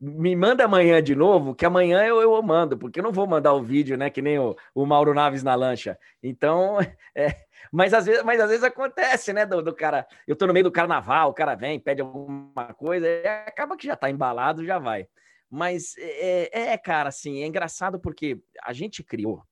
me 0.02 0.36
manda 0.36 0.66
amanhã 0.66 1.02
de 1.02 1.14
novo, 1.14 1.54
que 1.54 1.64
amanhã 1.64 2.04
eu, 2.04 2.20
eu 2.20 2.42
mando, 2.42 2.76
porque 2.76 3.00
eu 3.00 3.04
não 3.04 3.12
vou 3.12 3.28
mandar 3.28 3.54
o 3.54 3.62
vídeo, 3.62 3.96
né? 3.96 4.10
Que 4.10 4.20
nem 4.20 4.40
o, 4.40 4.56
o 4.74 4.84
Mauro 4.84 5.14
Naves 5.14 5.44
na 5.44 5.54
lancha. 5.54 5.96
Então, 6.24 6.80
é, 7.14 7.46
mas, 7.72 7.94
às 7.94 8.08
vezes, 8.08 8.24
mas 8.24 8.40
às 8.40 8.50
vezes 8.50 8.64
acontece, 8.64 9.32
né? 9.32 9.46
Do, 9.46 9.62
do, 9.62 9.76
cara, 9.76 10.08
eu 10.28 10.36
tô 10.36 10.48
no 10.48 10.54
meio 10.54 10.64
do 10.64 10.72
carnaval, 10.72 11.30
o 11.30 11.34
cara 11.36 11.54
vem, 11.54 11.80
pede 11.80 12.02
alguma 12.02 12.74
coisa, 12.74 13.06
acaba 13.46 13.78
que 13.78 13.86
já 13.86 13.96
tá 13.96 14.10
embalado, 14.10 14.66
já 14.66 14.80
vai. 14.80 15.08
Mas 15.48 15.96
é, 16.00 16.50
é, 16.52 16.68
é, 16.74 16.78
cara, 16.80 17.10
assim, 17.10 17.44
é 17.44 17.46
engraçado 17.46 18.00
porque 18.00 18.42
a 18.64 18.74
gente 18.74 19.04
criou, 19.04 19.44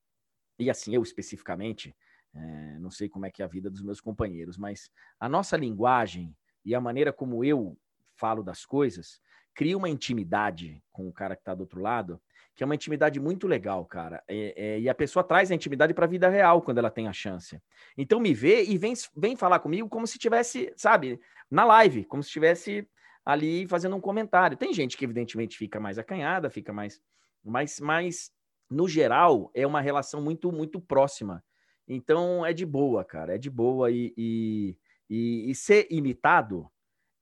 e 0.58 0.68
assim, 0.68 0.96
eu 0.96 1.04
especificamente, 1.04 1.96
é, 2.34 2.80
não 2.80 2.90
sei 2.90 3.08
como 3.08 3.28
é 3.28 3.32
que 3.32 3.44
é 3.44 3.46
a 3.46 3.50
vida 3.50 3.70
dos 3.70 3.84
meus 3.84 4.02
companheiros, 4.02 4.58
mas 4.58 4.90
a 5.20 5.30
nossa 5.30 5.56
linguagem 5.56 6.36
e 6.66 6.74
a 6.74 6.82
maneira 6.82 7.14
como 7.14 7.44
eu 7.46 7.78
falo 8.16 8.42
das 8.42 8.66
coisas 8.66 9.22
cria 9.60 9.78
uma 9.78 9.90
intimidade 9.90 10.82
com 10.90 11.10
o 11.10 11.12
cara 11.12 11.36
que 11.36 11.42
está 11.42 11.54
do 11.54 11.60
outro 11.60 11.82
lado, 11.82 12.18
que 12.56 12.64
é 12.64 12.66
uma 12.66 12.76
intimidade 12.76 13.20
muito 13.20 13.46
legal, 13.46 13.84
cara. 13.84 14.24
É, 14.26 14.54
é, 14.56 14.80
e 14.80 14.88
a 14.88 14.96
pessoa 14.96 15.22
traz 15.22 15.52
a 15.52 15.54
intimidade 15.54 15.94
para 15.94 16.06
a 16.06 16.08
vida 16.08 16.30
real 16.30 16.62
quando 16.62 16.78
ela 16.78 16.90
tem 16.90 17.10
a 17.10 17.12
chance. 17.12 17.62
Então 17.98 18.22
me 18.22 18.34
vê 18.34 18.64
e 18.64 18.78
vem, 18.78 18.94
vem 19.18 19.36
falar 19.36 19.60
comigo 19.60 19.90
como 19.90 20.08
se 20.08 20.18
tivesse, 20.18 20.72
sabe, 20.78 21.20
na 21.52 21.66
live, 21.66 22.06
como 22.06 22.24
se 22.24 22.28
estivesse 22.28 22.88
ali 23.26 23.68
fazendo 23.68 23.98
um 23.98 24.00
comentário. 24.00 24.56
Tem 24.56 24.72
gente 24.72 24.96
que 24.96 25.04
evidentemente 25.04 25.58
fica 25.58 25.78
mais 25.78 26.00
acanhada, 26.00 26.50
fica 26.50 26.72
mais, 26.72 27.02
mais, 27.44 27.82
mais 27.82 28.32
no 28.72 28.88
geral 28.88 29.52
é 29.54 29.68
uma 29.68 29.82
relação 29.82 30.22
muito, 30.22 30.54
muito 30.54 30.80
próxima. 30.80 31.44
Então 31.86 32.46
é 32.46 32.54
de 32.54 32.66
boa, 32.66 33.04
cara, 33.04 33.36
é 33.36 33.38
de 33.38 33.50
boa 33.50 33.92
e, 33.92 34.14
e, 34.16 34.78
e, 35.10 35.52
e 35.52 35.54
ser 35.54 35.86
imitado 35.92 36.72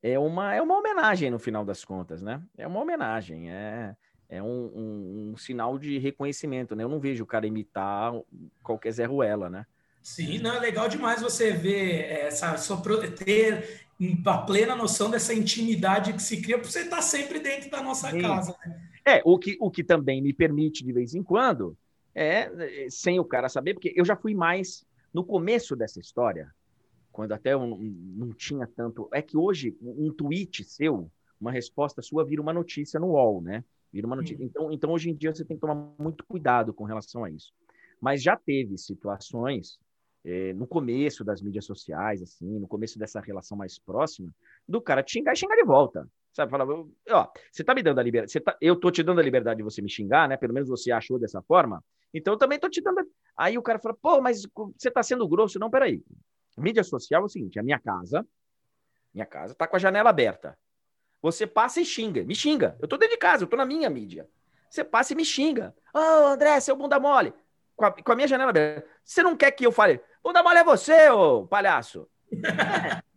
é 0.02 0.18
uma, 0.18 0.54
é 0.54 0.62
uma 0.62 0.78
homenagem 0.78 1.30
no 1.30 1.38
final 1.38 1.64
das 1.64 1.84
contas, 1.84 2.22
né? 2.22 2.42
É 2.56 2.66
uma 2.66 2.80
homenagem, 2.80 3.50
é, 3.50 3.96
é 4.28 4.42
um, 4.42 4.46
um, 4.46 5.30
um 5.32 5.36
sinal 5.36 5.78
de 5.78 5.98
reconhecimento, 5.98 6.76
né? 6.76 6.84
Eu 6.84 6.88
não 6.88 7.00
vejo 7.00 7.24
o 7.24 7.26
cara 7.26 7.46
imitar 7.46 8.12
qualquer 8.62 8.92
Zé 8.92 9.04
Ruela, 9.04 9.50
né? 9.50 9.66
Sim, 10.02 10.38
não, 10.38 10.54
é 10.54 10.60
legal 10.60 10.88
demais 10.88 11.20
você 11.20 11.52
ver 11.52 12.04
essa 12.10 12.56
sua 12.56 12.80
ter 13.24 13.88
a 14.24 14.38
plena 14.38 14.76
noção 14.76 15.10
dessa 15.10 15.34
intimidade 15.34 16.12
que 16.12 16.22
se 16.22 16.40
cria 16.40 16.58
por 16.58 16.70
você 16.70 16.82
estar 16.82 17.02
sempre 17.02 17.40
dentro 17.40 17.68
da 17.68 17.82
nossa 17.82 18.10
Sim. 18.10 18.20
casa. 18.20 18.56
Né? 18.64 18.80
É, 19.04 19.22
o 19.24 19.38
que, 19.38 19.56
o 19.60 19.70
que 19.70 19.82
também 19.82 20.22
me 20.22 20.32
permite, 20.32 20.84
de 20.84 20.92
vez 20.92 21.14
em 21.14 21.22
quando, 21.22 21.76
é, 22.14 22.86
sem 22.90 23.18
o 23.18 23.24
cara 23.24 23.48
saber, 23.48 23.74
porque 23.74 23.92
eu 23.96 24.04
já 24.04 24.16
fui 24.16 24.34
mais 24.34 24.86
no 25.12 25.24
começo 25.24 25.74
dessa 25.74 25.98
história, 25.98 26.54
quando 27.18 27.32
até 27.32 27.52
eu 27.52 27.66
não 27.66 28.32
tinha 28.32 28.64
tanto. 28.64 29.08
É 29.12 29.20
que 29.20 29.36
hoje 29.36 29.76
um 29.82 30.12
tweet 30.12 30.62
seu, 30.62 31.10
uma 31.40 31.50
resposta 31.50 32.00
sua 32.00 32.24
vira 32.24 32.40
uma 32.40 32.52
notícia 32.52 33.00
no 33.00 33.08
UOL, 33.08 33.42
né? 33.42 33.64
Vira 33.92 34.06
uma 34.06 34.14
notícia. 34.14 34.44
Então, 34.44 34.70
então 34.70 34.92
hoje 34.92 35.10
em 35.10 35.16
dia 35.16 35.34
você 35.34 35.44
tem 35.44 35.56
que 35.56 35.60
tomar 35.60 35.74
muito 35.98 36.24
cuidado 36.24 36.72
com 36.72 36.84
relação 36.84 37.24
a 37.24 37.30
isso. 37.30 37.52
Mas 38.00 38.22
já 38.22 38.36
teve 38.36 38.78
situações 38.78 39.80
é, 40.24 40.52
no 40.52 40.64
começo 40.64 41.24
das 41.24 41.42
mídias 41.42 41.64
sociais, 41.64 42.22
assim, 42.22 42.56
no 42.56 42.68
começo 42.68 43.00
dessa 43.00 43.18
relação 43.18 43.58
mais 43.58 43.80
próxima, 43.80 44.32
do 44.68 44.80
cara 44.80 45.02
te 45.02 45.14
xingar 45.14 45.32
e 45.32 45.36
xingar 45.36 45.56
de 45.56 45.64
volta. 45.64 46.08
Sabe, 46.32 46.52
falar, 46.52 46.68
ó, 46.68 47.28
você 47.50 47.64
tá 47.64 47.74
me 47.74 47.82
dando 47.82 47.98
a 47.98 48.02
liberdade, 48.04 48.38
tá, 48.38 48.56
eu 48.60 48.76
tô 48.76 48.92
te 48.92 49.02
dando 49.02 49.18
a 49.18 49.24
liberdade 49.24 49.58
de 49.58 49.64
você 49.64 49.82
me 49.82 49.90
xingar, 49.90 50.28
né? 50.28 50.36
Pelo 50.36 50.54
menos 50.54 50.68
você 50.68 50.92
achou 50.92 51.18
dessa 51.18 51.42
forma. 51.42 51.82
Então 52.14 52.34
eu 52.34 52.38
também 52.38 52.60
tô 52.60 52.68
te 52.68 52.80
dando. 52.80 53.04
Aí 53.36 53.58
o 53.58 53.62
cara 53.62 53.80
fala, 53.80 53.96
pô, 54.00 54.20
mas 54.20 54.46
você 54.76 54.88
tá 54.88 55.02
sendo 55.02 55.26
grosso. 55.26 55.58
Não, 55.58 55.68
peraí. 55.68 56.00
Mídia 56.58 56.84
social 56.84 57.22
é 57.22 57.24
o 57.24 57.28
seguinte: 57.28 57.58
a 57.58 57.62
minha 57.62 57.78
casa, 57.78 58.26
minha 59.12 59.26
casa 59.26 59.54
tá 59.54 59.66
com 59.66 59.76
a 59.76 59.78
janela 59.78 60.10
aberta. 60.10 60.58
Você 61.20 61.46
passa 61.46 61.80
e 61.80 61.84
xinga, 61.84 62.22
me 62.24 62.34
xinga. 62.34 62.76
Eu 62.80 62.86
tô 62.86 62.96
dentro 62.96 63.14
de 63.14 63.20
casa, 63.20 63.44
eu 63.44 63.48
tô 63.48 63.56
na 63.56 63.64
minha 63.64 63.90
mídia. 63.90 64.28
Você 64.70 64.84
passa 64.84 65.12
e 65.12 65.16
me 65.16 65.24
xinga. 65.24 65.74
Ô, 65.94 65.98
oh, 65.98 66.26
André, 66.28 66.60
seu 66.60 66.76
bunda 66.76 67.00
mole. 67.00 67.32
Com 67.74 67.84
a, 67.84 67.90
com 67.90 68.12
a, 68.12 68.14
minha 68.14 68.28
janela 68.28 68.50
aberta. 68.50 68.88
Você 69.04 69.22
não 69.22 69.36
quer 69.36 69.50
que 69.52 69.66
eu 69.66 69.72
fale, 69.72 70.00
bunda 70.22 70.42
mole 70.42 70.58
é 70.58 70.64
você, 70.64 71.08
ô 71.10 71.46
palhaço. 71.46 72.08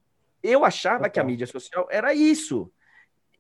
Eu 0.44 0.66
achava 0.66 1.08
que 1.10 1.20
a 1.20 1.24
mídia 1.24 1.46
social 1.46 1.88
era 1.92 2.14
isso. 2.14 2.72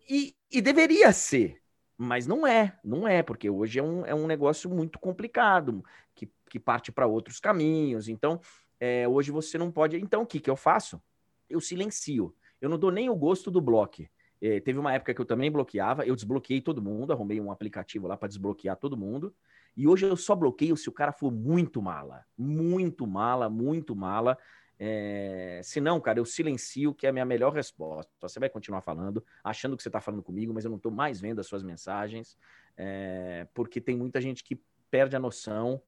E, 0.08 0.36
e, 0.52 0.62
deveria 0.62 1.12
ser. 1.12 1.60
Mas 1.98 2.28
não 2.28 2.46
é, 2.46 2.78
não 2.84 3.08
é, 3.08 3.24
porque 3.24 3.50
hoje 3.50 3.80
é 3.80 3.84
um, 3.84 4.06
é 4.06 4.14
um 4.14 4.28
negócio 4.28 4.70
muito 4.70 5.00
complicado, 5.00 5.84
que, 6.16 6.32
que 6.50 6.60
parte 6.60 6.92
para 6.92 7.08
outros 7.08 7.40
caminhos. 7.40 8.08
Então, 8.08 8.40
é, 8.82 9.08
hoje 9.08 9.32
você 9.32 9.60
não 9.60 9.72
pode. 9.72 9.96
Então, 9.98 10.24
o 10.24 10.26
que, 10.26 10.40
que 10.40 10.50
eu 10.50 10.56
faço? 10.56 11.00
Eu 11.48 11.62
silencio. 11.62 12.36
Eu 12.60 12.68
não 12.68 12.80
dou 12.80 12.92
nem 12.92 13.12
o 13.12 13.16
gosto 13.16 13.52
do 13.52 13.62
bloco. 13.62 14.04
É, 14.42 14.60
teve 14.60 14.80
uma 14.80 14.92
época 14.92 15.14
que 15.14 15.22
eu 15.22 15.26
também 15.26 15.52
bloqueava, 15.52 16.04
eu 16.04 16.16
desbloqueei 16.16 16.60
todo 16.62 16.82
mundo, 16.82 17.14
arrumei 17.14 17.40
um 17.40 17.52
aplicativo 17.52 18.08
lá 18.08 18.18
para 18.18 18.28
desbloquear 18.28 18.76
todo 18.76 18.98
mundo. 18.98 19.36
E 19.78 19.88
hoje 19.88 20.08
eu 20.08 20.18
só 20.18 20.36
bloqueio 20.36 20.76
se 20.76 20.90
o 20.90 20.92
cara 20.92 21.12
for 21.12 21.32
muito 21.32 21.80
mala. 21.80 22.26
Muito 22.36 23.06
mala, 23.06 23.48
muito 23.48 23.96
mala. 23.96 24.36
É... 24.80 25.62
Se 25.64 25.80
não, 25.80 26.02
cara, 26.02 26.18
eu 26.18 26.26
silencio, 26.26 26.92
que 26.92 27.06
é 27.06 27.10
a 27.10 27.14
minha 27.14 27.24
melhor 27.24 27.54
resposta. 27.54 28.12
Você 28.20 28.40
vai 28.40 28.50
continuar 28.50 28.82
falando, 28.82 29.24
achando 29.44 29.78
que 29.78 29.84
você 29.84 29.90
está 29.90 30.02
falando 30.02 30.24
comigo, 30.24 30.52
mas 30.52 30.66
eu 30.66 30.72
não 30.72 30.78
estou 30.78 30.92
mais 30.92 31.22
vendo 31.22 31.40
as 31.40 31.46
suas 31.46 31.62
mensagens, 31.62 32.36
é... 32.76 33.48
porque 33.54 33.80
tem 33.80 33.96
muita 33.96 34.20
gente 34.20 34.44
que 34.44 34.60
perde 34.90 35.16
a 35.16 35.20
noção. 35.20 35.80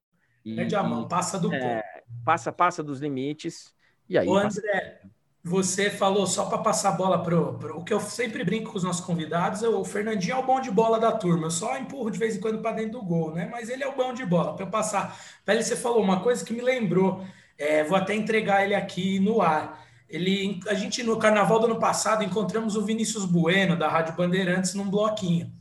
E, 0.45 0.55
perde 0.55 0.75
a 0.75 0.83
mão, 0.83 1.07
passa 1.07 1.39
do 1.39 1.51
é, 1.51 1.59
ponto. 1.59 1.92
Passa, 2.23 2.51
passa 2.51 2.83
dos 2.83 2.99
limites. 2.99 3.73
E 4.09 4.17
aí. 4.17 4.27
Ô, 4.27 4.37
André, 4.37 5.01
você 5.43 5.89
falou 5.89 6.25
só 6.25 6.45
para 6.45 6.59
passar 6.59 6.89
a 6.89 6.93
bola 6.93 7.21
pro, 7.21 7.55
pro. 7.55 7.77
O 7.77 7.83
que 7.83 7.93
eu 7.93 7.99
sempre 7.99 8.45
brinco 8.45 8.71
com 8.71 8.77
os 8.77 8.83
nossos 8.83 9.05
convidados, 9.05 9.61
é 9.61 9.67
o 9.67 9.83
Fernandinho 9.83 10.35
é 10.35 10.39
o 10.39 10.45
bom 10.45 10.61
de 10.61 10.71
bola 10.71 10.99
da 10.99 11.11
turma. 11.11 11.47
Eu 11.47 11.51
só 11.51 11.77
empurro 11.77 12.09
de 12.09 12.17
vez 12.17 12.37
em 12.37 12.39
quando 12.39 12.61
para 12.61 12.77
dentro 12.77 12.93
do 12.93 13.01
gol, 13.01 13.33
né? 13.33 13.49
Mas 13.51 13.69
ele 13.69 13.83
é 13.83 13.87
o 13.87 13.95
bom 13.95 14.13
de 14.13 14.25
bola. 14.25 14.55
Para 14.55 14.65
eu 14.65 14.69
passar. 14.69 15.19
Velho, 15.45 15.61
você 15.61 15.75
falou 15.75 16.01
uma 16.01 16.21
coisa 16.21 16.45
que 16.45 16.53
me 16.53 16.61
lembrou. 16.61 17.25
É, 17.57 17.83
vou 17.83 17.97
até 17.97 18.15
entregar 18.15 18.63
ele 18.63 18.73
aqui 18.73 19.19
no 19.19 19.41
ar. 19.41 19.83
Ele, 20.07 20.61
a 20.67 20.73
gente, 20.75 21.03
no 21.03 21.17
carnaval 21.17 21.59
do 21.59 21.65
ano 21.65 21.79
passado, 21.79 22.23
encontramos 22.23 22.75
o 22.75 22.85
Vinícius 22.85 23.25
Bueno, 23.25 23.75
da 23.75 23.89
Rádio 23.89 24.15
Bandeirantes, 24.15 24.73
num 24.73 24.89
bloquinho. 24.89 25.51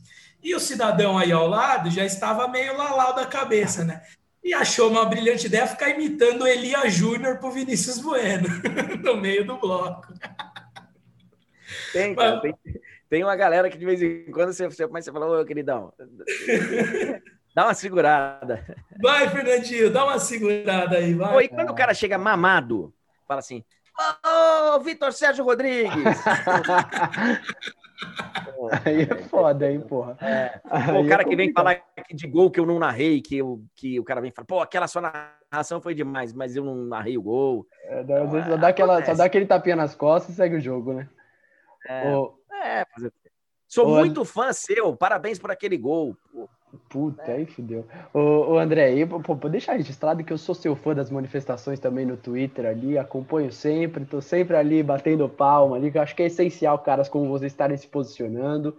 E 0.41 0.55
o 0.55 0.59
cidadão 0.59 1.17
aí 1.17 1.31
ao 1.31 1.47
lado 1.47 1.89
já 1.89 2.05
estava 2.05 2.47
meio 2.47 2.77
lalau 2.77 3.15
da 3.15 3.25
cabeça, 3.25 3.83
né? 3.83 4.01
E 4.43 4.53
achou 4.53 4.89
uma 4.89 5.05
brilhante 5.05 5.47
ideia 5.47 5.65
ficar 5.65 5.89
imitando 5.89 6.45
Elia 6.45 6.89
Júnior 6.89 7.39
pro 7.39 7.51
Vinícius 7.51 7.99
Bueno, 7.99 8.47
no 9.01 9.15
meio 9.15 9.45
do 9.45 9.57
bloco. 9.57 10.13
Tem, 11.93 12.13
cara, 12.13 12.33
Mas... 12.33 12.41
tem, 12.41 12.55
tem, 13.09 13.23
uma 13.23 13.35
galera 13.35 13.69
que 13.69 13.77
de 13.77 13.85
vez 13.85 14.01
em 14.01 14.31
quando 14.31 14.51
você, 14.51 14.67
você 14.67 14.85
começa 14.85 15.09
a 15.09 15.13
falar, 15.13 15.39
ô 15.39 15.45
queridão, 15.45 15.93
Dá 17.55 17.65
uma 17.65 17.73
segurada. 17.75 18.65
Vai, 18.99 19.29
Fernandinho, 19.29 19.91
dá 19.91 20.05
uma 20.05 20.17
segurada 20.17 20.97
aí, 20.97 21.13
vai. 21.13 21.31
Pô, 21.31 21.41
e 21.41 21.47
quando 21.47 21.69
o 21.69 21.75
cara 21.75 21.93
chega 21.93 22.17
mamado, 22.17 22.91
fala 23.27 23.41
assim: 23.41 23.63
Ô, 24.25 24.75
oh, 24.75 24.79
Vitor 24.79 25.13
Sérgio 25.13 25.45
Rodrigues! 25.45 25.93
aí 28.85 29.01
é 29.03 29.15
foda, 29.23 29.71
hein, 29.71 29.81
porra. 29.81 30.17
É. 30.21 30.59
Pô, 30.59 31.01
o 31.01 31.07
cara 31.07 31.23
é 31.23 31.25
que 31.25 31.35
vem 31.35 31.51
falar 31.51 31.81
de 32.11 32.27
gol 32.27 32.49
que 32.49 32.59
eu 32.59 32.65
não 32.65 32.79
narrei, 32.79 33.21
que, 33.21 33.37
eu, 33.37 33.63
que 33.75 33.99
o 33.99 34.03
cara 34.03 34.21
vem 34.21 34.31
falar, 34.31 34.45
pô, 34.45 34.59
aquela 34.59 34.87
sua 34.87 35.01
narração 35.51 35.81
foi 35.81 35.93
demais, 35.93 36.33
mas 36.33 36.55
eu 36.55 36.63
não 36.63 36.75
narrei 36.75 37.17
o 37.17 37.21
gol. 37.21 37.67
É, 37.85 38.03
dá, 38.03 38.23
então, 38.23 38.43
só, 38.43 38.57
dá 38.57 38.67
aquela, 38.67 39.05
só 39.05 39.13
dá 39.13 39.25
aquele 39.25 39.45
tapinha 39.45 39.75
nas 39.75 39.95
costas 39.95 40.33
e 40.33 40.37
segue 40.37 40.55
o 40.55 40.61
jogo, 40.61 40.93
né? 40.93 41.09
É, 41.87 42.15
Ô, 42.15 42.39
é. 42.63 42.85
Sou 43.67 43.87
Ô, 43.87 43.95
muito 43.95 44.23
fã 44.23 44.53
seu, 44.53 44.95
parabéns 44.95 45.39
por 45.39 45.51
aquele 45.51 45.77
gol. 45.77 46.15
Pô. 46.31 46.49
Puta, 46.89 47.31
aí 47.31 47.45
fudeu. 47.45 47.85
Ô, 48.13 48.53
ô 48.53 48.57
André, 48.57 48.85
aí, 48.85 49.05
pô, 49.05 49.35
deixar 49.49 49.73
registrado 49.73 50.23
que 50.23 50.33
eu 50.33 50.37
sou 50.37 50.55
seu 50.55 50.75
fã 50.75 50.93
das 50.93 51.09
manifestações 51.09 51.79
também 51.79 52.05
no 52.05 52.17
Twitter 52.17 52.65
ali, 52.65 52.97
acompanho 52.97 53.51
sempre, 53.51 54.05
tô 54.05 54.21
sempre 54.21 54.55
ali 54.55 54.81
batendo 54.81 55.27
palma 55.29 55.75
ali, 55.75 55.91
que 55.91 55.97
eu 55.97 56.01
acho 56.01 56.15
que 56.15 56.23
é 56.23 56.27
essencial, 56.27 56.79
caras 56.79 57.09
como 57.09 57.29
vocês 57.29 57.51
estarem 57.51 57.77
se 57.77 57.87
posicionando. 57.87 58.75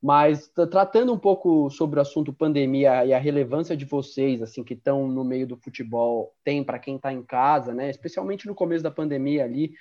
Mas 0.00 0.48
tratando 0.70 1.12
um 1.12 1.18
pouco 1.18 1.68
sobre 1.70 1.98
o 1.98 2.02
assunto 2.02 2.32
pandemia 2.32 3.04
e 3.04 3.12
a 3.12 3.18
relevância 3.18 3.76
de 3.76 3.84
vocês, 3.84 4.40
assim, 4.40 4.62
que 4.62 4.74
estão 4.74 5.08
no 5.08 5.24
meio 5.24 5.44
do 5.46 5.56
futebol, 5.56 6.32
tem 6.44 6.62
para 6.62 6.78
quem 6.78 6.96
está 6.96 7.12
em 7.12 7.22
casa, 7.22 7.74
né? 7.74 7.90
Especialmente 7.90 8.46
no 8.46 8.54
começo 8.54 8.84
da 8.84 8.92
pandemia 8.92 9.44
ali, 9.44 9.72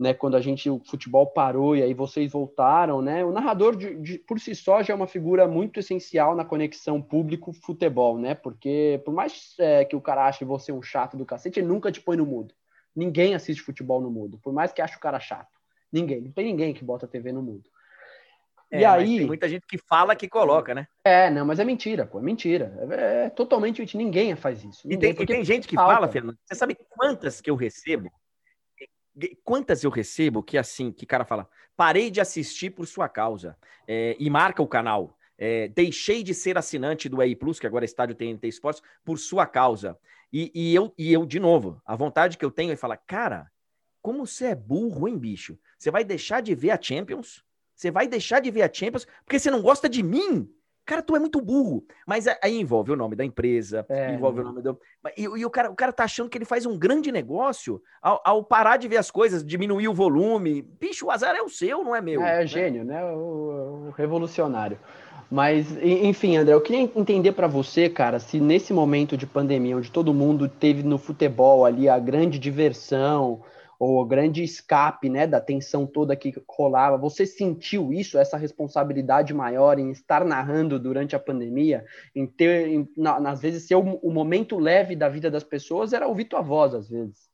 né, 0.00 0.14
quando 0.14 0.34
a 0.34 0.40
gente 0.40 0.70
o 0.70 0.80
futebol 0.80 1.26
parou 1.26 1.76
e 1.76 1.82
aí 1.82 1.92
vocês 1.92 2.32
voltaram, 2.32 3.02
né? 3.02 3.22
O 3.22 3.30
narrador 3.30 3.76
de, 3.76 3.94
de, 3.96 4.18
por 4.18 4.40
si 4.40 4.54
só 4.54 4.82
já 4.82 4.94
é 4.94 4.96
uma 4.96 5.06
figura 5.06 5.46
muito 5.46 5.78
essencial 5.78 6.34
na 6.34 6.42
conexão 6.42 7.02
público-futebol, 7.02 8.18
né? 8.18 8.34
Porque 8.34 9.02
por 9.04 9.12
mais 9.12 9.54
é, 9.58 9.84
que 9.84 9.94
o 9.94 10.00
cara 10.00 10.26
ache 10.26 10.42
você 10.42 10.72
um 10.72 10.80
chato 10.80 11.18
do 11.18 11.26
cacete, 11.26 11.60
ele 11.60 11.68
nunca 11.68 11.92
te 11.92 12.00
põe 12.00 12.16
no 12.16 12.24
mudo. 12.24 12.54
Ninguém 12.96 13.34
assiste 13.34 13.62
futebol 13.62 14.00
no 14.00 14.10
mudo, 14.10 14.38
por 14.38 14.54
mais 14.54 14.72
que 14.72 14.80
ache 14.80 14.96
o 14.96 15.00
cara 15.00 15.20
chato. 15.20 15.60
Ninguém, 15.92 16.22
não 16.22 16.32
tem 16.32 16.46
ninguém 16.46 16.72
que 16.72 16.82
bota 16.82 17.04
a 17.04 17.08
TV 17.08 17.30
no 17.30 17.42
mudo. 17.42 17.68
É, 18.72 18.80
e 18.80 18.84
aí 18.86 19.18
tem 19.18 19.26
muita 19.26 19.50
gente 19.50 19.66
que 19.66 19.76
fala 19.76 20.16
que 20.16 20.28
coloca, 20.28 20.74
né? 20.74 20.86
É, 21.04 21.28
não, 21.28 21.44
mas 21.44 21.58
é 21.58 21.64
mentira, 21.64 22.06
pô, 22.06 22.20
é 22.20 22.22
mentira. 22.22 22.72
É, 22.90 23.26
é 23.26 23.30
totalmente 23.30 23.80
mentira. 23.80 24.02
Ninguém 24.02 24.34
faz 24.34 24.64
isso. 24.64 24.88
Ninguém, 24.88 25.10
e, 25.10 25.14
tem, 25.14 25.24
e 25.24 25.26
tem 25.26 25.44
gente 25.44 25.68
que 25.68 25.74
fala, 25.74 26.08
Fernando. 26.08 26.38
Você 26.46 26.54
sabe 26.54 26.74
quantas 26.88 27.38
que 27.42 27.50
eu 27.50 27.54
recebo 27.54 28.10
Quantas 29.44 29.82
eu 29.82 29.90
recebo 29.90 30.42
que 30.42 30.56
assim, 30.56 30.92
que 30.92 31.04
cara 31.04 31.24
fala, 31.24 31.48
parei 31.76 32.10
de 32.10 32.20
assistir 32.20 32.70
por 32.70 32.86
sua 32.86 33.08
causa 33.08 33.56
é, 33.86 34.16
e 34.18 34.30
marca 34.30 34.62
o 34.62 34.68
canal. 34.68 35.16
É, 35.36 35.68
deixei 35.68 36.22
de 36.22 36.34
ser 36.34 36.58
assinante 36.58 37.08
do 37.08 37.22
EI 37.22 37.34
Plus, 37.34 37.58
que 37.58 37.66
agora 37.66 37.84
é 37.84 37.86
estádio 37.86 38.14
TNT 38.14 38.46
Esportes, 38.46 38.82
por 39.04 39.18
sua 39.18 39.46
causa. 39.46 39.98
E, 40.32 40.52
e, 40.54 40.74
eu, 40.74 40.94
e 40.98 41.12
eu, 41.12 41.24
de 41.24 41.40
novo, 41.40 41.80
a 41.84 41.96
vontade 41.96 42.36
que 42.36 42.44
eu 42.44 42.50
tenho 42.50 42.72
é 42.72 42.76
falar, 42.76 42.98
cara, 42.98 43.50
como 44.02 44.26
você 44.26 44.46
é 44.46 44.54
burro, 44.54 45.08
hein, 45.08 45.18
bicho? 45.18 45.58
Você 45.78 45.90
vai 45.90 46.04
deixar 46.04 46.40
de 46.40 46.54
ver 46.54 46.70
a 46.70 46.80
Champions? 46.80 47.42
Você 47.74 47.90
vai 47.90 48.06
deixar 48.06 48.40
de 48.40 48.50
ver 48.50 48.62
a 48.62 48.72
Champions 48.72 49.06
porque 49.24 49.38
você 49.38 49.50
não 49.50 49.62
gosta 49.62 49.88
de 49.88 50.02
mim? 50.02 50.52
Cara, 50.84 51.02
tu 51.02 51.14
é 51.14 51.18
muito 51.18 51.40
burro. 51.40 51.84
Mas 52.06 52.26
aí 52.42 52.60
envolve 52.60 52.92
o 52.92 52.96
nome 52.96 53.14
da 53.14 53.24
empresa, 53.24 53.84
é, 53.88 54.14
envolve 54.14 54.40
o 54.40 54.44
nome 54.44 54.62
do. 54.62 54.78
E, 55.16 55.22
e, 55.22 55.44
o, 55.44 55.50
cara, 55.50 55.70
o 55.70 55.76
cara 55.76 55.92
tá 55.92 56.04
achando 56.04 56.28
que 56.28 56.36
ele 56.36 56.44
faz 56.44 56.66
um 56.66 56.78
grande 56.78 57.12
negócio 57.12 57.80
ao, 58.02 58.20
ao, 58.24 58.44
parar 58.44 58.76
de 58.76 58.88
ver 58.88 58.96
as 58.96 59.10
coisas, 59.10 59.44
diminuir 59.44 59.88
o 59.88 59.94
volume. 59.94 60.62
Bicho, 60.62 61.06
o 61.06 61.10
azar 61.10 61.36
é 61.36 61.42
o 61.42 61.48
seu, 61.48 61.84
não 61.84 61.94
é 61.94 62.00
meu. 62.00 62.22
É, 62.22 62.36
é 62.36 62.38
né? 62.38 62.46
gênio, 62.46 62.84
né? 62.84 63.04
O, 63.04 63.88
o, 63.88 63.94
revolucionário. 63.96 64.78
Mas, 65.30 65.76
enfim, 65.80 66.36
André, 66.36 66.54
eu 66.54 66.60
queria 66.60 66.80
entender 66.80 67.30
para 67.32 67.46
você, 67.46 67.88
cara, 67.88 68.18
se 68.18 68.40
nesse 68.40 68.72
momento 68.72 69.16
de 69.16 69.26
pandemia, 69.26 69.76
onde 69.76 69.88
todo 69.88 70.12
mundo 70.12 70.48
teve 70.48 70.82
no 70.82 70.98
futebol 70.98 71.64
ali 71.64 71.88
a 71.88 72.00
grande 72.00 72.36
diversão, 72.36 73.40
o 73.82 74.04
grande 74.04 74.42
escape 74.42 75.08
né, 75.08 75.26
da 75.26 75.40
tensão 75.40 75.86
toda 75.86 76.14
que 76.14 76.34
rolava. 76.46 76.98
Você 76.98 77.24
sentiu 77.24 77.94
isso, 77.94 78.18
essa 78.18 78.36
responsabilidade 78.36 79.32
maior 79.32 79.78
em 79.78 79.90
estar 79.90 80.22
narrando 80.22 80.78
durante 80.78 81.16
a 81.16 81.18
pandemia, 81.18 81.86
em 82.14 82.26
ter, 82.26 82.68
em, 82.68 82.86
na, 82.94 83.16
às 83.30 83.40
vezes, 83.40 83.66
ser 83.66 83.76
o, 83.76 83.80
o, 84.02 84.12
momento 84.12 84.58
leve 84.58 84.94
da 84.94 85.08
vida 85.08 85.30
das 85.30 85.42
pessoas 85.42 85.94
era 85.94 86.06
ouvir 86.06 86.26
tua 86.26 86.42
voz, 86.42 86.74
às 86.74 86.90
vezes. 86.90 87.30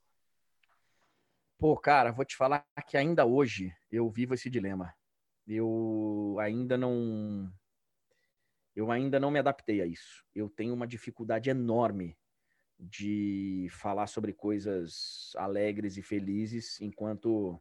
Pô, 1.58 1.76
cara, 1.76 2.12
vou 2.12 2.24
te 2.24 2.36
falar 2.36 2.64
que 2.86 2.96
ainda 2.96 3.26
hoje 3.26 3.74
eu 3.90 4.08
vivo 4.08 4.34
esse 4.34 4.48
dilema. 4.48 4.94
Eu 5.48 6.36
ainda 6.38 6.78
não. 6.78 7.50
Eu 8.74 8.92
ainda 8.92 9.18
não 9.18 9.32
me 9.32 9.40
adaptei 9.40 9.80
a 9.80 9.86
isso. 9.86 10.22
Eu 10.32 10.48
tenho 10.48 10.74
uma 10.74 10.86
dificuldade 10.86 11.50
enorme 11.50 12.16
de 12.78 13.68
falar 13.70 14.06
sobre 14.06 14.32
coisas 14.32 15.32
alegres 15.36 15.96
e 15.96 16.02
felizes 16.02 16.80
enquanto 16.80 17.60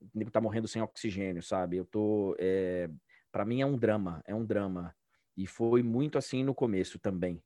o 0.00 0.08
nego 0.14 0.30
tá 0.30 0.40
morrendo 0.40 0.66
sem 0.66 0.82
oxigênio, 0.82 1.42
sabe? 1.42 1.76
Eu 1.76 1.84
tô. 1.84 2.34
É, 2.38 2.90
para 3.30 3.44
mim 3.44 3.60
é 3.60 3.66
um 3.66 3.78
drama, 3.78 4.22
é 4.26 4.34
um 4.34 4.44
drama. 4.44 4.94
E 5.36 5.46
foi 5.46 5.82
muito 5.82 6.18
assim 6.18 6.42
no 6.42 6.54
começo 6.54 6.98
também. 6.98 7.42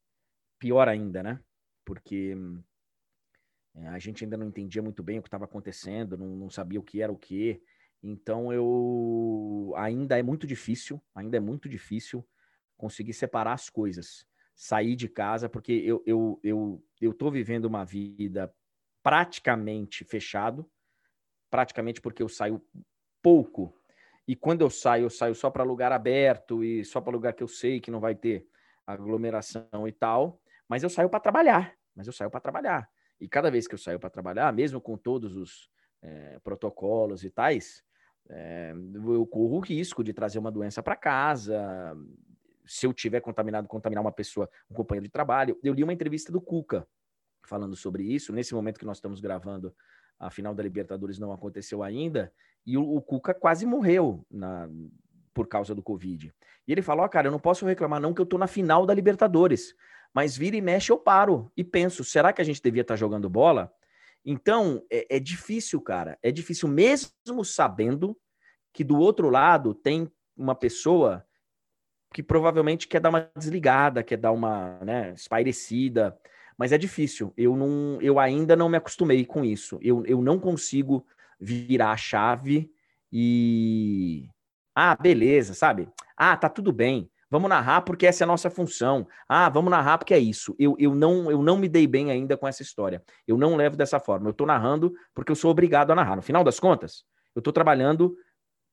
Pior 0.58 0.88
ainda, 0.88 1.22
né? 1.22 1.40
Porque 1.84 2.34
é, 3.74 3.88
a 3.88 3.98
gente 3.98 4.24
ainda 4.24 4.36
não 4.36 4.48
entendia 4.48 4.82
muito 4.82 5.02
bem 5.02 5.18
o 5.18 5.22
que 5.22 5.28
estava 5.28 5.44
acontecendo, 5.44 6.16
não, 6.16 6.28
não 6.28 6.50
sabia 6.50 6.80
o 6.80 6.82
que 6.82 7.02
era 7.02 7.12
o 7.12 7.18
que. 7.18 7.62
Então 8.02 8.52
eu 8.52 9.72
ainda 9.76 10.18
é 10.18 10.22
muito 10.22 10.46
difícil, 10.46 11.02
ainda 11.14 11.36
é 11.36 11.40
muito 11.40 11.68
difícil 11.68 12.26
conseguir 12.76 13.12
separar 13.14 13.52
as 13.52 13.68
coisas 13.68 14.26
sair 14.54 14.94
de 14.94 15.08
casa, 15.08 15.48
porque 15.48 15.72
eu, 15.72 16.02
eu, 16.06 16.40
eu, 16.42 16.84
eu 17.00 17.12
tô 17.12 17.30
vivendo 17.30 17.64
uma 17.64 17.84
vida 17.84 18.52
praticamente 19.02 20.04
fechado, 20.04 20.68
praticamente 21.50 22.00
porque 22.00 22.22
eu 22.22 22.28
saio 22.28 22.62
pouco. 23.22 23.74
E 24.26 24.34
quando 24.34 24.62
eu 24.62 24.70
saio, 24.70 25.04
eu 25.04 25.10
saio 25.10 25.34
só 25.34 25.50
para 25.50 25.62
lugar 25.62 25.92
aberto 25.92 26.64
e 26.64 26.84
só 26.84 27.00
para 27.00 27.12
lugar 27.12 27.34
que 27.34 27.42
eu 27.42 27.48
sei 27.48 27.80
que 27.80 27.90
não 27.90 28.00
vai 28.00 28.14
ter 28.14 28.46
aglomeração 28.86 29.86
e 29.86 29.92
tal. 29.92 30.40
Mas 30.68 30.82
eu 30.82 30.88
saio 30.88 31.10
para 31.10 31.20
trabalhar. 31.20 31.74
Mas 31.94 32.06
eu 32.06 32.12
saio 32.12 32.30
para 32.30 32.40
trabalhar. 32.40 32.88
E 33.20 33.28
cada 33.28 33.50
vez 33.50 33.66
que 33.66 33.74
eu 33.74 33.78
saio 33.78 34.00
para 34.00 34.10
trabalhar, 34.10 34.52
mesmo 34.52 34.80
com 34.80 34.96
todos 34.96 35.36
os 35.36 35.70
é, 36.02 36.38
protocolos 36.40 37.22
e 37.24 37.30
tais, 37.30 37.84
é, 38.28 38.72
eu 38.94 39.26
corro 39.26 39.56
o 39.56 39.60
risco 39.60 40.02
de 40.02 40.12
trazer 40.12 40.38
uma 40.38 40.50
doença 40.50 40.82
para 40.82 40.96
casa, 40.96 41.94
se 42.66 42.86
eu 42.86 42.92
tiver 42.92 43.20
contaminado, 43.20 43.68
contaminar 43.68 44.02
uma 44.02 44.12
pessoa, 44.12 44.48
um 44.70 44.74
companheiro 44.74 45.06
de 45.06 45.12
trabalho. 45.12 45.58
Eu 45.62 45.74
li 45.74 45.82
uma 45.82 45.92
entrevista 45.92 46.32
do 46.32 46.40
Cuca 46.40 46.86
falando 47.46 47.76
sobre 47.76 48.02
isso. 48.02 48.32
Nesse 48.32 48.54
momento 48.54 48.78
que 48.78 48.86
nós 48.86 48.96
estamos 48.96 49.20
gravando, 49.20 49.74
a 50.18 50.30
final 50.30 50.54
da 50.54 50.62
Libertadores 50.62 51.18
não 51.18 51.32
aconteceu 51.32 51.82
ainda, 51.82 52.32
e 52.66 52.76
o, 52.78 52.82
o 52.82 53.02
Cuca 53.02 53.34
quase 53.34 53.66
morreu 53.66 54.24
na, 54.30 54.68
por 55.32 55.46
causa 55.46 55.74
do 55.74 55.82
Covid. 55.82 56.32
E 56.66 56.72
ele 56.72 56.82
falou: 56.82 57.04
oh, 57.04 57.08
cara, 57.08 57.28
eu 57.28 57.32
não 57.32 57.38
posso 57.38 57.66
reclamar, 57.66 58.00
não, 58.00 58.14
que 58.14 58.20
eu 58.20 58.26
tô 58.26 58.38
na 58.38 58.46
final 58.46 58.86
da 58.86 58.94
Libertadores. 58.94 59.74
Mas 60.14 60.36
vira 60.36 60.56
e 60.56 60.60
mexe, 60.60 60.92
eu 60.92 60.98
paro 60.98 61.50
e 61.56 61.64
penso: 61.64 62.04
será 62.04 62.32
que 62.32 62.40
a 62.40 62.44
gente 62.44 62.62
devia 62.62 62.82
estar 62.82 62.94
tá 62.94 62.98
jogando 62.98 63.28
bola? 63.28 63.72
Então, 64.24 64.82
é, 64.90 65.16
é 65.16 65.20
difícil, 65.20 65.80
cara. 65.80 66.18
É 66.22 66.30
difícil, 66.30 66.68
mesmo 66.68 67.44
sabendo 67.44 68.16
que 68.72 68.82
do 68.82 68.96
outro 68.96 69.28
lado 69.28 69.74
tem 69.74 70.10
uma 70.36 70.54
pessoa 70.54 71.24
que 72.14 72.22
provavelmente 72.22 72.86
quer 72.86 73.00
dar 73.00 73.08
uma 73.08 73.28
desligada, 73.36 74.00
quer 74.04 74.16
dar 74.16 74.30
uma 74.30 74.78
né, 74.84 75.12
espairecida, 75.16 76.16
mas 76.56 76.70
é 76.70 76.78
difícil. 76.78 77.34
Eu, 77.36 77.56
não, 77.56 78.00
eu 78.00 78.20
ainda 78.20 78.54
não 78.54 78.68
me 78.68 78.76
acostumei 78.76 79.24
com 79.24 79.44
isso. 79.44 79.80
Eu, 79.82 80.06
eu 80.06 80.22
não 80.22 80.38
consigo 80.38 81.04
virar 81.40 81.90
a 81.90 81.96
chave 81.96 82.70
e. 83.12 84.28
Ah, 84.76 84.94
beleza, 84.94 85.54
sabe? 85.54 85.88
Ah, 86.16 86.36
tá 86.36 86.48
tudo 86.48 86.72
bem. 86.72 87.10
Vamos 87.28 87.48
narrar 87.48 87.80
porque 87.80 88.06
essa 88.06 88.22
é 88.22 88.24
a 88.24 88.28
nossa 88.28 88.48
função. 88.48 89.08
Ah, 89.28 89.48
vamos 89.48 89.72
narrar 89.72 89.98
porque 89.98 90.14
é 90.14 90.18
isso. 90.18 90.54
Eu, 90.56 90.76
eu, 90.78 90.94
não, 90.94 91.32
eu 91.32 91.42
não 91.42 91.56
me 91.56 91.68
dei 91.68 91.84
bem 91.84 92.12
ainda 92.12 92.36
com 92.36 92.46
essa 92.46 92.62
história. 92.62 93.02
Eu 93.26 93.36
não 93.36 93.56
levo 93.56 93.76
dessa 93.76 93.98
forma. 93.98 94.28
Eu 94.28 94.30
estou 94.30 94.46
narrando 94.46 94.94
porque 95.12 95.32
eu 95.32 95.36
sou 95.36 95.50
obrigado 95.50 95.90
a 95.90 95.96
narrar. 95.96 96.14
No 96.14 96.22
final 96.22 96.44
das 96.44 96.60
contas, 96.60 97.02
eu 97.34 97.40
estou 97.40 97.52
trabalhando 97.52 98.16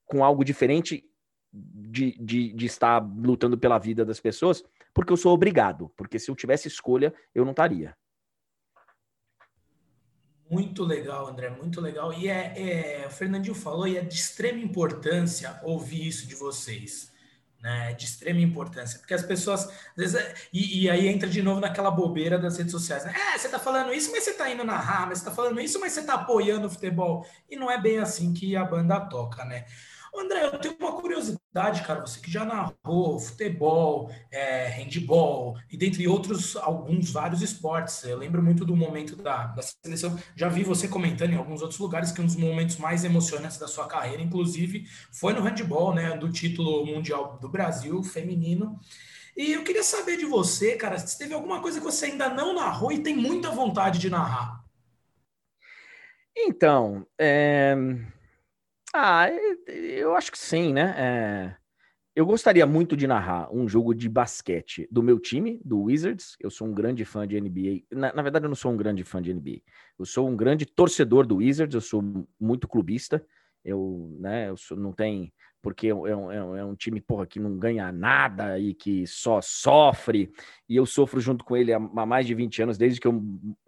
com 0.06 0.22
algo 0.22 0.44
diferente 0.44 1.04
de, 1.52 2.16
de, 2.18 2.52
de 2.52 2.66
estar 2.66 2.98
lutando 2.98 3.58
pela 3.58 3.78
vida 3.78 4.04
das 4.04 4.20
pessoas, 4.20 4.64
porque 4.94 5.12
eu 5.12 5.16
sou 5.16 5.32
obrigado. 5.32 5.92
Porque 5.96 6.18
se 6.18 6.30
eu 6.30 6.36
tivesse 6.36 6.68
escolha, 6.68 7.12
eu 7.34 7.44
não 7.44 7.52
estaria. 7.52 7.96
Muito 10.50 10.84
legal, 10.84 11.28
André, 11.28 11.50
muito 11.50 11.80
legal. 11.80 12.12
E 12.12 12.28
é, 12.28 13.02
é, 13.02 13.06
o 13.06 13.10
Fernandinho 13.10 13.54
falou, 13.54 13.88
e 13.88 13.96
é 13.96 14.02
de 14.02 14.14
extrema 14.14 14.58
importância 14.58 15.58
ouvir 15.62 16.06
isso 16.06 16.26
de 16.26 16.34
vocês 16.34 17.12
né, 17.62 17.94
de 17.94 18.04
extrema 18.04 18.40
importância, 18.40 18.98
porque 18.98 19.14
as 19.14 19.22
pessoas, 19.22 19.66
às 19.66 19.96
vezes, 19.96 20.16
é, 20.16 20.34
e, 20.52 20.82
e, 20.82 20.90
aí 20.90 21.06
entra 21.06 21.28
de 21.28 21.40
novo 21.40 21.60
naquela 21.60 21.92
bobeira 21.92 22.36
das 22.36 22.58
redes 22.58 22.72
sociais, 22.72 23.04
né? 23.04 23.14
É, 23.16 23.38
você 23.38 23.48
tá 23.48 23.58
falando 23.58 23.94
isso, 23.94 24.10
mas 24.10 24.24
você 24.24 24.34
tá 24.34 24.50
indo 24.50 24.64
narrar, 24.64 25.06
mas 25.06 25.18
você 25.18 25.26
tá 25.26 25.30
falando 25.30 25.60
isso, 25.60 25.78
mas 25.78 25.92
você 25.92 26.02
tá 26.02 26.14
apoiando 26.14 26.66
o 26.66 26.70
futebol, 26.70 27.24
e 27.48 27.54
não 27.54 27.70
é 27.70 27.80
bem 27.80 28.00
assim 28.00 28.34
que 28.34 28.56
a 28.56 28.64
banda 28.64 28.98
toca, 29.02 29.44
né? 29.44 29.64
André, 30.14 30.44
eu 30.44 30.58
tenho 30.58 30.76
uma 30.78 30.92
curiosidade, 30.92 31.82
cara. 31.82 32.00
Você 32.00 32.20
que 32.20 32.30
já 32.30 32.44
narrou 32.44 33.18
futebol, 33.18 34.10
é, 34.30 34.68
handball 34.68 35.56
e 35.70 35.76
dentre 35.76 36.06
outros, 36.06 36.54
alguns 36.56 37.10
vários 37.10 37.40
esportes. 37.40 38.04
Eu 38.04 38.18
lembro 38.18 38.42
muito 38.42 38.64
do 38.64 38.76
momento 38.76 39.16
da, 39.16 39.46
da 39.46 39.62
seleção. 39.62 40.18
Já 40.36 40.48
vi 40.48 40.62
você 40.62 40.86
comentando 40.86 41.32
em 41.32 41.36
alguns 41.36 41.62
outros 41.62 41.80
lugares 41.80 42.12
que 42.12 42.20
um 42.20 42.26
dos 42.26 42.36
momentos 42.36 42.76
mais 42.76 43.04
emocionantes 43.04 43.58
da 43.58 43.66
sua 43.66 43.86
carreira, 43.86 44.22
inclusive, 44.22 44.86
foi 45.10 45.32
no 45.32 45.40
handball, 45.40 45.94
né? 45.94 46.16
Do 46.16 46.30
título 46.30 46.84
mundial 46.84 47.38
do 47.40 47.48
Brasil 47.48 48.02
feminino. 48.02 48.78
E 49.34 49.52
eu 49.52 49.64
queria 49.64 49.82
saber 49.82 50.18
de 50.18 50.26
você, 50.26 50.76
cara, 50.76 50.98
se 50.98 51.16
teve 51.16 51.32
alguma 51.32 51.62
coisa 51.62 51.78
que 51.78 51.84
você 51.84 52.06
ainda 52.06 52.28
não 52.28 52.54
narrou 52.54 52.92
e 52.92 53.02
tem 53.02 53.16
muita 53.16 53.50
vontade 53.50 53.98
de 53.98 54.10
narrar. 54.10 54.62
Então, 56.36 57.06
é... 57.18 57.74
Ah, 58.94 59.28
eu 59.66 60.14
acho 60.14 60.30
que 60.30 60.38
sim, 60.38 60.72
né? 60.72 60.94
É... 60.98 61.56
Eu 62.14 62.26
gostaria 62.26 62.66
muito 62.66 62.94
de 62.94 63.06
narrar 63.06 63.50
um 63.50 63.66
jogo 63.66 63.94
de 63.94 64.06
basquete 64.06 64.86
do 64.90 65.02
meu 65.02 65.18
time, 65.18 65.58
do 65.64 65.84
Wizards. 65.84 66.36
Eu 66.38 66.50
sou 66.50 66.68
um 66.68 66.74
grande 66.74 67.06
fã 67.06 67.26
de 67.26 67.40
NBA. 67.40 67.84
Na, 67.90 68.12
na, 68.12 68.22
verdade, 68.22 68.44
eu 68.44 68.50
não 68.50 68.54
sou 68.54 68.70
um 68.70 68.76
grande 68.76 69.02
fã 69.02 69.22
de 69.22 69.32
NBA. 69.32 69.62
Eu 69.98 70.04
sou 70.04 70.28
um 70.28 70.36
grande 70.36 70.66
torcedor 70.66 71.26
do 71.26 71.36
Wizards. 71.36 71.74
Eu 71.74 71.80
sou 71.80 72.02
muito 72.38 72.68
clubista. 72.68 73.24
Eu, 73.64 74.14
né, 74.20 74.50
eu 74.50 74.58
sou, 74.58 74.76
não 74.76 74.92
tem. 74.92 75.32
Porque 75.62 75.88
é 75.88 75.94
um, 75.94 76.06
é, 76.06 76.44
um, 76.44 76.56
é 76.56 76.64
um 76.64 76.74
time, 76.74 77.00
porra, 77.00 77.26
que 77.26 77.40
não 77.40 77.56
ganha 77.56 77.90
nada 77.90 78.58
e 78.58 78.74
que 78.74 79.06
só 79.06 79.40
sofre. 79.40 80.30
E 80.68 80.76
eu 80.76 80.84
sofro 80.84 81.18
junto 81.18 81.46
com 81.46 81.56
ele 81.56 81.72
há, 81.72 81.78
há 81.78 82.06
mais 82.06 82.26
de 82.26 82.34
20 82.34 82.62
anos, 82.62 82.76
desde 82.76 83.00
que 83.00 83.06
eu. 83.06 83.22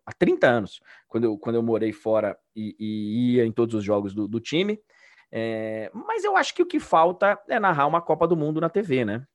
há 0.04 0.12
30 0.12 0.46
anos, 0.46 0.82
quando 1.08 1.24
eu, 1.24 1.38
quando 1.38 1.56
eu 1.56 1.62
morei 1.62 1.92
fora 1.92 2.36
e, 2.54 2.76
e 2.78 3.36
ia 3.36 3.46
em 3.46 3.52
todos 3.52 3.74
os 3.74 3.82
jogos 3.82 4.12
do, 4.12 4.28
do 4.28 4.38
time. 4.38 4.78
É, 5.36 5.90
mas 5.92 6.22
eu 6.22 6.36
acho 6.36 6.54
que 6.54 6.62
o 6.62 6.66
que 6.66 6.78
falta 6.78 7.36
é 7.48 7.58
narrar 7.58 7.88
uma 7.88 8.00
Copa 8.00 8.24
do 8.24 8.36
Mundo 8.36 8.60
na 8.60 8.70
TV, 8.70 9.04
né? 9.04 9.26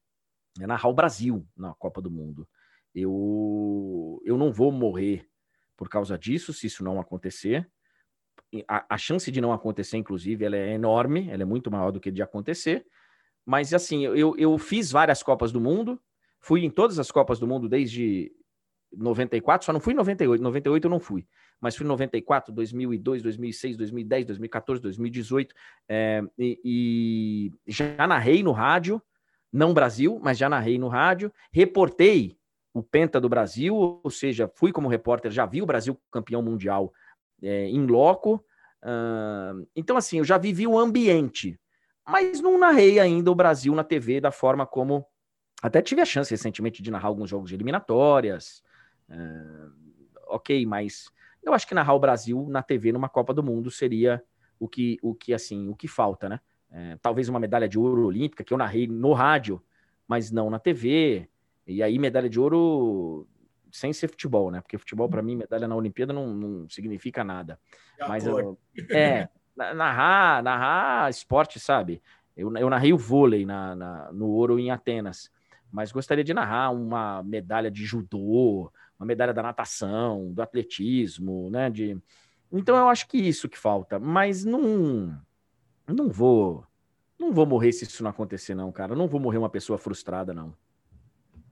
É 0.57 0.65
narrar 0.65 0.87
o 0.87 0.93
Brasil 0.93 1.45
na 1.57 1.73
Copa 1.73 2.01
do 2.01 2.09
Mundo. 2.09 2.47
Eu, 2.95 4.21
eu 4.23 4.37
não 4.37 4.49
vou 4.49 4.71
morrer 4.71 5.27
por 5.75 5.89
causa 5.89 6.17
disso, 6.17 6.53
se 6.53 6.67
isso 6.67 6.85
não 6.85 7.01
acontecer. 7.01 7.69
A, 8.65 8.95
a, 8.95 8.97
chance 8.97 9.29
de 9.29 9.41
não 9.41 9.51
acontecer, 9.51 9.97
inclusive, 9.97 10.45
ela 10.45 10.55
é 10.55 10.71
enorme, 10.73 11.29
ela 11.29 11.41
é 11.41 11.45
muito 11.45 11.69
maior 11.69 11.91
do 11.91 11.99
que 11.99 12.09
de 12.09 12.21
acontecer. 12.21 12.87
Mas, 13.45 13.73
assim, 13.73 14.05
eu, 14.05 14.37
eu 14.37 14.57
fiz 14.57 14.89
várias 14.93 15.21
Copas 15.21 15.51
do 15.51 15.59
Mundo, 15.59 16.01
fui 16.39 16.63
em 16.63 16.69
todas 16.69 16.97
as 16.97 17.11
Copas 17.11 17.39
do 17.39 17.47
Mundo 17.47 17.67
desde 17.67 18.31
94, 18.91 19.65
só 19.65 19.73
não 19.73 19.79
fui 19.79 19.93
em 19.93 19.97
98, 19.97 20.41
98 20.41 20.85
eu 20.85 20.89
não 20.89 20.99
fui 20.99 21.25
mas 21.59 21.75
fui 21.75 21.85
em 21.85 21.89
94, 21.89 22.53
2002, 22.53 23.21
2006, 23.21 23.77
2010, 23.77 24.25
2014, 24.27 24.81
2018, 24.81 25.55
é, 25.89 26.23
e, 26.37 27.51
e 27.67 27.71
já 27.71 28.07
narrei 28.07 28.41
no 28.41 28.51
rádio, 28.51 29.01
não 29.51 29.73
Brasil, 29.73 30.19
mas 30.21 30.37
já 30.37 30.47
narrei 30.47 30.77
no 30.77 30.87
rádio, 30.87 31.31
reportei 31.51 32.37
o 32.73 32.81
Penta 32.81 33.19
do 33.19 33.27
Brasil, 33.27 33.75
ou 33.75 34.09
seja, 34.09 34.49
fui 34.55 34.71
como 34.71 34.87
repórter, 34.87 35.31
já 35.31 35.45
vi 35.45 35.61
o 35.61 35.65
Brasil 35.65 35.99
campeão 36.11 36.41
mundial 36.41 36.93
é, 37.41 37.65
em 37.65 37.85
loco. 37.85 38.43
Uh, 38.83 39.67
então, 39.75 39.97
assim, 39.97 40.19
eu 40.19 40.23
já 40.23 40.37
vivi 40.37 40.65
o 40.67 40.77
ambiente, 40.77 41.59
mas 42.07 42.39
não 42.39 42.57
narrei 42.57 42.99
ainda 42.99 43.31
o 43.31 43.35
Brasil 43.35 43.73
na 43.73 43.83
TV 43.83 44.21
da 44.21 44.31
forma 44.31 44.65
como. 44.65 45.05
Até 45.61 45.81
tive 45.81 45.99
a 45.99 46.05
chance 46.05 46.31
recentemente 46.31 46.81
de 46.81 46.89
narrar 46.89 47.09
alguns 47.09 47.29
jogos 47.29 47.49
de 47.49 47.55
eliminatórias. 47.55 48.63
Uh, 49.09 49.71
ok, 50.27 50.65
mas 50.65 51.11
eu 51.43 51.53
acho 51.53 51.67
que 51.67 51.73
narrar 51.73 51.93
o 51.93 51.99
Brasil 51.99 52.45
na 52.49 52.61
TV 52.61 52.91
numa 52.91 53.09
Copa 53.09 53.33
do 53.33 53.43
Mundo 53.43 53.71
seria 53.71 54.23
o 54.59 54.67
que, 54.67 54.97
o 55.01 55.15
que 55.15 55.33
assim, 55.33 55.67
o 55.69 55.75
que 55.75 55.87
falta, 55.87 56.29
né? 56.29 56.39
É, 56.71 56.97
talvez 57.01 57.27
uma 57.29 57.39
medalha 57.39 57.67
de 57.67 57.79
ouro 57.79 58.05
olímpica 58.05 58.43
que 58.43 58.53
eu 58.53 58.57
narrei 58.57 58.85
no 58.85 59.13
rádio, 59.13 59.61
mas 60.07 60.31
não 60.31 60.49
na 60.49 60.59
TV. 60.59 61.27
E 61.65 61.81
aí 61.81 61.97
medalha 61.97 62.29
de 62.29 62.39
ouro 62.39 63.27
sem 63.71 63.93
ser 63.93 64.07
futebol, 64.07 64.51
né? 64.51 64.61
Porque 64.61 64.77
futebol 64.77 65.09
para 65.09 65.21
mim 65.21 65.35
medalha 65.35 65.67
na 65.67 65.75
Olimpíada 65.75 66.13
não, 66.13 66.27
não 66.33 66.69
significa 66.69 67.23
nada. 67.23 67.59
mas 68.07 68.25
eu, 68.25 68.57
é 68.91 69.29
narrar, 69.55 70.43
narrar 70.43 71.09
esporte, 71.09 71.59
sabe? 71.59 72.01
Eu, 72.35 72.55
eu 72.55 72.69
narrei 72.69 72.93
o 72.93 72.97
vôlei 72.97 73.45
na, 73.45 73.75
na, 73.75 74.11
no 74.11 74.27
ouro 74.27 74.59
em 74.59 74.71
Atenas, 74.71 75.31
mas 75.71 75.91
gostaria 75.91 76.23
de 76.23 76.33
narrar 76.33 76.71
uma 76.71 77.21
medalha 77.23 77.69
de 77.69 77.85
judô, 77.85 78.71
uma 78.99 79.05
medalha 79.05 79.33
da 79.33 79.41
natação, 79.41 80.31
do 80.33 80.41
atletismo, 80.41 81.49
né? 81.49 81.69
De... 81.69 81.97
Então 82.51 82.75
eu 82.75 82.89
acho 82.89 83.07
que 83.07 83.17
isso 83.17 83.47
que 83.47 83.57
falta, 83.57 83.97
mas 83.97 84.43
não 84.43 85.17
não 85.87 86.09
vou 86.09 86.65
não 87.17 87.33
vou 87.33 87.45
morrer 87.45 87.71
se 87.71 87.85
isso 87.85 88.03
não 88.03 88.11
acontecer 88.11 88.53
não, 88.53 88.71
cara. 88.71 88.95
não 88.95 89.07
vou 89.07 89.19
morrer 89.19 89.37
uma 89.37 89.49
pessoa 89.49 89.77
frustrada 89.77 90.33
não. 90.33 90.53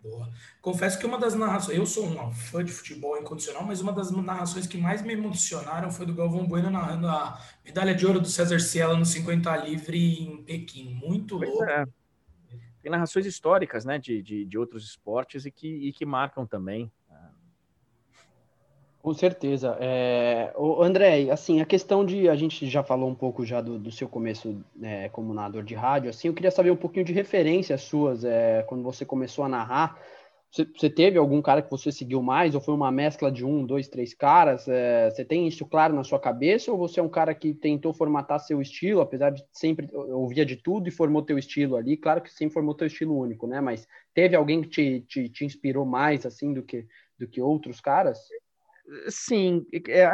Boa. 0.02 0.30
Confesso 0.62 0.98
que 0.98 1.06
uma 1.06 1.18
das 1.18 1.36
narrações, 1.36 1.78
eu 1.78 1.86
sou 1.86 2.06
um 2.06 2.32
fã 2.32 2.64
de 2.64 2.72
futebol 2.72 3.18
incondicional, 3.18 3.66
mas 3.66 3.82
uma 3.82 3.92
das 3.92 4.10
narrações 4.12 4.66
que 4.66 4.78
mais 4.78 5.02
me 5.02 5.14
emocionaram 5.14 5.92
foi 5.92 6.06
do 6.06 6.14
Galvão 6.14 6.48
Bueno 6.48 6.70
narrando 6.70 7.08
a 7.08 7.42
medalha 7.66 7.94
de 7.94 8.06
ouro 8.06 8.22
do 8.22 8.28
César 8.28 8.60
Cielo 8.60 8.96
no 8.96 9.06
50 9.06 9.58
livre 9.58 9.98
em 9.98 10.44
Pequim. 10.44 10.94
Muito 10.94 11.38
pois 11.38 11.50
louco. 11.50 11.66
É. 11.66 11.86
Tem 12.82 12.92
narrações 12.92 13.26
históricas, 13.26 13.84
né, 13.84 13.98
de, 13.98 14.22
de, 14.22 14.46
de 14.46 14.58
outros 14.58 14.86
esportes 14.86 15.46
e 15.46 15.52
que, 15.52 15.68
e 15.68 15.92
que 15.92 16.06
marcam 16.06 16.46
também. 16.46 16.90
Com 19.08 19.14
certeza. 19.14 19.78
É, 19.80 20.54
André, 20.82 21.32
assim, 21.32 21.62
a 21.62 21.66
questão 21.66 22.06
de 22.06 22.28
a 22.28 22.36
gente 22.36 22.70
já 22.70 22.84
falou 22.84 23.10
um 23.10 23.16
pouco 23.16 23.46
já 23.46 23.62
do, 23.62 23.80
do 23.80 23.90
seu 23.90 24.06
começo 24.06 24.62
é, 24.84 25.08
como 25.08 25.34
narrador 25.34 25.64
de 25.64 25.74
rádio, 25.74 26.10
assim, 26.10 26.28
eu 26.28 26.34
queria 26.34 26.52
saber 26.52 26.72
um 26.72 26.76
pouquinho 26.76 27.06
de 27.06 27.14
referências 27.14 27.84
suas 27.84 28.26
é, 28.26 28.64
quando 28.68 28.84
você 28.84 29.06
começou 29.06 29.46
a 29.46 29.48
narrar. 29.48 29.98
Você, 30.52 30.66
você, 30.66 30.90
teve 30.90 31.18
algum 31.18 31.42
cara 31.42 31.62
que 31.62 31.72
você 31.72 31.90
seguiu 31.90 32.22
mais, 32.22 32.54
ou 32.54 32.60
foi 32.60 32.74
uma 32.74 32.92
mescla 32.92 33.32
de 33.32 33.46
um, 33.46 33.66
dois, 33.66 33.88
três 33.88 34.14
caras? 34.14 34.68
É, 34.68 35.10
você 35.10 35.24
tem 35.24 35.48
isso 35.48 35.66
claro 35.66 35.96
na 35.96 36.04
sua 36.04 36.20
cabeça, 36.20 36.70
ou 36.70 36.78
você 36.78 37.00
é 37.00 37.04
um 37.04 37.08
cara 37.08 37.34
que 37.34 37.54
tentou 37.54 37.94
formatar 37.94 38.42
seu 38.42 38.62
estilo, 38.62 39.00
apesar 39.00 39.30
de 39.30 39.42
sempre 39.54 39.88
ouvia 39.94 40.46
de 40.46 40.58
tudo 40.58 40.90
e 40.90 40.92
formou 40.92 41.22
teu 41.22 41.38
estilo 41.38 41.78
ali? 41.78 41.96
Claro 41.96 42.22
que 42.22 42.30
sempre 42.30 42.56
formou 42.56 42.76
teu 42.76 42.88
estilo 42.88 43.18
único, 43.18 43.48
né? 43.48 43.62
Mas 43.62 43.88
teve 44.14 44.36
alguém 44.36 44.62
que 44.64 44.68
te, 44.68 45.00
te, 45.08 45.30
te 45.30 45.46
inspirou 45.46 45.86
mais 45.86 46.26
assim 46.26 46.54
do 46.54 46.62
que 46.62 46.86
do 47.18 47.28
que 47.28 47.42
outros 47.42 47.82
caras? 47.82 48.20
Sim, 49.10 49.66
é, 49.88 50.10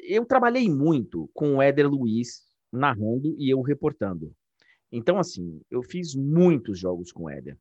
eu 0.00 0.24
trabalhei 0.24 0.68
muito 0.68 1.28
com 1.34 1.56
o 1.56 1.62
Éder 1.62 1.88
Luiz 1.88 2.42
narrando 2.72 3.34
e 3.38 3.50
eu 3.52 3.60
reportando. 3.60 4.32
Então, 4.92 5.18
assim, 5.18 5.60
eu 5.70 5.82
fiz 5.82 6.14
muitos 6.14 6.78
jogos 6.78 7.12
com 7.12 7.24
o 7.24 7.30
Éder. 7.30 7.56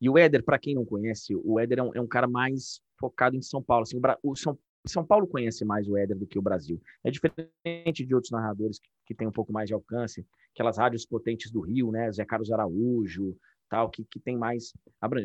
E 0.00 0.08
o 0.08 0.18
Éder, 0.18 0.44
para 0.44 0.58
quem 0.58 0.74
não 0.74 0.84
conhece, 0.84 1.34
o 1.34 1.58
Éder 1.58 1.78
é 1.78 1.82
um, 1.82 1.90
é 1.94 2.00
um, 2.00 2.06
cara 2.06 2.26
mais 2.26 2.80
focado 2.98 3.36
em 3.36 3.42
São 3.42 3.62
Paulo. 3.62 3.82
Assim, 3.82 4.00
o 4.22 4.36
São, 4.36 4.58
São 4.86 5.04
Paulo 5.04 5.26
conhece 5.26 5.64
mais 5.64 5.88
o 5.88 5.96
Éder 5.96 6.18
do 6.18 6.26
que 6.26 6.38
o 6.38 6.42
Brasil. 6.42 6.80
É 7.02 7.10
diferente 7.10 8.04
de 8.04 8.14
outros 8.14 8.30
narradores 8.30 8.78
que, 8.78 8.88
que 9.06 9.14
têm 9.14 9.26
um 9.26 9.32
pouco 9.32 9.52
mais 9.52 9.68
de 9.68 9.74
alcance, 9.74 10.26
aquelas 10.52 10.78
rádios 10.78 11.06
potentes 11.06 11.50
do 11.50 11.60
Rio, 11.60 11.90
né? 11.90 12.10
Zé 12.12 12.24
Carlos 12.24 12.50
Araújo, 12.50 13.36
tal, 13.68 13.88
que, 13.88 14.04
que 14.04 14.20
tem 14.20 14.36
mais. 14.36 14.72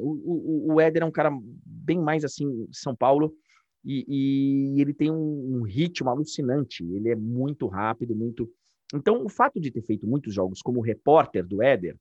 O, 0.02 0.72
o, 0.72 0.74
o 0.74 0.82
Éder 0.82 1.04
é 1.04 1.06
um 1.06 1.12
cara 1.12 1.32
bem 1.66 2.00
mais 2.00 2.24
assim, 2.24 2.68
São 2.72 2.96
Paulo 2.96 3.34
e, 3.84 4.06
e 4.78 4.82
ele 4.82 4.94
tem 4.94 5.10
um, 5.10 5.58
um, 5.58 5.62
ritmo 5.62 6.10
alucinante, 6.10 6.84
ele 6.84 7.10
é 7.10 7.16
muito 7.16 7.68
rápido, 7.68 8.16
muito. 8.16 8.52
Então, 8.94 9.24
o 9.24 9.30
fato 9.30 9.60
de 9.60 9.72
ter 9.72 9.82
feito 9.82 10.08
muitos 10.08 10.34
jogos 10.34 10.62
como 10.62 10.82
repórter 10.82 11.46
do 11.46 11.62
Éder, 11.62 11.96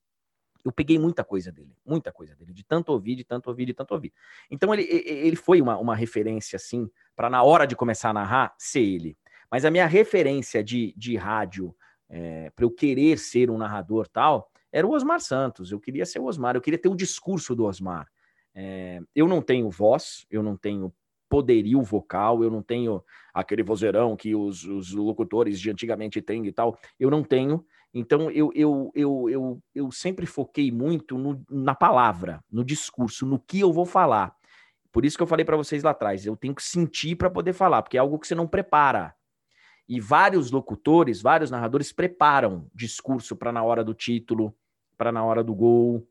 eu 0.64 0.72
peguei 0.72 0.98
muita 0.98 1.22
coisa 1.22 1.52
dele, 1.52 1.72
muita 1.86 2.12
coisa 2.12 2.34
dele, 2.34 2.52
de 2.52 2.64
tanto 2.64 2.90
ouvir, 2.90 3.14
de 3.14 3.24
tanto 3.24 3.48
ouvir, 3.48 3.66
de 3.66 3.74
tanto 3.74 3.94
ouvir. 3.94 4.12
Então 4.50 4.74
ele, 4.74 4.82
ele 4.84 5.36
foi 5.36 5.60
uma, 5.60 5.78
uma 5.78 5.94
referência, 5.94 6.56
assim, 6.56 6.90
para 7.14 7.30
na 7.30 7.42
hora 7.42 7.66
de 7.66 7.76
começar 7.76 8.10
a 8.10 8.12
narrar, 8.12 8.54
ser 8.58 8.80
ele. 8.80 9.16
Mas 9.50 9.64
a 9.64 9.70
minha 9.70 9.86
referência 9.86 10.62
de, 10.62 10.92
de 10.96 11.16
rádio, 11.16 11.74
é, 12.08 12.50
para 12.50 12.64
eu 12.64 12.70
querer 12.70 13.18
ser 13.18 13.50
um 13.50 13.56
narrador 13.56 14.08
tal, 14.08 14.50
era 14.70 14.86
o 14.86 14.90
Osmar 14.90 15.20
Santos. 15.20 15.70
Eu 15.70 15.80
queria 15.80 16.04
ser 16.04 16.18
o 16.18 16.24
Osmar, 16.24 16.56
eu 16.56 16.60
queria 16.60 16.78
ter 16.78 16.88
o 16.88 16.96
discurso 16.96 17.54
do 17.54 17.64
Osmar. 17.64 18.06
É, 18.54 19.00
eu 19.14 19.28
não 19.28 19.40
tenho 19.40 19.70
voz, 19.70 20.26
eu 20.30 20.42
não 20.42 20.56
tenho 20.56 20.92
poderio 21.28 21.82
vocal, 21.82 22.42
eu 22.42 22.50
não 22.50 22.62
tenho 22.62 23.02
aquele 23.32 23.62
vozeirão 23.62 24.16
que 24.16 24.34
os, 24.34 24.64
os 24.64 24.92
locutores 24.92 25.60
de 25.60 25.70
antigamente 25.70 26.20
têm 26.20 26.46
e 26.46 26.52
tal, 26.52 26.78
eu 26.98 27.10
não 27.10 27.22
tenho. 27.22 27.64
Então 27.92 28.30
eu, 28.30 28.50
eu, 28.54 28.90
eu, 28.94 29.28
eu, 29.28 29.62
eu 29.74 29.92
sempre 29.92 30.26
foquei 30.26 30.70
muito 30.70 31.16
no, 31.16 31.42
na 31.50 31.74
palavra, 31.74 32.42
no 32.50 32.64
discurso, 32.64 33.26
no 33.26 33.38
que 33.38 33.60
eu 33.60 33.72
vou 33.72 33.86
falar. 33.86 34.34
Por 34.92 35.04
isso 35.04 35.16
que 35.16 35.22
eu 35.22 35.26
falei 35.26 35.44
para 35.44 35.56
vocês 35.56 35.82
lá 35.82 35.90
atrás, 35.90 36.26
eu 36.26 36.36
tenho 36.36 36.54
que 36.54 36.62
sentir 36.62 37.16
para 37.16 37.30
poder 37.30 37.52
falar, 37.52 37.82
porque 37.82 37.96
é 37.96 38.00
algo 38.00 38.18
que 38.18 38.26
você 38.26 38.34
não 38.34 38.46
prepara. 38.46 39.14
E 39.88 40.00
vários 40.00 40.50
locutores, 40.50 41.22
vários 41.22 41.50
narradores 41.50 41.92
preparam 41.92 42.68
discurso 42.74 43.34
para 43.36 43.52
na 43.52 43.62
hora 43.62 43.82
do 43.82 43.94
título, 43.94 44.54
para 44.98 45.10
na 45.10 45.24
hora 45.24 45.42
do 45.42 45.54
gol, 45.54 46.06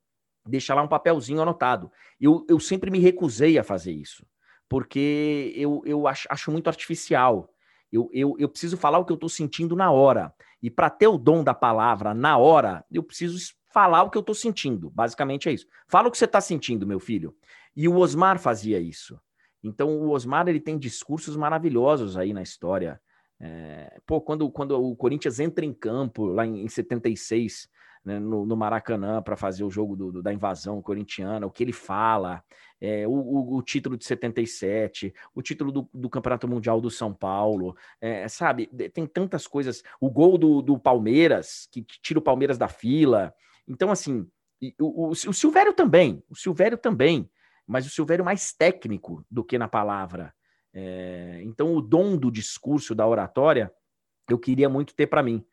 deixar 0.47 0.73
lá 0.73 0.81
um 0.81 0.87
papelzinho 0.87 1.41
anotado. 1.41 1.91
Eu, 2.19 2.45
eu 2.49 2.59
sempre 2.59 2.89
me 2.89 2.97
recusei 2.97 3.59
a 3.59 3.63
fazer 3.63 3.91
isso 3.91 4.25
porque 4.69 5.53
eu, 5.55 5.81
eu 5.85 6.07
acho, 6.07 6.27
acho 6.29 6.51
muito 6.51 6.67
artificial. 6.67 7.49
Eu, 7.91 8.09
eu, 8.11 8.35
eu 8.37 8.49
preciso 8.49 8.75
falar 8.77 8.99
o 8.99 9.05
que 9.05 9.11
eu 9.11 9.15
estou 9.15 9.29
sentindo 9.29 9.75
na 9.75 9.91
hora. 9.91 10.33
E 10.61 10.69
para 10.69 10.89
ter 10.89 11.07
o 11.07 11.17
dom 11.17 11.43
da 11.43 11.53
palavra 11.53 12.13
na 12.13 12.37
hora, 12.37 12.83
eu 12.91 13.03
preciso 13.03 13.37
falar 13.71 14.03
o 14.03 14.09
que 14.09 14.17
eu 14.17 14.21
estou 14.21 14.35
sentindo. 14.35 14.89
Basicamente 14.89 15.47
é 15.47 15.53
isso. 15.53 15.67
Fala 15.87 16.07
o 16.07 16.11
que 16.11 16.17
você 16.17 16.25
está 16.25 16.41
sentindo, 16.41 16.87
meu 16.87 16.99
filho. 16.99 17.35
E 17.75 17.87
o 17.87 17.97
Osmar 17.97 18.39
fazia 18.39 18.79
isso. 18.79 19.19
Então 19.63 19.89
o 19.89 20.09
Osmar 20.09 20.47
ele 20.47 20.59
tem 20.59 20.77
discursos 20.77 21.35
maravilhosos 21.35 22.17
aí 22.17 22.33
na 22.33 22.41
história. 22.41 22.99
É, 23.39 23.99
pô, 24.05 24.19
quando, 24.19 24.49
quando 24.49 24.71
o 24.71 24.95
Corinthians 24.95 25.39
entra 25.39 25.63
em 25.63 25.73
campo 25.73 26.25
lá 26.25 26.45
em, 26.45 26.63
em 26.63 26.67
76, 26.67 27.69
né, 28.03 28.19
no, 28.19 28.45
no, 28.45 28.57
Maracanã 28.57 29.21
para 29.21 29.35
fazer 29.35 29.63
o 29.63 29.69
jogo 29.69 29.95
do, 29.95 30.11
do, 30.11 30.23
da 30.23 30.33
invasão 30.33 30.81
corintiana, 30.81 31.45
o 31.45 31.51
que 31.51 31.63
ele 31.63 31.73
fala, 31.73 32.43
é, 32.79 33.07
o, 33.07 33.55
o, 33.55 33.61
título 33.61 33.97
de 33.97 34.05
77, 34.05 35.13
o 35.33 35.41
título 35.41 35.71
do, 35.71 35.89
do 35.93 36.09
Campeonato 36.09 36.47
Mundial 36.47 36.79
do 36.79 36.91
São 36.91 37.13
Paulo, 37.13 37.75
é, 37.99 38.27
sabe? 38.27 38.67
Tem 38.93 39.07
tantas 39.07 39.47
coisas. 39.47 39.83
O 39.99 40.09
gol 40.09 40.37
do, 40.37 40.61
do 40.61 40.77
Palmeiras, 40.77 41.67
que, 41.71 41.83
tira 41.83 42.19
o 42.19 42.21
Palmeiras 42.21 42.57
da 42.57 42.67
fila. 42.67 43.33
Então, 43.67 43.89
assim, 43.89 44.27
o, 44.79 45.07
o, 45.07 45.09
o 45.09 45.33
Silvério 45.33 45.73
também, 45.73 46.23
o 46.29 46.35
Silvério 46.35 46.77
também, 46.77 47.29
mas 47.65 47.85
o 47.85 47.89
Silvério 47.89 48.23
mais 48.23 48.53
técnico 48.53 49.25
do 49.29 49.43
que 49.43 49.57
na 49.57 49.67
palavra. 49.67 50.33
É, 50.73 51.41
então, 51.43 51.73
o 51.73 51.81
dom 51.81 52.15
do 52.15 52.31
discurso, 52.31 52.93
da 52.93 53.07
oratória, 53.07 53.73
eu 54.29 54.37
queria 54.37 54.69
muito 54.69 54.93
ter 54.93 55.07
para 55.07 55.23
mim. 55.23 55.43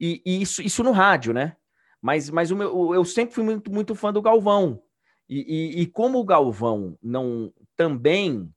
E, 0.00 0.20
e, 0.26 0.42
isso, 0.42 0.60
isso 0.60 0.82
no 0.82 0.90
rádio, 0.90 1.32
né? 1.32 1.56
Mas, 2.00 2.28
mas 2.28 2.50
meu, 2.50 2.92
eu 2.92 3.04
sempre 3.04 3.32
fui 3.32 3.44
muito, 3.44 3.70
muito 3.70 3.94
fã 3.94 4.12
do 4.12 4.20
Galvão. 4.20 4.82
E, 5.28 5.40
e, 5.40 5.82
e, 5.82 5.86
como 5.86 6.18
o 6.18 6.24
Galvão 6.24 6.98
não 7.02 7.52
também 7.76 8.52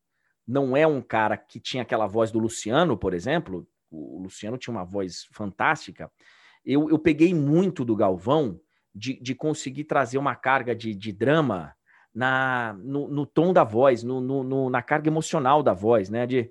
não 0.47 0.76
é 0.76 0.86
um 0.86 1.01
cara 1.01 1.38
que 1.38 1.59
tinha 1.59 1.84
aquela 1.84 2.05
voz 2.05 2.32
do 2.32 2.39
Luciano, 2.39 2.97
por 2.97 3.13
exemplo, 3.13 3.68
o 3.89 4.22
Luciano 4.22 4.57
tinha 4.57 4.74
uma 4.74 4.84
voz 4.84 5.26
fantástica, 5.32 6.11
eu, 6.66 6.89
eu 6.89 6.99
peguei 6.99 7.34
muito 7.34 7.86
do 7.86 7.95
Galvão 7.95 8.59
de, 8.93 9.20
de 9.20 9.36
conseguir 9.36 9.86
trazer 9.86 10.18
uma 10.18 10.36
carga 10.36 10.76
de, 10.76 10.93
de 10.93 11.11
drama 11.11 11.76
na, 12.13 12.74
no, 12.80 13.07
no, 13.07 13.26
tom 13.26 13.51
da 13.51 13.63
voz, 13.63 14.03
no, 14.03 14.22
no, 14.22 14.70
na 14.70 14.82
carga 14.82 15.09
emocional 15.09 15.61
da 15.61 15.74
voz, 15.74 16.09
né? 16.09 16.26
De, 16.26 16.49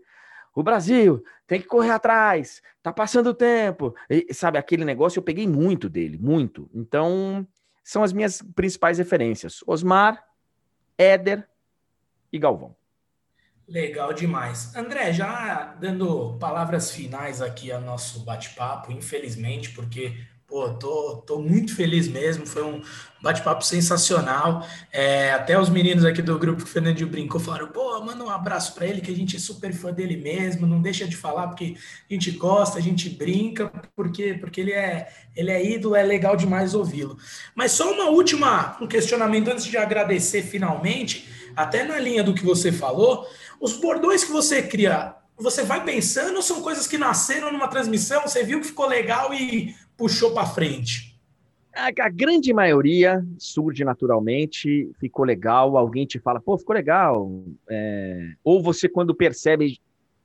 o 0.54 0.62
Brasil 0.62 1.24
tem 1.46 1.60
que 1.60 1.66
correr 1.66 1.90
atrás, 1.90 2.62
tá 2.82 2.92
passando 2.92 3.28
o 3.28 3.34
tempo. 3.34 3.94
E, 4.08 4.32
sabe, 4.32 4.58
aquele 4.58 4.84
negócio 4.84 5.18
eu 5.18 5.22
peguei 5.22 5.48
muito 5.48 5.88
dele, 5.88 6.18
muito. 6.18 6.70
Então, 6.72 7.46
são 7.85 8.03
as 8.03 8.12
minhas 8.12 8.43
principais 8.57 8.99
referências: 8.99 9.62
Osmar, 9.66 10.24
Éder 10.99 11.47
e 12.32 12.39
Galvão. 12.39 12.74
Legal 13.68 14.12
demais. 14.12 14.74
André, 14.74 15.12
já 15.12 15.74
dando 15.80 16.37
palavras 16.39 16.91
finais 16.91 17.41
aqui 17.41 17.70
ao 17.70 17.80
nosso 17.80 18.20
bate-papo, 18.20 18.93
infelizmente, 18.93 19.70
porque 19.70 20.18
Pô, 20.55 20.68
tô, 20.68 21.16
tô 21.26 21.40
muito 21.40 21.74
feliz 21.74 22.07
mesmo. 22.07 22.46
Foi 22.46 22.62
um 22.62 22.80
bate-papo 23.20 23.64
sensacional. 23.64 24.64
É, 24.92 25.32
até 25.32 25.59
os 25.59 25.68
meninos 25.68 26.05
aqui 26.05 26.22
do 26.22 26.38
grupo 26.38 26.62
que 26.62 26.70
o 26.70 26.72
Fernandinho 26.72 27.09
brincou 27.09 27.40
falaram: 27.40 27.66
pô, 27.66 28.00
manda 28.05 28.22
um 28.22 28.30
abraço 28.30 28.72
para 28.72 28.86
ele, 28.86 29.00
que 29.00 29.11
a 29.11 29.16
gente 29.16 29.34
é 29.34 29.38
super 29.40 29.72
fã 29.72 29.92
dele 29.92 30.16
mesmo. 30.16 30.64
Não 30.64 30.80
deixa 30.80 31.09
de 31.09 31.16
falar, 31.16 31.48
porque 31.48 31.74
a 32.09 32.14
gente 32.14 32.30
gosta, 32.30 32.78
a 32.78 32.80
gente 32.80 33.11
brinca, 33.11 33.68
porque, 33.96 34.34
porque 34.34 34.61
ele, 34.61 34.72
é, 34.72 35.09
ele 35.34 35.50
é 35.50 35.72
ídolo, 35.72 35.96
é 35.96 36.05
legal 36.05 36.36
demais 36.36 36.72
ouvi-lo. 36.72 37.18
Mas 37.52 37.72
só 37.72 37.92
uma 37.92 38.11
última 38.11 38.76
um 38.80 38.86
questionamento 38.86 39.48
antes 39.48 39.64
de 39.64 39.76
agradecer 39.76 40.42
finalmente, 40.42 41.28
até 41.57 41.82
na 41.82 41.98
linha 41.98 42.22
do 42.22 42.32
que 42.32 42.44
você 42.44 42.70
falou. 42.70 43.28
Os 43.61 43.72
bordões 43.72 44.22
que 44.22 44.30
você 44.30 44.62
cria, 44.62 45.16
você 45.36 45.64
vai 45.64 45.82
pensando 45.84 46.36
ou 46.36 46.42
são 46.42 46.62
coisas 46.62 46.86
que 46.86 46.96
nasceram 46.96 47.50
numa 47.50 47.66
transmissão? 47.66 48.22
Você 48.22 48.44
viu 48.44 48.61
que 48.61 48.68
ficou 48.68 48.86
legal 48.86 49.34
e 49.34 49.74
puxou 49.97 50.32
para 50.32 50.47
frente? 50.47 51.14
A, 51.74 51.88
a, 51.88 52.09
grande 52.09 52.53
maioria 52.53 53.24
surge 53.36 53.84
naturalmente, 53.84 54.90
ficou 55.01 55.24
legal, 55.24 55.76
alguém 55.76 56.07
te 56.07 56.20
fala, 56.20 56.40
pô, 56.40 56.57
ficou 56.57 56.74
legal. 56.74 57.28
É... 57.68 58.34
Ou 58.45 58.62
você, 58.62 58.88
quando 58.88 59.14
percebe, 59.14 59.80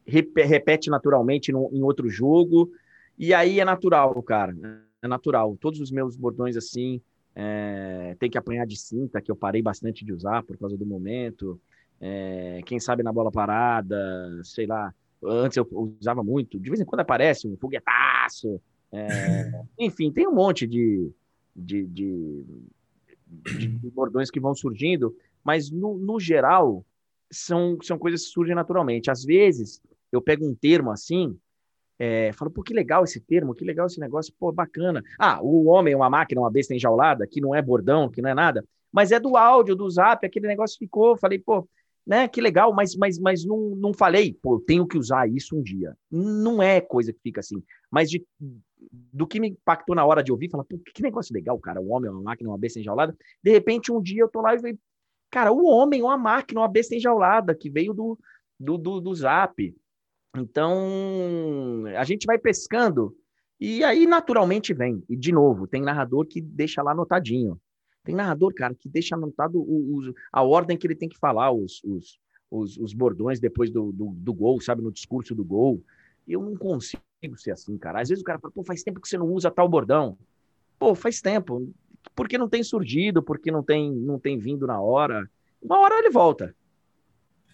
repete 0.05 0.89
naturalmente 0.89 1.51
no, 1.51 1.69
em 1.73 1.81
outro 1.81 2.07
jogo, 2.07 2.71
e 3.17 3.33
aí 3.33 3.59
é 3.59 3.65
natural, 3.65 4.21
cara. 4.21 4.55
É 5.01 5.07
natural. 5.07 5.57
Todos 5.59 5.79
os 5.79 5.91
meus 5.91 6.15
bordões 6.15 6.55
assim, 6.55 7.01
é... 7.35 8.15
tem 8.19 8.29
que 8.29 8.37
apanhar 8.37 8.67
de 8.67 8.77
cinta, 8.77 9.19
que 9.19 9.31
eu 9.31 9.35
parei 9.35 9.61
bastante 9.61 10.05
de 10.05 10.13
usar 10.13 10.43
por 10.43 10.55
causa 10.55 10.77
do 10.77 10.85
momento. 10.85 11.59
É... 11.99 12.61
Quem 12.63 12.79
sabe 12.79 13.01
na 13.01 13.11
bola 13.11 13.31
parada, 13.31 13.97
sei 14.43 14.67
lá. 14.67 14.93
Antes 15.23 15.57
eu 15.57 15.67
usava 15.99 16.23
muito, 16.23 16.59
de 16.59 16.69
vez 16.69 16.79
em 16.79 16.85
quando 16.85 17.01
aparece 17.01 17.45
um 17.45 17.57
foguetaço, 17.57 18.61
é, 18.91 19.51
enfim, 19.77 20.11
tem 20.11 20.27
um 20.27 20.33
monte 20.33 20.65
de, 20.65 21.11
de, 21.55 21.85
de, 21.85 22.45
de, 23.27 23.89
bordões 23.91 24.31
que 24.31 24.39
vão 24.39 24.55
surgindo, 24.55 25.15
mas 25.43 25.69
no, 25.69 25.97
no 25.97 26.19
geral 26.19 26.83
são, 27.29 27.77
são 27.81 27.97
coisas 27.97 28.25
que 28.25 28.31
surgem 28.31 28.55
naturalmente. 28.55 29.11
Às 29.11 29.23
vezes 29.23 29.81
eu 30.11 30.21
pego 30.21 30.47
um 30.47 30.55
termo 30.55 30.91
assim, 30.91 31.37
é, 31.99 32.31
falo, 32.33 32.49
pô, 32.49 32.63
que 32.63 32.73
legal 32.73 33.03
esse 33.03 33.19
termo, 33.19 33.53
que 33.53 33.63
legal 33.63 33.85
esse 33.85 33.99
negócio, 33.99 34.33
pô, 34.39 34.51
bacana. 34.51 35.03
Ah, 35.19 35.39
o 35.41 35.65
homem 35.65 35.93
é 35.93 35.97
uma 35.97 36.09
máquina, 36.09 36.41
uma 36.41 36.51
besta 36.51 36.73
enjaulada, 36.73 37.27
que 37.27 37.41
não 37.41 37.53
é 37.53 37.61
bordão, 37.61 38.09
que 38.09 38.21
não 38.21 38.29
é 38.29 38.33
nada, 38.33 38.65
mas 38.91 39.11
é 39.11 39.19
do 39.19 39.37
áudio, 39.37 39.75
do 39.75 39.89
zap, 39.89 40.25
aquele 40.25 40.47
negócio 40.47 40.77
ficou, 40.79 41.15
falei, 41.15 41.37
pô, 41.37 41.67
né, 42.09 42.27
que 42.27 42.41
legal, 42.41 42.73
mas, 42.73 42.95
mas, 42.95 43.19
mas 43.19 43.45
não, 43.45 43.75
não 43.75 43.93
falei, 43.93 44.33
pô, 44.33 44.59
tenho 44.59 44.87
que 44.87 44.97
usar 44.97 45.29
isso 45.29 45.55
um 45.55 45.61
dia. 45.61 45.95
Não 46.09 46.59
é 46.59 46.81
coisa 46.81 47.13
que 47.13 47.19
fica 47.21 47.39
assim, 47.39 47.61
mas 47.91 48.09
de, 48.09 48.25
do 49.13 49.27
que 49.27 49.39
me 49.39 49.49
impactou 49.49 49.95
na 49.95 50.03
hora 50.03 50.23
de 50.23 50.31
ouvir, 50.31 50.49
falar, 50.49 50.63
pô, 50.63 50.79
que 50.79 51.03
negócio 51.03 51.31
legal, 51.31 51.59
cara, 51.59 51.79
o 51.79 51.89
homem, 51.89 52.09
uma 52.09 52.23
máquina, 52.23 52.49
uma 52.49 52.57
besta 52.57 52.79
enjaulada. 52.79 53.15
De 53.43 53.51
repente, 53.51 53.91
um 53.91 54.01
dia 54.01 54.23
eu 54.23 54.27
tô 54.27 54.41
lá 54.41 54.55
e 54.55 54.57
falei, 54.57 54.79
cara, 55.29 55.51
o 55.51 55.63
homem, 55.65 56.01
uma 56.01 56.17
máquina, 56.17 56.61
uma 56.61 56.67
besta 56.67 56.95
enjaulada, 56.95 57.53
que 57.53 57.69
veio 57.69 57.93
do, 57.93 58.17
do, 58.59 58.75
do, 58.75 58.99
do 58.99 59.13
Zap. 59.13 59.71
Então, 60.35 61.83
a 61.95 62.03
gente 62.05 62.25
vai 62.25 62.39
pescando 62.39 63.15
e 63.59 63.83
aí 63.83 64.07
naturalmente 64.07 64.73
vem. 64.73 65.03
E, 65.07 65.15
de 65.15 65.31
novo, 65.31 65.67
tem 65.67 65.83
narrador 65.83 66.25
que 66.25 66.41
deixa 66.41 66.81
lá 66.81 66.89
anotadinho. 66.89 67.61
Tem 68.03 68.15
narrador, 68.15 68.53
cara, 68.53 68.73
que 68.73 68.87
deixa 68.87 69.15
anotado 69.15 69.59
o, 69.59 69.99
o, 69.99 70.13
a 70.31 70.41
ordem 70.41 70.77
que 70.77 70.87
ele 70.87 70.95
tem 70.95 71.09
que 71.09 71.17
falar, 71.17 71.51
os, 71.51 71.83
os, 71.83 72.19
os, 72.49 72.77
os 72.77 72.93
bordões 72.93 73.39
depois 73.39 73.69
do, 73.69 73.91
do, 73.91 74.13
do, 74.15 74.33
gol, 74.33 74.59
sabe, 74.61 74.81
no 74.81 74.91
discurso 74.91 75.35
do 75.35 75.43
gol. 75.43 75.83
Eu 76.27 76.41
não 76.41 76.55
consigo 76.55 77.01
ser 77.37 77.51
assim, 77.51 77.77
cara. 77.77 78.01
Às 78.01 78.09
vezes 78.09 78.21
o 78.21 78.25
cara 78.25 78.39
fala, 78.39 78.53
pô, 78.53 78.63
faz 78.63 78.83
tempo 78.83 79.01
que 79.01 79.07
você 79.07 79.17
não 79.17 79.27
usa 79.27 79.51
tal 79.51 79.67
bordão. 79.67 80.17
Pô, 80.77 80.95
faz 80.95 81.21
tempo. 81.21 81.71
Porque 82.15 82.37
não 82.37 82.47
tem 82.47 82.63
surgido, 82.63 83.21
porque 83.21 83.51
não 83.51 83.61
tem, 83.61 83.91
não 83.91 84.17
tem 84.17 84.37
vindo 84.37 84.65
na 84.65 84.79
hora. 84.79 85.29
Uma 85.61 85.79
hora 85.79 85.99
ele 85.99 86.09
volta. 86.09 86.55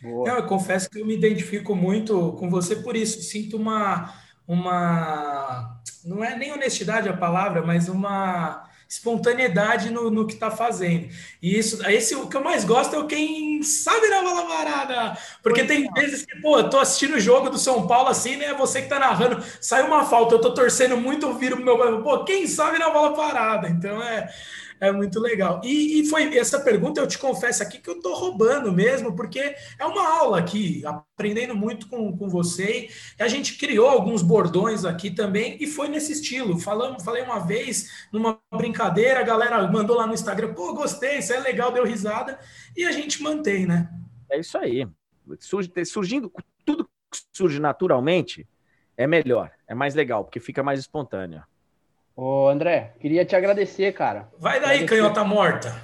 Não, 0.02 0.38
eu 0.38 0.46
confesso 0.46 0.90
que 0.90 1.00
eu 1.00 1.06
me 1.06 1.16
identifico 1.16 1.76
muito 1.76 2.34
com 2.34 2.50
você 2.50 2.76
por 2.76 2.96
isso. 2.96 3.22
Sinto 3.24 3.58
uma, 3.58 4.14
uma. 4.48 5.82
Não 6.04 6.24
é 6.24 6.38
nem 6.38 6.52
honestidade 6.52 7.10
a 7.10 7.18
palavra, 7.18 7.66
mas 7.66 7.90
uma 7.90 8.70
espontaneidade 8.96 9.92
no, 9.92 10.10
no 10.10 10.26
que 10.26 10.34
está 10.34 10.50
fazendo. 10.50 11.10
E 11.42 11.58
isso, 11.58 11.86
esse 11.88 12.16
o 12.16 12.28
que 12.28 12.38
eu 12.38 12.44
mais 12.44 12.64
gosto 12.64 12.96
é 12.96 13.00
o 13.00 13.08
quem 13.08 13.62
sabe 13.64 14.08
na 14.10 14.22
bola 14.22 14.48
parada. 14.48 15.18
Porque 15.44 15.64
tem 15.64 15.88
é. 15.88 16.02
vezes 16.02 16.26
que, 16.26 16.42
pô, 16.42 16.58
eu 16.58 16.70
tô 16.70 16.80
assistindo 16.80 17.16
o 17.16 17.20
jogo 17.20 17.50
do 17.50 17.58
São 17.58 17.88
Paulo 17.88 18.10
assim, 18.10 18.36
né? 18.38 18.54
Você 18.54 18.82
que 18.82 18.90
tá 18.90 19.00
narrando, 19.00 19.44
sai 19.62 19.84
uma 19.84 20.06
falta, 20.06 20.36
eu 20.36 20.42
tô 20.42 20.54
torcendo 20.54 20.98
muito 20.98 21.28
ouvir 21.28 21.54
o 21.54 21.58
meu. 21.58 22.02
Pô, 22.02 22.24
quem 22.24 22.48
sabe 22.48 22.80
na 22.80 22.90
bola 22.90 23.14
parada. 23.14 23.70
Então 23.70 24.02
é. 24.02 24.30
É 24.80 24.92
muito 24.92 25.20
legal. 25.20 25.62
E, 25.64 26.02
e, 26.02 26.06
foi 26.06 26.38
essa 26.38 26.60
pergunta, 26.60 27.00
eu 27.00 27.08
te 27.08 27.18
confesso 27.18 27.64
aqui 27.64 27.80
que 27.80 27.90
eu 27.90 27.96
estou 27.96 28.14
roubando 28.14 28.72
mesmo, 28.72 29.16
porque 29.16 29.56
é 29.80 29.86
uma 29.86 30.08
aula 30.20 30.40
aqui, 30.40 30.84
aprendendo 30.86 31.56
muito 31.56 31.88
com, 31.88 32.16
com 32.18 32.28
você. 32.28 32.90
A 33.20 33.28
gente 33.28 33.58
criou 33.58 33.88
alguns 33.88 34.22
bordões 34.22 34.84
aqui 34.84 35.10
também, 35.10 35.58
e 35.62 35.68
foi 35.68 35.88
nesse 35.88 36.12
estilo. 36.12 36.60
Falamos, 36.60 37.04
falei 37.04 37.24
uma 37.24 37.40
vez, 37.40 38.08
numa 38.12 38.40
brincadeira, 38.54 39.22
a 39.22 39.24
galera 39.24 39.66
mandou 39.72 39.96
lá 39.96 40.06
no 40.06 40.14
Instagram, 40.14 40.54
pô, 40.54 40.74
gostei, 40.74 41.20
isso 41.20 41.34
é 41.34 41.40
legal, 41.40 41.72
deu 41.72 41.86
risada, 41.86 42.38
e 42.76 42.86
a 42.86 42.92
gente 42.92 43.24
mantém, 43.24 43.66
né? 43.66 43.90
É 44.30 44.40
isso 44.40 44.58
aí. 44.58 44.86
Surge, 45.40 45.72
surgindo, 45.86 46.32
tudo 46.66 46.86
que 46.86 47.20
surge 47.34 47.60
naturalmente 47.60 48.48
é 48.98 49.08
melhor, 49.08 49.52
é 49.68 49.74
mais 49.74 49.96
legal, 49.96 50.24
porque 50.24 50.40
fica 50.40 50.62
mais 50.62 50.80
espontâneo. 50.80 51.44
Ô, 52.16 52.48
André, 52.48 52.94
queria 53.00 53.26
te 53.26 53.36
agradecer, 53.36 53.92
cara. 53.94 54.30
Vai 54.40 54.60
daí, 54.60 54.84
agradecer. 54.84 54.86
canhota 54.86 55.24
morta. 55.24 55.82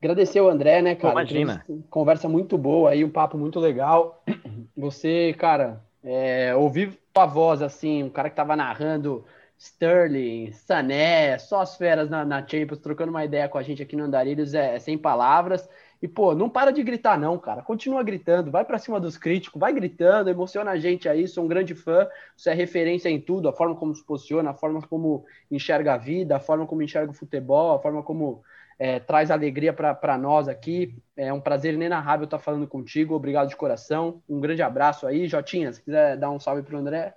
Agradecer 0.00 0.40
o 0.40 0.48
André, 0.48 0.80
né, 0.80 0.94
cara? 0.94 1.12
Imagina. 1.12 1.64
Conversa 1.90 2.28
muito 2.28 2.56
boa 2.56 2.90
aí, 2.90 3.04
um 3.04 3.10
papo 3.10 3.36
muito 3.36 3.58
legal. 3.58 4.22
Você, 4.76 5.34
cara, 5.36 5.82
é, 6.04 6.54
ouvir 6.54 6.96
tua 7.12 7.26
voz, 7.26 7.60
assim, 7.60 8.04
um 8.04 8.08
cara 8.08 8.30
que 8.30 8.36
tava 8.36 8.54
narrando 8.54 9.24
Sterling, 9.58 10.52
Sané, 10.52 11.36
só 11.38 11.60
as 11.60 11.76
feras 11.76 12.08
na, 12.08 12.24
na 12.24 12.46
Champions, 12.46 12.78
trocando 12.78 13.10
uma 13.10 13.24
ideia 13.24 13.48
com 13.48 13.58
a 13.58 13.62
gente 13.62 13.82
aqui 13.82 13.96
no 13.96 14.04
Andarilhos, 14.04 14.54
é, 14.54 14.76
é 14.76 14.78
sem 14.78 14.96
palavras. 14.96 15.68
E, 16.00 16.06
pô, 16.06 16.34
não 16.34 16.48
para 16.48 16.70
de 16.70 16.82
gritar, 16.82 17.18
não, 17.18 17.38
cara. 17.38 17.62
Continua 17.62 18.02
gritando, 18.02 18.50
vai 18.50 18.64
para 18.64 18.78
cima 18.78 19.00
dos 19.00 19.16
críticos, 19.16 19.60
vai 19.60 19.72
gritando, 19.72 20.30
emociona 20.30 20.70
a 20.70 20.78
gente 20.78 21.08
aí. 21.08 21.26
Sou 21.26 21.44
um 21.44 21.48
grande 21.48 21.74
fã, 21.74 22.06
você 22.36 22.50
é 22.50 22.54
referência 22.54 23.08
em 23.08 23.20
tudo, 23.20 23.48
a 23.48 23.52
forma 23.52 23.74
como 23.74 23.94
se 23.94 24.04
posiciona, 24.04 24.50
a 24.50 24.54
forma 24.54 24.80
como 24.82 25.24
enxerga 25.50 25.94
a 25.94 25.96
vida, 25.96 26.36
a 26.36 26.40
forma 26.40 26.66
como 26.66 26.82
enxerga 26.82 27.10
o 27.10 27.14
futebol, 27.14 27.74
a 27.74 27.80
forma 27.80 28.02
como 28.02 28.42
é, 28.78 29.00
traz 29.00 29.30
alegria 29.30 29.72
para 29.72 30.16
nós 30.16 30.46
aqui. 30.46 30.96
É 31.16 31.32
um 31.32 31.40
prazer 31.40 31.74
inenarrável 31.74 32.24
estar 32.24 32.38
falando 32.38 32.68
contigo. 32.68 33.14
Obrigado 33.14 33.48
de 33.48 33.56
coração. 33.56 34.22
Um 34.28 34.40
grande 34.40 34.62
abraço 34.62 35.06
aí. 35.06 35.26
Jotinha, 35.26 35.72
se 35.72 35.82
quiser 35.82 36.16
dar 36.16 36.30
um 36.30 36.38
salve 36.38 36.62
para 36.62 36.76
o 36.76 36.78
André. 36.78 37.14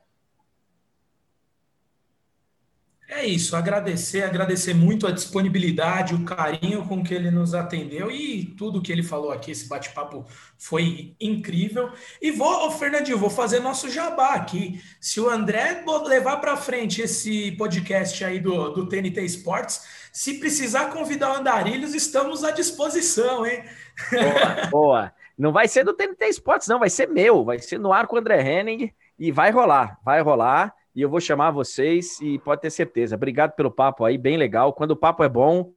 É 3.14 3.26
isso, 3.26 3.58
agradecer, 3.58 4.24
agradecer 4.24 4.74
muito 4.74 5.06
a 5.06 5.12
disponibilidade, 5.12 6.16
o 6.16 6.24
carinho 6.24 6.88
com 6.88 7.04
que 7.04 7.14
ele 7.14 7.30
nos 7.30 7.54
atendeu 7.54 8.10
e 8.10 8.46
tudo 8.58 8.82
que 8.82 8.90
ele 8.90 9.04
falou 9.04 9.34
aqui, 9.34 9.52
esse 9.52 9.68
bate-papo 9.68 10.26
foi 10.58 11.14
incrível. 11.20 11.92
E 12.22 12.32
vou, 12.32 12.72
Fernandinho, 12.72 13.18
vou 13.18 13.30
fazer 13.30 13.60
nosso 13.60 13.90
jabá 13.90 14.36
aqui. 14.36 14.82
Se 15.02 15.20
o 15.20 15.30
André 15.30 15.84
levar 16.06 16.38
para 16.38 16.56
frente 16.56 17.02
esse 17.02 17.52
podcast 17.58 18.24
aí 18.24 18.40
do, 18.40 18.70
do 18.70 18.88
TNT 18.88 19.22
Esportes, 19.24 20.10
se 20.14 20.40
precisar 20.40 20.86
convidar 20.86 21.34
o 21.34 21.36
Andarilhos, 21.36 21.94
estamos 21.94 22.46
à 22.46 22.52
disposição, 22.52 23.46
hein? 23.46 23.66
Boa, 24.10 24.68
boa. 24.72 25.14
Não 25.38 25.52
vai 25.52 25.68
ser 25.68 25.84
do 25.84 25.94
TNT 25.94 26.28
Esportes, 26.28 26.70
não, 26.70 26.80
vai 26.80 26.90
ser 26.90 27.10
meu, 27.10 27.44
vai 27.44 27.60
ser 27.60 27.78
no 27.78 27.92
ar 27.92 28.08
com 28.08 28.16
o 28.16 28.20
André 28.20 28.42
Henning 28.42 28.90
e 29.20 29.34
vai 29.34 29.52
rolar, 29.52 30.00
vai 30.02 30.22
rolar 30.22 30.74
e 30.96 31.02
eu 31.02 31.10
vou 31.10 31.20
chamar 31.20 31.52
vocês 31.52 32.20
e 32.22 32.38
pode 32.40 32.62
ter 32.62 32.70
certeza. 32.70 33.16
Obrigado 33.16 33.54
pelo 33.54 33.72
papo 33.72 34.06
aí, 34.06 34.18
bem 34.18 34.38
legal. 34.38 34.74
Quando 34.74 34.92
o 34.92 34.96
papo 34.96 35.24
é 35.24 35.30
bom, 35.30 35.72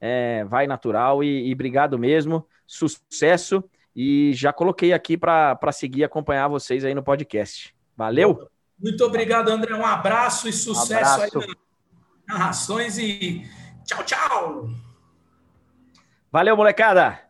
é, 0.00 0.44
vai 0.44 0.66
natural 0.66 1.22
e, 1.24 1.48
e 1.48 1.52
obrigado 1.52 1.98
mesmo. 1.98 2.46
Sucesso 2.66 3.64
e 3.96 4.32
já 4.34 4.52
coloquei 4.52 4.92
aqui 4.92 5.16
para 5.16 5.72
seguir 5.72 6.00
e 6.00 6.04
acompanhar 6.04 6.48
vocês 6.48 6.84
aí 6.84 6.94
no 6.94 7.02
podcast. 7.02 7.74
Valeu? 7.96 8.48
Muito 8.78 9.04
obrigado, 9.04 9.48
André. 9.48 9.74
Um 9.74 9.84
abraço 9.84 10.48
e 10.48 10.52
sucesso 10.52 11.14
abraço. 11.14 11.38
aí 11.40 11.46
nas 11.46 11.56
narrações 12.28 12.98
e 12.98 13.42
tchau, 13.84 14.04
tchau. 14.04 14.68
Valeu, 16.30 16.56
molecada. 16.56 17.26